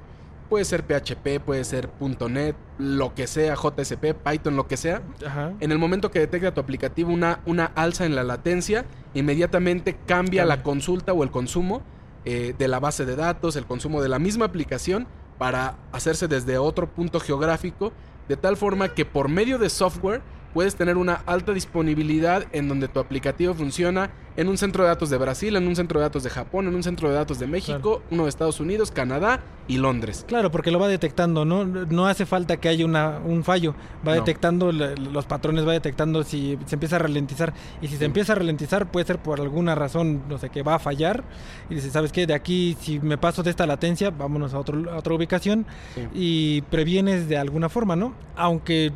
Puede 0.50 0.66
ser 0.66 0.84
PHP, 0.84 1.40
puede 1.46 1.64
ser 1.64 1.90
.NET, 2.00 2.56
lo 2.80 3.14
que 3.14 3.28
sea, 3.28 3.56
JSP, 3.56 4.16
Python, 4.16 4.56
lo 4.56 4.68
que 4.68 4.78
sea. 4.78 5.04
Ajá. 5.26 5.54
En 5.60 5.72
el 5.72 5.78
momento 5.78 6.10
que 6.10 6.20
detecta 6.20 6.54
tu 6.54 6.60
aplicativo 6.60 7.14
una, 7.14 7.42
una 7.46 7.66
alza 7.66 8.06
en 8.06 8.16
la 8.16 8.24
latencia, 8.24 8.86
inmediatamente 9.14 9.96
cambia 10.08 10.46
la 10.46 10.64
consulta 10.64 11.14
o 11.14 11.24
el 11.24 11.30
consumo 11.30 11.84
eh, 12.26 12.56
de 12.58 12.68
la 12.68 12.80
base 12.80 13.06
de 13.06 13.16
datos, 13.16 13.56
el 13.56 13.66
consumo 13.66 14.02
de 14.02 14.10
la 14.10 14.18
misma 14.20 14.46
aplicación 14.46 15.08
para 15.38 15.78
hacerse 15.92 16.28
desde 16.28 16.58
otro 16.58 16.88
punto 16.88 17.20
geográfico, 17.20 17.94
de 18.28 18.36
tal 18.36 18.58
forma 18.58 18.90
que 18.90 19.06
por 19.06 19.30
medio 19.30 19.58
de 19.58 19.70
software 19.70 20.22
puedes 20.54 20.76
tener 20.76 20.98
una 20.98 21.14
alta 21.26 21.54
disponibilidad 21.54 22.46
en 22.52 22.68
donde 22.68 22.88
tu 22.88 23.00
aplicativo 23.00 23.54
funciona 23.54 24.10
en 24.36 24.48
un 24.48 24.58
centro 24.58 24.84
de 24.84 24.90
datos 24.90 25.10
de 25.10 25.18
Brasil, 25.18 25.56
en 25.58 25.68
un 25.68 25.76
centro 25.76 26.00
de 26.00 26.06
datos 26.06 26.24
de 26.24 26.30
Japón, 26.30 26.68
en 26.68 26.76
un 26.76 26.82
centro 26.82 27.10
de 27.10 27.16
datos 27.16 27.40
de 27.40 27.48
México, 27.48 28.02
uno 28.10 28.24
de 28.24 28.30
Estados 28.30 28.60
Unidos, 28.62 28.90
Canadá 28.90 29.42
y 29.68 29.78
Londres. 29.78 30.24
Claro, 30.28 30.50
porque 30.50 30.72
lo 30.72 30.80
va 30.80 30.88
detectando, 30.88 31.44
¿no? 31.44 31.66
No 31.66 32.08
hace 32.08 32.26
falta 32.26 32.56
que 32.58 32.70
haya 32.70 32.86
una, 32.86 33.20
un 33.24 33.44
fallo. 33.44 33.74
Va 34.08 34.14
No. 34.16 34.22
detectando 34.22 34.72
los 34.72 35.26
patrones, 35.26 35.68
va 35.68 35.74
detectando 35.74 36.24
si 36.24 36.58
se 36.68 36.76
empieza 36.76 36.96
a 36.96 37.00
ralentizar. 37.00 37.54
Y 37.82 37.88
si 37.88 37.94
Sí. 37.94 38.00
se 38.00 38.06
empieza 38.06 38.32
a 38.32 38.36
ralentizar, 38.38 38.90
puede 38.90 39.06
ser 39.06 39.18
por 39.20 39.42
alguna 39.42 39.76
razón, 39.76 40.22
no 40.30 40.38
sé, 40.38 40.50
que 40.50 40.64
va 40.64 40.76
a 40.76 40.80
fallar. 40.80 41.24
Y 41.70 41.76
dice, 41.76 41.90
¿sabes 41.92 42.14
qué? 42.14 42.26
De 42.26 42.34
aquí, 42.34 42.78
si 42.80 43.00
me 43.00 43.18
paso 43.18 43.44
de 43.44 43.50
esta 43.50 43.68
latencia, 43.68 44.10
vámonos 44.10 44.54
a, 44.54 44.60
otro, 44.60 44.90
a 44.90 44.98
otra 44.98 45.14
ubicación. 45.14 45.66
Sí. 45.96 46.08
Y 46.14 46.62
previenes 46.70 47.28
de 47.28 47.38
alguna 47.38 47.68
forma, 47.68 47.98
¿no? 47.98 48.14
Aunque, 48.38 48.94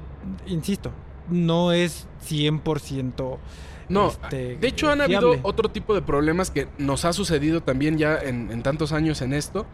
insisto, 0.47 0.91
no 1.29 1.71
es 1.71 2.07
100%. 2.29 3.37
No, 3.89 4.07
este, 4.07 4.55
de 4.57 4.67
hecho 4.67 4.89
han 4.89 4.99
fiable. 4.99 5.15
habido 5.17 5.39
otro 5.43 5.69
tipo 5.69 5.93
de 5.93 6.01
problemas 6.01 6.51
que 6.51 6.67
nos 6.77 7.05
ha 7.05 7.13
sucedido 7.13 7.61
también 7.61 7.97
ya 7.97 8.17
en, 8.17 8.49
en 8.51 8.63
tantos 8.63 8.91
años 8.93 9.21
en 9.21 9.33
esto, 9.33 9.65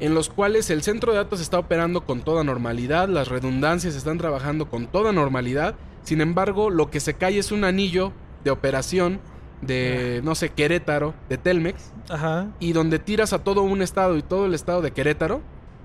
en 0.00 0.14
los 0.14 0.28
cuales 0.28 0.70
el 0.70 0.82
centro 0.82 1.12
de 1.12 1.18
datos 1.18 1.40
está 1.40 1.58
operando 1.58 2.02
con 2.02 2.20
toda 2.22 2.44
normalidad, 2.44 3.08
las 3.08 3.28
redundancias 3.28 3.94
están 3.94 4.18
trabajando 4.18 4.68
con 4.68 4.86
toda 4.86 5.12
normalidad, 5.12 5.76
sin 6.02 6.20
embargo 6.20 6.70
lo 6.70 6.90
que 6.90 7.00
se 7.00 7.14
cae 7.14 7.38
es 7.38 7.52
un 7.52 7.64
anillo 7.64 8.12
de 8.44 8.50
operación 8.50 9.20
de, 9.60 10.20
no 10.24 10.34
sé, 10.34 10.50
Querétaro, 10.50 11.14
de 11.28 11.38
Telmex, 11.38 11.92
Ajá. 12.08 12.48
y 12.60 12.72
donde 12.72 12.98
tiras 12.98 13.32
a 13.32 13.42
todo 13.42 13.62
un 13.62 13.82
estado 13.82 14.16
y 14.16 14.22
todo 14.22 14.46
el 14.46 14.54
estado 14.54 14.82
de 14.82 14.92
Querétaro, 14.92 15.40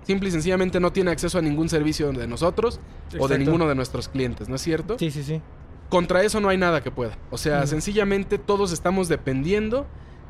simple 0.05 0.29
y 0.29 0.31
sencillamente 0.31 0.79
no 0.79 0.91
tiene 0.91 1.11
acceso 1.11 1.37
a 1.37 1.41
ningún 1.41 1.69
servicio 1.69 2.11
de 2.11 2.27
nosotros 2.27 2.79
o 3.19 3.27
de 3.27 3.37
ninguno 3.39 3.67
de 3.67 3.75
nuestros 3.75 4.07
clientes, 4.09 4.49
¿no 4.49 4.55
es 4.55 4.61
cierto? 4.61 4.97
Sí, 4.99 5.11
sí, 5.11 5.23
sí. 5.23 5.41
contra 5.89 6.23
eso 6.23 6.39
no 6.39 6.49
hay 6.49 6.57
nada 6.57 6.81
que 6.81 6.91
pueda. 6.91 7.17
O 7.31 7.37
sea, 7.37 7.67
sencillamente 7.67 8.37
todos 8.37 8.71
estamos 8.71 9.07
dependiendo 9.09 9.85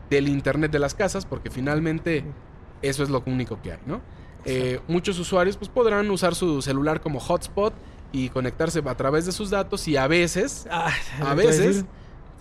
del 0.10 0.28
internet 0.28 0.72
de 0.72 0.80
las 0.80 0.94
casas 0.94 1.26
porque 1.26 1.50
finalmente 1.50 2.24
eso 2.82 3.04
es 3.04 3.10
lo 3.10 3.24
único 3.26 3.62
que 3.62 3.72
hay, 3.74 3.80
¿no? 3.86 4.02
Eh, 4.46 4.82
muchos 4.90 5.18
usuarios 5.20 5.56
pues 5.56 5.70
podrán 5.70 6.12
usar 6.12 6.36
su 6.36 6.62
celular 6.62 7.00
como 7.00 7.20
hotspot 7.22 7.74
y 8.12 8.28
conectarse 8.30 8.82
a 8.86 8.96
través 8.96 9.26
de 9.26 9.32
sus 9.32 9.50
datos 9.50 9.88
y 9.88 9.96
a 9.96 10.06
veces, 10.08 10.68
Ah, 10.70 10.92
a 11.22 11.34
veces 11.34 11.58
decir. 11.66 11.86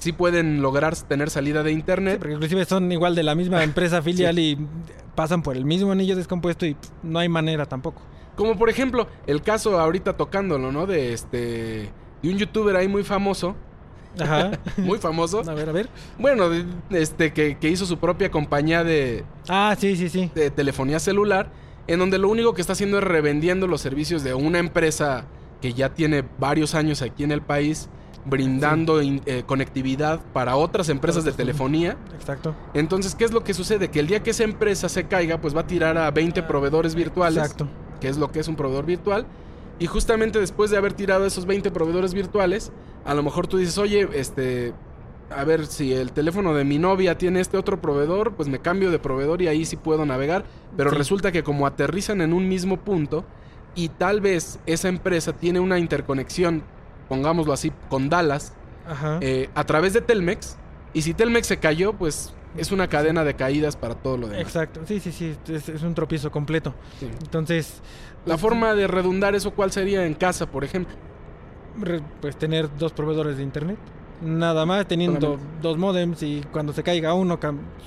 Sí 0.02 0.12
pueden 0.12 0.60
lograr 0.62 0.96
tener 0.96 1.30
salida 1.30 1.62
de 1.62 1.70
Sí, 1.70 1.76
internet. 1.76 2.18
porque 2.18 2.34
inclusive 2.34 2.64
son 2.64 2.90
igual 2.92 3.14
de 3.14 3.22
la 3.22 3.34
misma 3.34 3.62
empresa 3.64 4.02
filial 4.02 4.38
y 4.38 4.58
pasan 5.14 5.42
por 5.42 5.56
el 5.56 5.64
mismo 5.64 5.92
anillo 5.92 6.16
descompuesto 6.16 6.66
y 6.66 6.74
pff, 6.74 6.90
no 7.02 7.18
hay 7.18 7.28
manera 7.28 7.66
tampoco. 7.66 8.02
Como 8.36 8.56
por 8.58 8.68
ejemplo, 8.70 9.06
el 9.26 9.42
caso 9.42 9.78
ahorita 9.78 10.16
tocándolo, 10.16 10.72
¿no? 10.72 10.86
De 10.86 11.12
este 11.12 11.90
de 12.22 12.28
un 12.30 12.38
youtuber 12.38 12.74
ahí 12.76 12.88
muy 12.88 13.02
famoso, 13.04 13.54
Ajá. 14.18 14.52
muy 14.78 14.98
famoso. 14.98 15.42
a 15.48 15.54
ver, 15.54 15.68
a 15.68 15.72
ver. 15.72 15.88
Bueno, 16.18 16.44
este 16.90 17.32
que, 17.32 17.58
que 17.58 17.68
hizo 17.68 17.84
su 17.86 17.98
propia 17.98 18.30
compañía 18.30 18.84
de, 18.84 19.24
Ah, 19.48 19.74
sí, 19.78 19.96
sí, 19.96 20.08
sí. 20.08 20.30
de 20.34 20.50
telefonía 20.50 20.98
celular, 20.98 21.50
en 21.86 21.98
donde 21.98 22.18
lo 22.18 22.28
único 22.28 22.54
que 22.54 22.60
está 22.60 22.72
haciendo 22.74 22.98
es 22.98 23.04
revendiendo 23.04 23.66
los 23.66 23.80
servicios 23.80 24.22
de 24.24 24.34
una 24.34 24.58
empresa 24.60 25.24
que 25.60 25.74
ya 25.74 25.90
tiene 25.90 26.24
varios 26.38 26.74
años 26.74 27.02
aquí 27.02 27.22
en 27.24 27.32
el 27.32 27.42
país, 27.42 27.88
brindando 28.24 29.02
in- 29.02 29.22
eh, 29.26 29.42
conectividad 29.46 30.20
para 30.32 30.56
otras 30.56 30.88
empresas 30.88 31.24
de 31.24 31.32
telefonía. 31.32 31.96
Exacto. 32.14 32.54
Entonces, 32.74 33.14
¿qué 33.14 33.24
es 33.24 33.32
lo 33.32 33.42
que 33.44 33.54
sucede? 33.54 33.88
Que 33.88 34.00
el 34.00 34.06
día 34.06 34.22
que 34.22 34.30
esa 34.30 34.44
empresa 34.44 34.88
se 34.88 35.04
caiga, 35.04 35.38
pues 35.40 35.54
va 35.56 35.60
a 35.62 35.66
tirar 35.66 35.98
a 35.98 36.10
20 36.10 36.42
proveedores 36.44 36.94
virtuales, 36.94 37.38
Exacto. 37.42 37.68
que 38.00 38.08
es 38.08 38.16
lo 38.18 38.30
que 38.30 38.40
es 38.40 38.48
un 38.48 38.56
proveedor 38.56 38.86
virtual. 38.86 39.26
Y 39.78 39.86
justamente 39.86 40.38
después 40.38 40.70
de 40.70 40.76
haber 40.76 40.92
tirado 40.92 41.26
esos 41.26 41.46
20 41.46 41.70
proveedores 41.70 42.14
virtuales, 42.14 42.70
a 43.04 43.14
lo 43.14 43.22
mejor 43.22 43.48
tú 43.48 43.56
dices, 43.56 43.78
oye, 43.78 44.08
este, 44.14 44.72
a 45.34 45.42
ver, 45.44 45.66
si 45.66 45.92
el 45.92 46.12
teléfono 46.12 46.54
de 46.54 46.62
mi 46.64 46.78
novia 46.78 47.18
tiene 47.18 47.40
este 47.40 47.56
otro 47.56 47.80
proveedor, 47.80 48.34
pues 48.34 48.48
me 48.48 48.60
cambio 48.60 48.90
de 48.92 48.98
proveedor 49.00 49.42
y 49.42 49.48
ahí 49.48 49.64
sí 49.64 49.76
puedo 49.76 50.06
navegar. 50.06 50.44
Pero 50.76 50.90
Sí. 50.90 50.96
resulta 50.96 51.32
que 51.32 51.42
como 51.42 51.66
aterrizan 51.66 52.20
en 52.20 52.32
un 52.32 52.48
mismo 52.48 52.76
punto 52.76 53.24
y 53.74 53.88
tal 53.88 54.20
vez 54.20 54.60
esa 54.66 54.88
empresa 54.88 55.32
tiene 55.32 55.58
una 55.58 55.78
interconexión, 55.78 56.62
pongámoslo 57.12 57.52
así, 57.52 57.70
con 57.90 58.08
Dallas, 58.08 58.54
Ajá. 58.88 59.18
eh, 59.20 59.50
a 59.54 59.64
través 59.64 59.92
de 59.92 60.00
Telmex, 60.00 60.56
y 60.94 61.02
si 61.02 61.12
Telmex 61.12 61.46
se 61.46 61.58
cayó, 61.58 61.92
pues 61.92 62.32
es 62.56 62.72
una 62.72 62.88
cadena 62.88 63.22
de 63.22 63.34
caídas 63.34 63.76
para 63.76 63.94
todo 63.96 64.16
lo 64.16 64.28
demás. 64.28 64.40
Exacto. 64.40 64.80
Sí, 64.86 64.98
sí, 64.98 65.12
sí. 65.12 65.36
Es, 65.46 65.68
es 65.68 65.82
un 65.82 65.92
tropiezo 65.94 66.30
completo. 66.30 66.74
Sí. 66.98 67.08
Entonces, 67.22 67.82
La 68.24 68.38
forma 68.38 68.72
de 68.74 68.86
redundar 68.86 69.34
eso, 69.34 69.50
¿cuál 69.50 69.72
sería 69.72 70.06
en 70.06 70.14
casa, 70.14 70.46
por 70.46 70.64
ejemplo? 70.64 70.94
pues 72.22 72.36
tener 72.36 72.68
dos 72.78 72.92
proveedores 72.92 73.36
de 73.36 73.42
internet. 73.42 73.76
Nada 74.22 74.64
más, 74.64 74.86
teniendo 74.86 75.20
Solamente. 75.20 75.58
dos 75.62 75.76
modems 75.78 76.22
y 76.22 76.42
cuando 76.52 76.72
se 76.72 76.82
caiga 76.82 77.12
uno, 77.14 77.38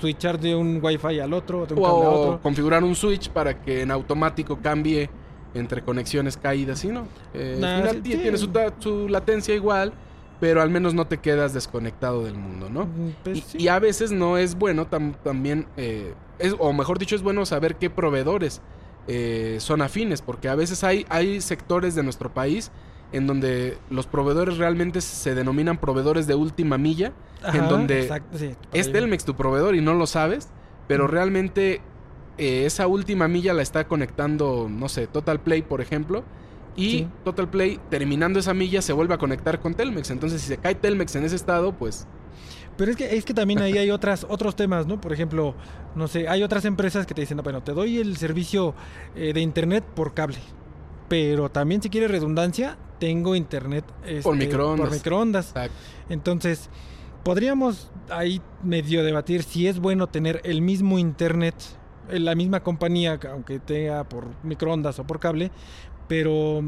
switchar 0.01 0.39
de 0.39 0.55
un 0.55 0.79
wifi 0.83 1.19
al 1.19 1.33
otro, 1.33 1.65
de 1.65 1.73
un 1.75 1.81
cable 1.81 2.05
a 2.05 2.09
O 2.09 2.19
otro. 2.21 2.41
configurar 2.41 2.83
un 2.83 2.95
switch 2.95 3.29
para 3.29 3.59
que 3.61 3.81
en 3.83 3.89
automático 3.91 4.59
cambie 4.61 5.09
entre 5.55 5.81
conexiones 5.81 6.37
caídas, 6.37 6.79
¿sí 6.79 6.89
no? 6.89 7.07
Eh, 7.33 7.57
Nah, 7.59 7.67
al 7.69 7.81
final 7.81 7.95
sí, 7.95 8.01
tiene 8.01 8.37
su, 8.37 9.07
latencia 9.09 9.55
igual, 9.55 9.93
pero 10.39 10.61
al 10.61 10.69
menos 10.69 10.93
no 10.93 11.07
te 11.07 11.17
quedas 11.17 11.53
desconectado 11.53 12.23
del 12.25 12.35
mundo, 12.35 12.69
¿no? 12.69 12.85
Mm, 12.85 13.11
pues 13.23 13.37
y, 13.37 13.41
sí. 13.41 13.57
y 13.63 13.67
a 13.69 13.79
veces 13.79 14.11
no 14.11 14.37
es 14.37 14.55
bueno 14.55 14.87
tam- 14.89 15.15
también, 15.23 15.65
eh, 15.77 16.13
es, 16.39 16.53
o 16.59 16.73
mejor 16.73 16.99
dicho, 16.99 17.15
es 17.15 17.21
bueno 17.21 17.45
saber 17.45 17.77
qué 17.77 17.89
proveedores 17.89 18.61
eh, 19.07 19.57
son 19.59 19.81
afines, 19.81 20.21
porque 20.21 20.49
a 20.49 20.55
veces 20.55 20.83
hay, 20.83 21.05
hay 21.09 21.39
sectores 21.39 21.95
de 21.95 22.03
nuestro 22.03 22.33
país 22.33 22.71
en 23.11 23.27
donde 23.27 23.77
los 23.89 24.07
proveedores 24.07 24.57
realmente 24.57 24.99
se 24.99 25.35
denominan 25.35 25.77
proveedores 25.77 26.27
de 26.27 26.35
última 26.35 26.77
milla, 26.77 27.13
en 27.47 27.59
Ajá, 27.59 27.67
donde 27.69 27.99
exacto, 28.01 28.37
sí, 28.37 28.55
es. 28.73 28.91
Telmex 28.91 29.23
tu 29.23 29.35
proveedor 29.35 29.75
y 29.75 29.81
no 29.81 29.93
lo 29.93 30.05
sabes, 30.07 30.49
pero 30.87 31.05
Ujú. 31.05 31.13
realmente 31.13 31.81
eh, 32.37 32.65
esa 32.65 32.87
última 32.87 33.27
milla 33.27 33.53
la 33.53 33.61
está 33.61 33.87
conectando, 33.87 34.67
no 34.69 34.89
sé, 34.89 35.07
Total 35.07 35.39
Play, 35.39 35.61
por 35.61 35.81
ejemplo. 35.81 36.23
Y 36.75 36.89
Sí. 36.89 37.07
Total 37.23 37.49
Play, 37.49 37.79
terminando 37.89 38.39
esa 38.39 38.53
milla, 38.53 38.81
se 38.81 38.91
vuelve 38.93 39.13
a 39.13 39.17
conectar 39.17 39.59
con 39.61 39.73
Telmex. 39.75 40.11
Entonces, 40.11 40.41
si 40.41 40.47
se 40.47 40.57
cae 40.57 40.75
Telmex 40.75 41.15
en 41.15 41.23
ese 41.23 41.35
estado, 41.37 41.71
pues 41.73 42.05
Pero 42.77 42.91
es 42.91 42.97
que, 42.97 43.15
es 43.15 43.23
que 43.23 43.33
también 43.33 43.61
ahí 43.61 43.77
hay 43.77 43.89
otras, 43.91 44.25
otros 44.27 44.57
temas, 44.57 44.85
¿no? 44.85 44.99
Por 44.99 45.13
ejemplo, 45.13 45.55
no 45.95 46.09
sé, 46.09 46.27
hay 46.27 46.43
otras 46.43 46.65
empresas 46.65 47.05
que 47.05 47.13
te 47.13 47.21
dicen, 47.21 47.37
"No, 47.37 47.43
bueno, 47.43 47.63
te 47.63 47.71
doy 47.71 47.99
el 47.99 48.17
servicio 48.17 48.75
eh, 49.15 49.31
de 49.33 49.39
internet 49.39 49.85
por 49.95 50.13
cable. 50.13 50.39
Pero 51.07 51.49
también 51.49 51.81
si 51.81 51.89
quieres 51.89 52.11
redundancia, 52.11 52.77
tengo 52.99 53.35
internet 53.35 53.85
este, 54.05 54.29
microondas. 54.33 54.87
Por 54.89 54.93
microondas. 54.97 55.47
exacto. 55.49 55.75
Entonces, 56.09 56.69
podríamos 57.23 57.91
ahí 58.09 58.41
medio 58.63 59.03
debatir 59.05 59.43
si 59.43 59.67
es 59.67 59.79
bueno 59.79 60.07
tener 60.07 60.41
el 60.43 60.61
mismo 60.61 60.99
internet, 60.99 61.55
la 62.11 62.35
misma 62.35 62.61
compañía, 62.61 63.19
aunque 63.31 63.59
tenga 63.59 64.03
por 64.03 64.25
microondas 64.43 64.99
o 64.99 65.03
por 65.05 65.19
cable, 65.19 65.51
pero 66.07 66.61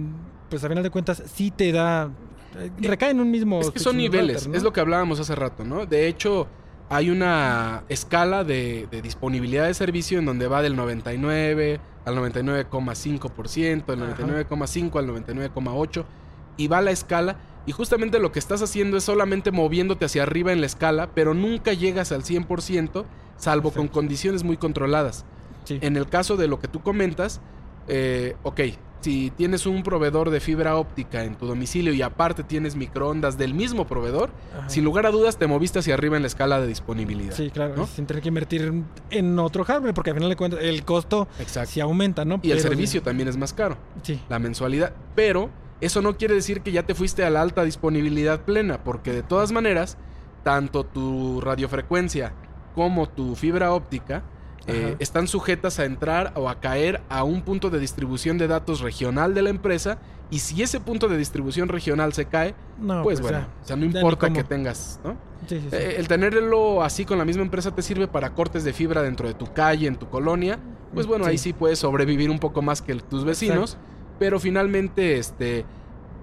pues 0.50 0.64
a 0.64 0.68
final 0.70 0.84
de 0.84 0.90
cuentas 0.90 1.22
sí 1.34 1.52
te 1.52 1.72
da... 1.72 2.10
eh, 2.58 2.72
Recae 2.80 3.12
en 3.12 3.20
un 3.20 3.30
mismo... 3.32 3.60
Es 3.60 3.72
que 3.72 3.80
son 3.80 3.98
niveles, 3.98 4.36
router, 4.38 4.50
¿no? 4.52 4.58
es 4.58 4.64
lo 4.64 4.74
que 4.74 4.80
hablábamos 4.80 5.20
hace 5.20 5.36
rato, 5.36 5.64
¿no? 5.64 5.86
De 5.86 6.08
hecho, 6.08 6.48
hay 6.90 7.10
una 7.10 7.84
escala 7.90 8.44
de, 8.44 8.88
de 8.90 9.02
disponibilidad 9.02 9.66
de 9.68 9.74
servicio 9.74 10.20
en 10.20 10.26
donde 10.26 10.48
va 10.48 10.62
del 10.62 10.76
99 10.76 11.80
al 12.06 12.16
99,5%, 12.16 13.86
del 13.86 14.04
Ajá. 14.04 14.24
99,5 14.24 14.98
al 15.00 15.08
99,8 15.08 16.06
y 16.58 16.68
va 16.68 16.82
la 16.82 16.92
escala 16.92 17.38
y 17.66 17.74
justamente 17.74 18.20
lo 18.20 18.32
que 18.32 18.40
estás 18.40 18.62
haciendo 18.62 18.96
es 18.96 19.04
solamente 19.04 19.52
moviéndote 19.52 20.06
hacia 20.06 20.24
arriba 20.24 20.54
en 20.54 20.62
la 20.62 20.68
escala, 20.68 21.10
pero 21.14 21.34
nunca 21.34 21.74
llegas 21.74 22.14
al 22.14 22.24
100%, 22.24 23.04
salvo 23.38 23.72
con 23.72 23.88
condiciones 23.88 24.44
muy 24.44 24.58
controladas. 24.58 25.26
Sí. 25.64 25.80
En 25.82 25.98
el 25.98 26.08
caso 26.08 26.38
de 26.38 26.48
lo 26.48 26.60
que 26.60 26.68
tú 26.68 26.82
comentas, 26.82 27.42
eh, 27.88 28.36
ok, 28.44 28.62
si 29.02 29.32
tienes 29.32 29.66
un 29.66 29.84
proveedor 29.84 30.32
de 30.32 30.40
fibra 30.40 30.76
óptica 30.76 31.24
en 31.24 31.36
tu 31.36 31.46
domicilio 31.46 31.94
y 31.94 32.02
aparte 32.02 32.44
tienes 32.44 32.76
microondas 32.76 33.38
del 33.38 33.54
mismo 33.54 33.86
proveedor, 33.86 34.32
Ajá. 34.58 34.70
sin 34.70 34.84
lugar 34.84 35.06
a 35.06 35.12
dudas 35.12 35.38
te 35.38 35.46
moviste 35.48 35.80
hacia 35.80 35.94
arriba 35.94 36.16
en 36.16 36.24
la 36.24 36.28
escala 36.28 36.60
de 36.60 36.68
disponibilidad. 36.68 37.34
Sí, 37.34 37.52
claro, 37.52 37.76
¿no? 37.76 37.86
sin 37.88 38.06
tener 38.08 38.24
que 38.24 38.30
invertir 38.30 38.84
en 39.12 39.40
otro 39.40 39.64
hardware, 39.64 39.94
porque 39.94 40.10
al 40.10 40.16
final 40.16 40.30
de 40.30 40.36
cuentas 40.36 40.60
el 40.62 40.84
costo 40.84 41.28
Exacto. 41.40 41.72
sí 41.72 41.80
aumenta, 41.80 42.26
¿no? 42.26 42.40
y 42.42 42.52
el 42.52 42.60
servicio 42.60 43.02
también 43.02 43.30
es 43.30 43.38
más 43.38 43.54
caro, 43.54 43.78
Sí, 44.02 44.20
la 44.30 44.40
mensualidad. 44.40 44.94
Pero 45.16 45.50
eso 45.80 46.02
no 46.02 46.18
quiere 46.18 46.34
decir 46.34 46.62
que 46.62 46.72
ya 46.72 46.84
te 46.84 46.96
fuiste 46.96 47.24
a 47.24 47.30
la 47.30 47.42
alta 47.42 47.64
disponibilidad 47.64 48.42
plena, 48.42 48.84
porque 48.84 49.14
de 49.14 49.22
todas 49.22 49.52
maneras, 49.52 49.98
tanto 50.44 50.84
tu 50.86 51.40
radiofrecuencia 51.42 52.34
como 52.78 53.10
tu 53.10 53.34
fibra 53.34 53.74
óptica 53.74 54.22
eh, 54.68 54.96
están 55.00 55.28
sujetas 55.28 55.80
a 55.80 55.86
entrar 55.86 56.32
o 56.36 56.48
a 56.48 56.60
caer 56.60 57.02
a 57.10 57.24
un 57.24 57.42
punto 57.42 57.72
de 57.72 57.80
distribución 57.80 58.38
de 58.38 58.48
datos 58.48 58.82
regional 58.82 59.34
de 59.34 59.42
la 59.42 59.50
empresa. 59.50 59.98
Y 60.30 60.40
si 60.40 60.62
ese 60.62 60.80
punto 60.80 61.08
de 61.08 61.18
distribución 61.18 61.70
regional 61.70 62.14
se 62.14 62.26
cae, 62.26 62.54
no, 62.80 63.02
pues, 63.02 63.20
bueno, 63.20 63.40
ya. 63.40 63.48
o 63.64 63.66
sea, 63.66 63.76
no 63.78 63.86
importa 63.86 64.30
que 64.32 64.44
tengas, 64.44 65.00
¿no? 65.04 65.14
Sí, 65.48 65.60
sí, 65.60 65.68
sí. 65.72 65.76
Eh, 65.76 65.96
el 65.98 66.08
tenerlo 66.08 66.84
así 66.84 67.04
con 67.04 67.18
la 67.18 67.26
misma 67.26 67.42
empresa 67.42 67.74
te 67.74 67.82
sirve 67.82 68.08
para 68.08 68.36
cortes 68.36 68.64
de 68.64 68.74
fibra 68.74 69.02
dentro 69.02 69.28
de 69.28 69.34
tu 69.34 69.52
calle, 69.54 69.88
en 69.88 69.96
tu 69.96 70.08
colonia. 70.08 70.60
Pues 70.94 71.08
bueno, 71.08 71.26
ahí 71.26 71.40
Sí. 71.40 71.54
puedes 71.54 71.80
sobrevivir 71.80 72.30
un 72.30 72.38
poco 72.38 72.62
más 72.62 72.84
que 72.84 72.94
tus 72.96 73.24
vecinos. 73.26 73.78
Pero 74.20 74.40
finalmente, 74.40 75.18
este, 75.18 75.66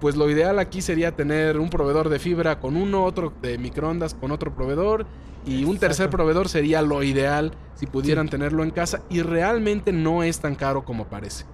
pues 0.04 0.16
lo 0.16 0.28
ideal 0.28 0.58
aquí 0.58 0.82
sería 0.82 1.16
tener 1.16 1.58
un 1.58 1.70
proveedor 1.70 2.10
de 2.10 2.18
fibra 2.18 2.60
con 2.60 2.76
uno, 2.76 3.04
otro 3.04 3.32
de 3.40 3.56
microondas 3.56 4.12
con 4.12 4.32
otro 4.32 4.54
proveedor. 4.54 5.06
Y 5.46 5.64
un 5.64 5.78
tercer 5.78 6.10
proveedor 6.10 6.50
sería 6.50 6.82
lo 6.82 7.02
ideal 7.02 7.52
si 7.74 7.86
pudieran 7.86 8.28
tenerlo 8.28 8.64
en 8.64 8.70
casa. 8.70 9.00
Y 9.08 9.22
realmente 9.22 9.92
no 9.92 10.22
es 10.22 10.40
tan 10.40 10.56
caro 10.56 10.84
como 10.84 11.06
parece. 11.06 11.46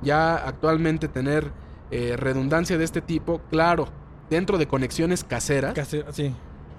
Ya 0.00 0.36
actualmente 0.36 1.06
tener 1.06 1.52
eh, 1.90 2.16
redundancia 2.16 2.78
de 2.78 2.84
este 2.84 3.02
tipo, 3.02 3.42
claro, 3.50 3.88
dentro 4.30 4.56
de 4.56 4.66
conexiones 4.66 5.22
caseras 5.22 5.76
sí. 6.12 6.34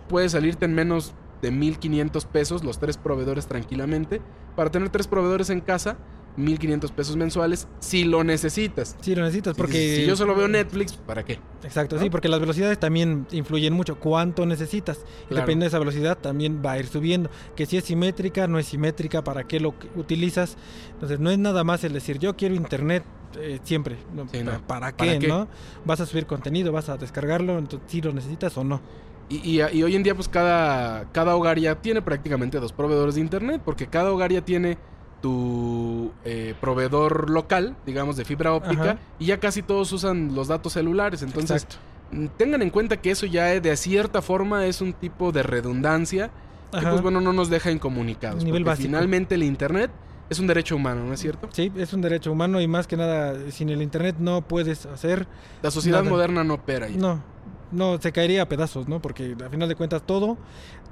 puede 0.09 0.29
salirte 0.29 0.65
en 0.65 0.73
menos 0.73 1.13
de 1.43 1.51
1500 1.51 2.25
pesos 2.25 2.63
los 2.63 2.79
tres 2.79 2.97
proveedores 2.97 3.45
tranquilamente. 3.45 4.19
Para 4.55 4.71
tener 4.71 4.89
tres 4.89 5.05
proveedores 5.05 5.51
en 5.51 5.61
casa, 5.61 5.95
1500 6.35 6.91
pesos 6.91 7.15
mensuales 7.15 7.67
si 7.79 8.03
lo 8.05 8.23
necesitas. 8.23 8.95
Sí, 9.01 9.15
lo 9.15 9.21
necesitas 9.23 9.55
Si 9.55 9.61
porque... 9.61 9.95
Si, 9.97 10.05
yo 10.05 10.15
solo 10.15 10.35
veo 10.35 10.47
Netflix, 10.47 10.93
¿para 10.93 11.23
qué? 11.23 11.39
Exacto, 11.63 11.95
¿no? 11.95 12.01
sí, 12.01 12.09
porque 12.09 12.27
las 12.29 12.39
velocidades 12.39 12.79
también 12.79 13.27
influyen 13.31 13.73
mucho. 13.73 13.99
¿Cuánto 13.99 14.45
necesitas? 14.45 14.97
Y 14.97 15.27
Claro. 15.27 15.41
dependiendo 15.41 15.63
de 15.65 15.67
esa 15.67 15.79
velocidad 15.79 16.17
también 16.17 16.61
va 16.65 16.73
a 16.73 16.79
ir 16.79 16.87
subiendo. 16.87 17.29
Que 17.55 17.65
si 17.65 17.77
es 17.77 17.83
simétrica, 17.83 18.47
no 18.47 18.59
es 18.59 18.65
simétrica, 18.67 19.23
¿para 19.23 19.43
qué 19.45 19.59
lo 19.59 19.73
utilizas? 19.95 20.57
Entonces 20.93 21.19
no 21.19 21.29
es 21.31 21.37
nada 21.39 21.63
más 21.63 21.83
el 21.83 21.93
decir 21.93 22.19
yo 22.19 22.35
quiero 22.35 22.55
internet 22.55 23.03
eh, 23.39 23.59
siempre. 23.63 23.97
No, 24.13 24.27
Sí, 24.29 24.43
no. 24.43 24.59
¿Para, 24.67 24.91
¿Para 24.95 25.17
qué, 25.19 25.27
no? 25.27 25.47
Vas 25.85 25.99
a 26.01 26.05
subir 26.05 26.25
contenido, 26.25 26.71
vas 26.71 26.89
a 26.89 26.97
descargarlo, 26.97 27.57
entonces 27.57 27.89
si 27.91 28.01
lo 28.01 28.11
necesitas 28.13 28.57
o 28.57 28.63
no. 28.63 28.81
Y, 29.29 29.37
y- 29.59 29.61
y 29.77 29.83
hoy 29.83 29.95
en 29.95 30.03
día, 30.03 30.13
pues 30.15 30.27
cada, 30.27 31.05
cada 31.11 31.35
hogar 31.35 31.57
ya 31.57 31.75
tiene 31.81 32.01
prácticamente 32.01 32.59
dos 32.59 32.73
proveedores 32.73 33.15
de 33.15 33.21
internet, 33.21 33.61
porque 33.63 33.87
cada 33.87 34.11
hogar 34.11 34.31
ya 34.31 34.41
tiene 34.41 34.77
tu 35.23 36.11
eh, 36.25 36.53
proveedor 36.59 37.29
local, 37.29 37.77
digamos, 37.85 38.17
de 38.17 38.25
fibra 38.25 38.51
óptica, 38.51 38.83
Ajá. 38.83 38.97
y 39.19 39.27
ya 39.27 39.39
casi 39.39 39.61
todos 39.61 39.89
usan 39.93 40.35
los 40.35 40.49
datos 40.49 40.73
celulares. 40.73 41.21
Entonces, 41.21 41.63
Exacto. 41.63 41.77
mm, 42.11 42.27
tengan 42.37 42.61
en 42.61 42.69
cuenta 42.69 42.97
que 42.97 43.09
eso 43.09 43.25
ya 43.25 43.53
eh, 43.53 43.61
de 43.61 43.77
cierta 43.77 44.21
forma 44.21 44.65
es 44.65 44.81
un 44.81 44.91
tipo 44.91 45.31
de 45.31 45.41
redundancia 45.41 46.29
que 46.77 46.85
pues 46.85 47.01
bueno 47.01 47.21
no 47.21 47.31
nos 47.31 47.49
deja 47.49 47.71
incomunicados. 47.71 48.43
Nivel 48.43 48.65
básico. 48.65 48.87
finalmente 48.87 49.35
el 49.35 49.43
internet 49.43 49.91
es 50.29 50.39
un 50.39 50.47
derecho 50.47 50.75
humano, 50.75 51.05
¿no 51.05 51.13
es 51.13 51.21
cierto? 51.21 51.47
Sí, 51.53 51.71
es 51.77 51.93
un 51.93 52.01
derecho 52.01 52.29
humano 52.29 52.59
y 52.59 52.67
más 52.67 52.85
que 52.85 52.97
nada, 52.97 53.49
sin 53.49 53.69
el 53.69 53.81
internet 53.81 54.17
no 54.19 54.41
puedes 54.41 54.85
hacer. 54.87 55.25
La 55.61 55.71
sociedad 55.71 55.99
Nada. 55.99 56.09
moderna 56.09 56.43
no 56.43 56.55
opera 56.55 56.87
ahí. 56.87 56.97
No, 56.97 57.23
no, 57.71 57.97
se 58.01 58.11
caería 58.11 58.41
a 58.41 58.49
pedazos, 58.49 58.89
¿no? 58.89 59.01
Porque 59.01 59.37
al 59.41 59.49
final 59.49 59.69
de 59.69 59.75
cuentas 59.75 60.01
todo, 60.05 60.37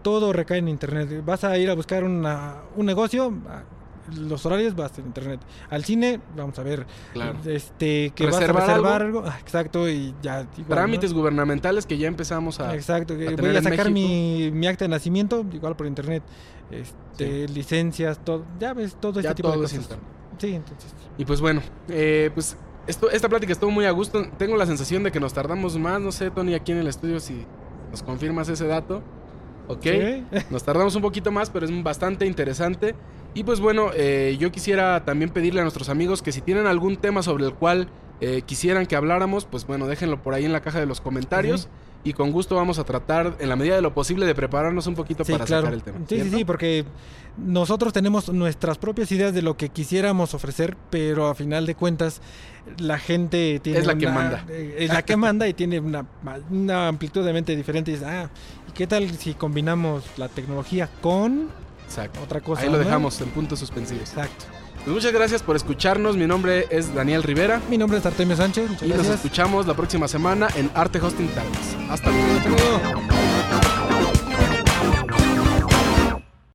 todo 0.04 0.32
recae 0.32 0.60
en 0.60 0.70
internet. 0.70 1.22
Vas 1.26 1.44
a 1.44 1.58
ir 1.58 1.70
a 1.70 1.74
buscar 1.74 2.06
una, 2.06 2.62
un 2.78 2.86
negocio, 2.86 3.34
los 4.16 4.46
horarios 4.46 4.76
vas 4.76 4.98
en 5.00 5.06
internet. 5.06 5.40
Al 5.70 5.84
cine, 5.84 6.20
vamos 6.36 6.58
a 6.60 6.64
ver, 6.64 6.86
Claro. 7.14 7.38
este, 7.46 8.12
que 8.16 8.26
Reservar 8.26 8.54
vas 8.54 8.64
a 8.64 8.68
reservar 8.68 9.02
algo. 9.02 9.20
algo, 9.20 9.30
ah, 9.32 9.38
exacto, 9.42 9.90
y 9.90 10.14
ya. 10.22 10.42
igual, 10.42 10.56
¿no? 10.58 10.76
Trámites 10.76 11.14
gubernamentales 11.14 11.86
que 11.86 11.98
ya 11.98 12.08
empezamos 12.08 12.60
a... 12.60 12.74
Exacto, 12.76 13.18
que 13.18 13.28
a 13.28 13.36
voy 13.36 13.56
a 13.56 13.62
sacar 13.62 13.92
mi, 13.92 14.50
mi 14.52 14.68
acta 14.68 14.86
de 14.86 14.90
nacimiento, 14.90 15.46
igual 15.54 15.76
por 15.76 15.88
internet. 15.88 16.24
Este, 16.72 17.48
licencias, 17.50 18.24
todo, 18.24 18.46
ya 18.60 18.74
ves, 18.74 18.96
todo 19.00 19.20
este 19.20 19.30
ya 19.30 19.36
tipo 19.36 19.50
de 19.50 19.56
todo 19.56 19.64
cosas. 19.64 19.90
Sí, 20.38 20.56
entonces. 20.56 20.94
Y 21.18 21.26
pues 21.26 21.42
bueno, 21.42 21.62
eh, 21.90 22.32
pues 22.34 22.56
esto, 22.88 23.10
esta 23.12 23.30
plática 23.30 23.52
estuvo 23.54 23.70
muy 23.72 23.86
a 23.86 23.92
gusto. 23.92 24.26
Tengo 24.38 24.56
la 24.58 24.66
sensación 24.66 25.04
de 25.04 25.12
que 25.12 25.20
nos 25.20 25.34
tardamos 25.34 25.78
más. 25.78 26.00
No 26.02 26.12
sé, 26.12 26.32
Tony, 26.32 26.54
aquí 26.56 26.72
en 26.72 26.80
el 26.80 26.88
estudio 26.88 27.20
si 27.20 27.46
nos 27.92 28.02
confirmas 28.02 28.48
ese 28.50 28.66
dato. 28.68 29.04
Ok. 29.68 29.84
Sí. 29.84 30.24
Nos 30.50 30.64
tardamos 30.64 30.96
un 30.96 31.02
poquito 31.02 31.32
más, 31.32 31.50
pero 31.50 31.66
es 31.66 31.84
bastante 31.84 32.26
interesante. 32.26 32.96
Y 33.34 33.44
pues 33.44 33.60
bueno, 33.60 33.92
eh, 33.96 34.36
yo 34.40 34.52
quisiera 34.52 35.06
también 35.06 35.30
pedirle 35.30 35.62
a 35.62 35.64
nuestros 35.64 35.90
amigos 35.90 36.22
que 36.22 36.32
si 36.32 36.42
tienen 36.42 36.68
algún 36.68 36.98
tema 36.98 37.24
sobre 37.24 37.46
el 37.46 37.54
cual 37.54 37.88
eh, 38.20 38.42
quisieran 38.46 38.86
que 38.86 38.96
habláramos, 38.96 39.46
pues 39.46 39.66
bueno, 39.66 39.88
déjenlo 39.88 40.22
por 40.22 40.34
ahí 40.34 40.46
en 40.46 40.52
la 40.54 40.62
caja 40.62 40.80
de 40.80 40.86
los 40.86 41.00
comentarios. 41.02 41.70
Y 42.04 42.14
con 42.14 42.32
gusto 42.32 42.56
vamos 42.56 42.80
a 42.80 42.84
tratar, 42.84 43.36
en 43.40 43.48
la 43.48 43.56
medida 43.56 43.76
de 43.76 43.82
lo 43.84 43.94
posible, 43.94 44.26
de 44.26 44.34
prepararnos 44.34 44.88
un 44.88 44.96
poquito 44.96 45.24
Sí, 45.24 45.34
para 45.34 45.46
claro. 45.46 45.62
sacar 45.68 45.74
el 45.76 45.84
tema. 45.84 46.00
Sí, 46.00 46.06
sí, 46.10 46.16
¿cierto? 46.22 46.38
sí, 46.40 46.46
porque 46.46 46.84
nosotros 47.38 47.94
tenemos 47.94 48.28
nuestras 48.34 48.80
propias 48.80 49.12
ideas 49.12 49.36
de 49.36 49.44
lo 49.44 49.56
que 49.56 49.70
quisiéramos 49.70 50.34
ofrecer, 50.34 50.76
pero 50.90 51.28
a 51.28 51.36
final 51.36 51.68
de 51.68 51.76
cuentas 51.76 52.20
la 52.80 52.98
gente 52.98 53.60
tiene 53.64 53.78
Es 53.80 53.86
la 53.86 53.96
que 53.96 54.08
manda. 54.08 54.44
eh, 54.50 54.78
Es 54.80 54.92
la 54.92 55.04
que 55.06 55.16
manda 55.16 55.48
y 55.48 55.54
tiene 55.54 55.80
una, 55.80 56.04
una 56.50 56.88
amplitud 56.88 57.24
de 57.24 57.34
mente 57.34 57.56
diferente. 57.56 57.92
Y 57.92 57.94
dice, 57.94 58.06
ah, 58.08 58.32
¿y 58.68 58.72
qué 58.72 58.88
tal 58.88 59.08
si 59.12 59.36
combinamos 59.36 60.04
la 60.18 60.28
tecnología 60.28 60.90
con 61.02 61.50
Exacto. 61.92 62.20
otra 62.24 62.42
cosa? 62.42 62.62
Ahí 62.64 62.68
lo 62.70 62.78
no? 62.78 62.84
dejamos 62.84 63.20
en 63.22 63.30
puntos 63.30 63.60
suspensivos. 63.60 64.10
Exacto. 64.10 64.46
Pues 64.84 64.96
muchas 64.96 65.12
gracias 65.14 65.44
por 65.44 65.56
escucharnos. 65.56 66.18
Mi 66.18 66.26
nombre 66.26 66.66
es 66.72 66.94
Daniel 66.96 67.22
Rivera. 67.22 67.62
Mi 67.70 67.78
nombre 67.78 68.00
es 68.00 68.06
Artemio 68.06 68.36
Sánchez. 68.36 68.68
Muchas 68.70 68.84
Y 68.84 68.88
nos 68.88 68.98
gracias. 68.98 69.16
escuchamos 69.18 69.68
la 69.68 69.76
próxima 69.76 70.08
semana 70.08 70.48
en 70.56 70.72
Arte 70.74 71.00
Hosting 71.00 71.28
Talks. 71.30 71.92
Hasta 71.92 72.10
luego. 72.10 72.34
Hasta 72.38 72.50
luego. 72.50 73.71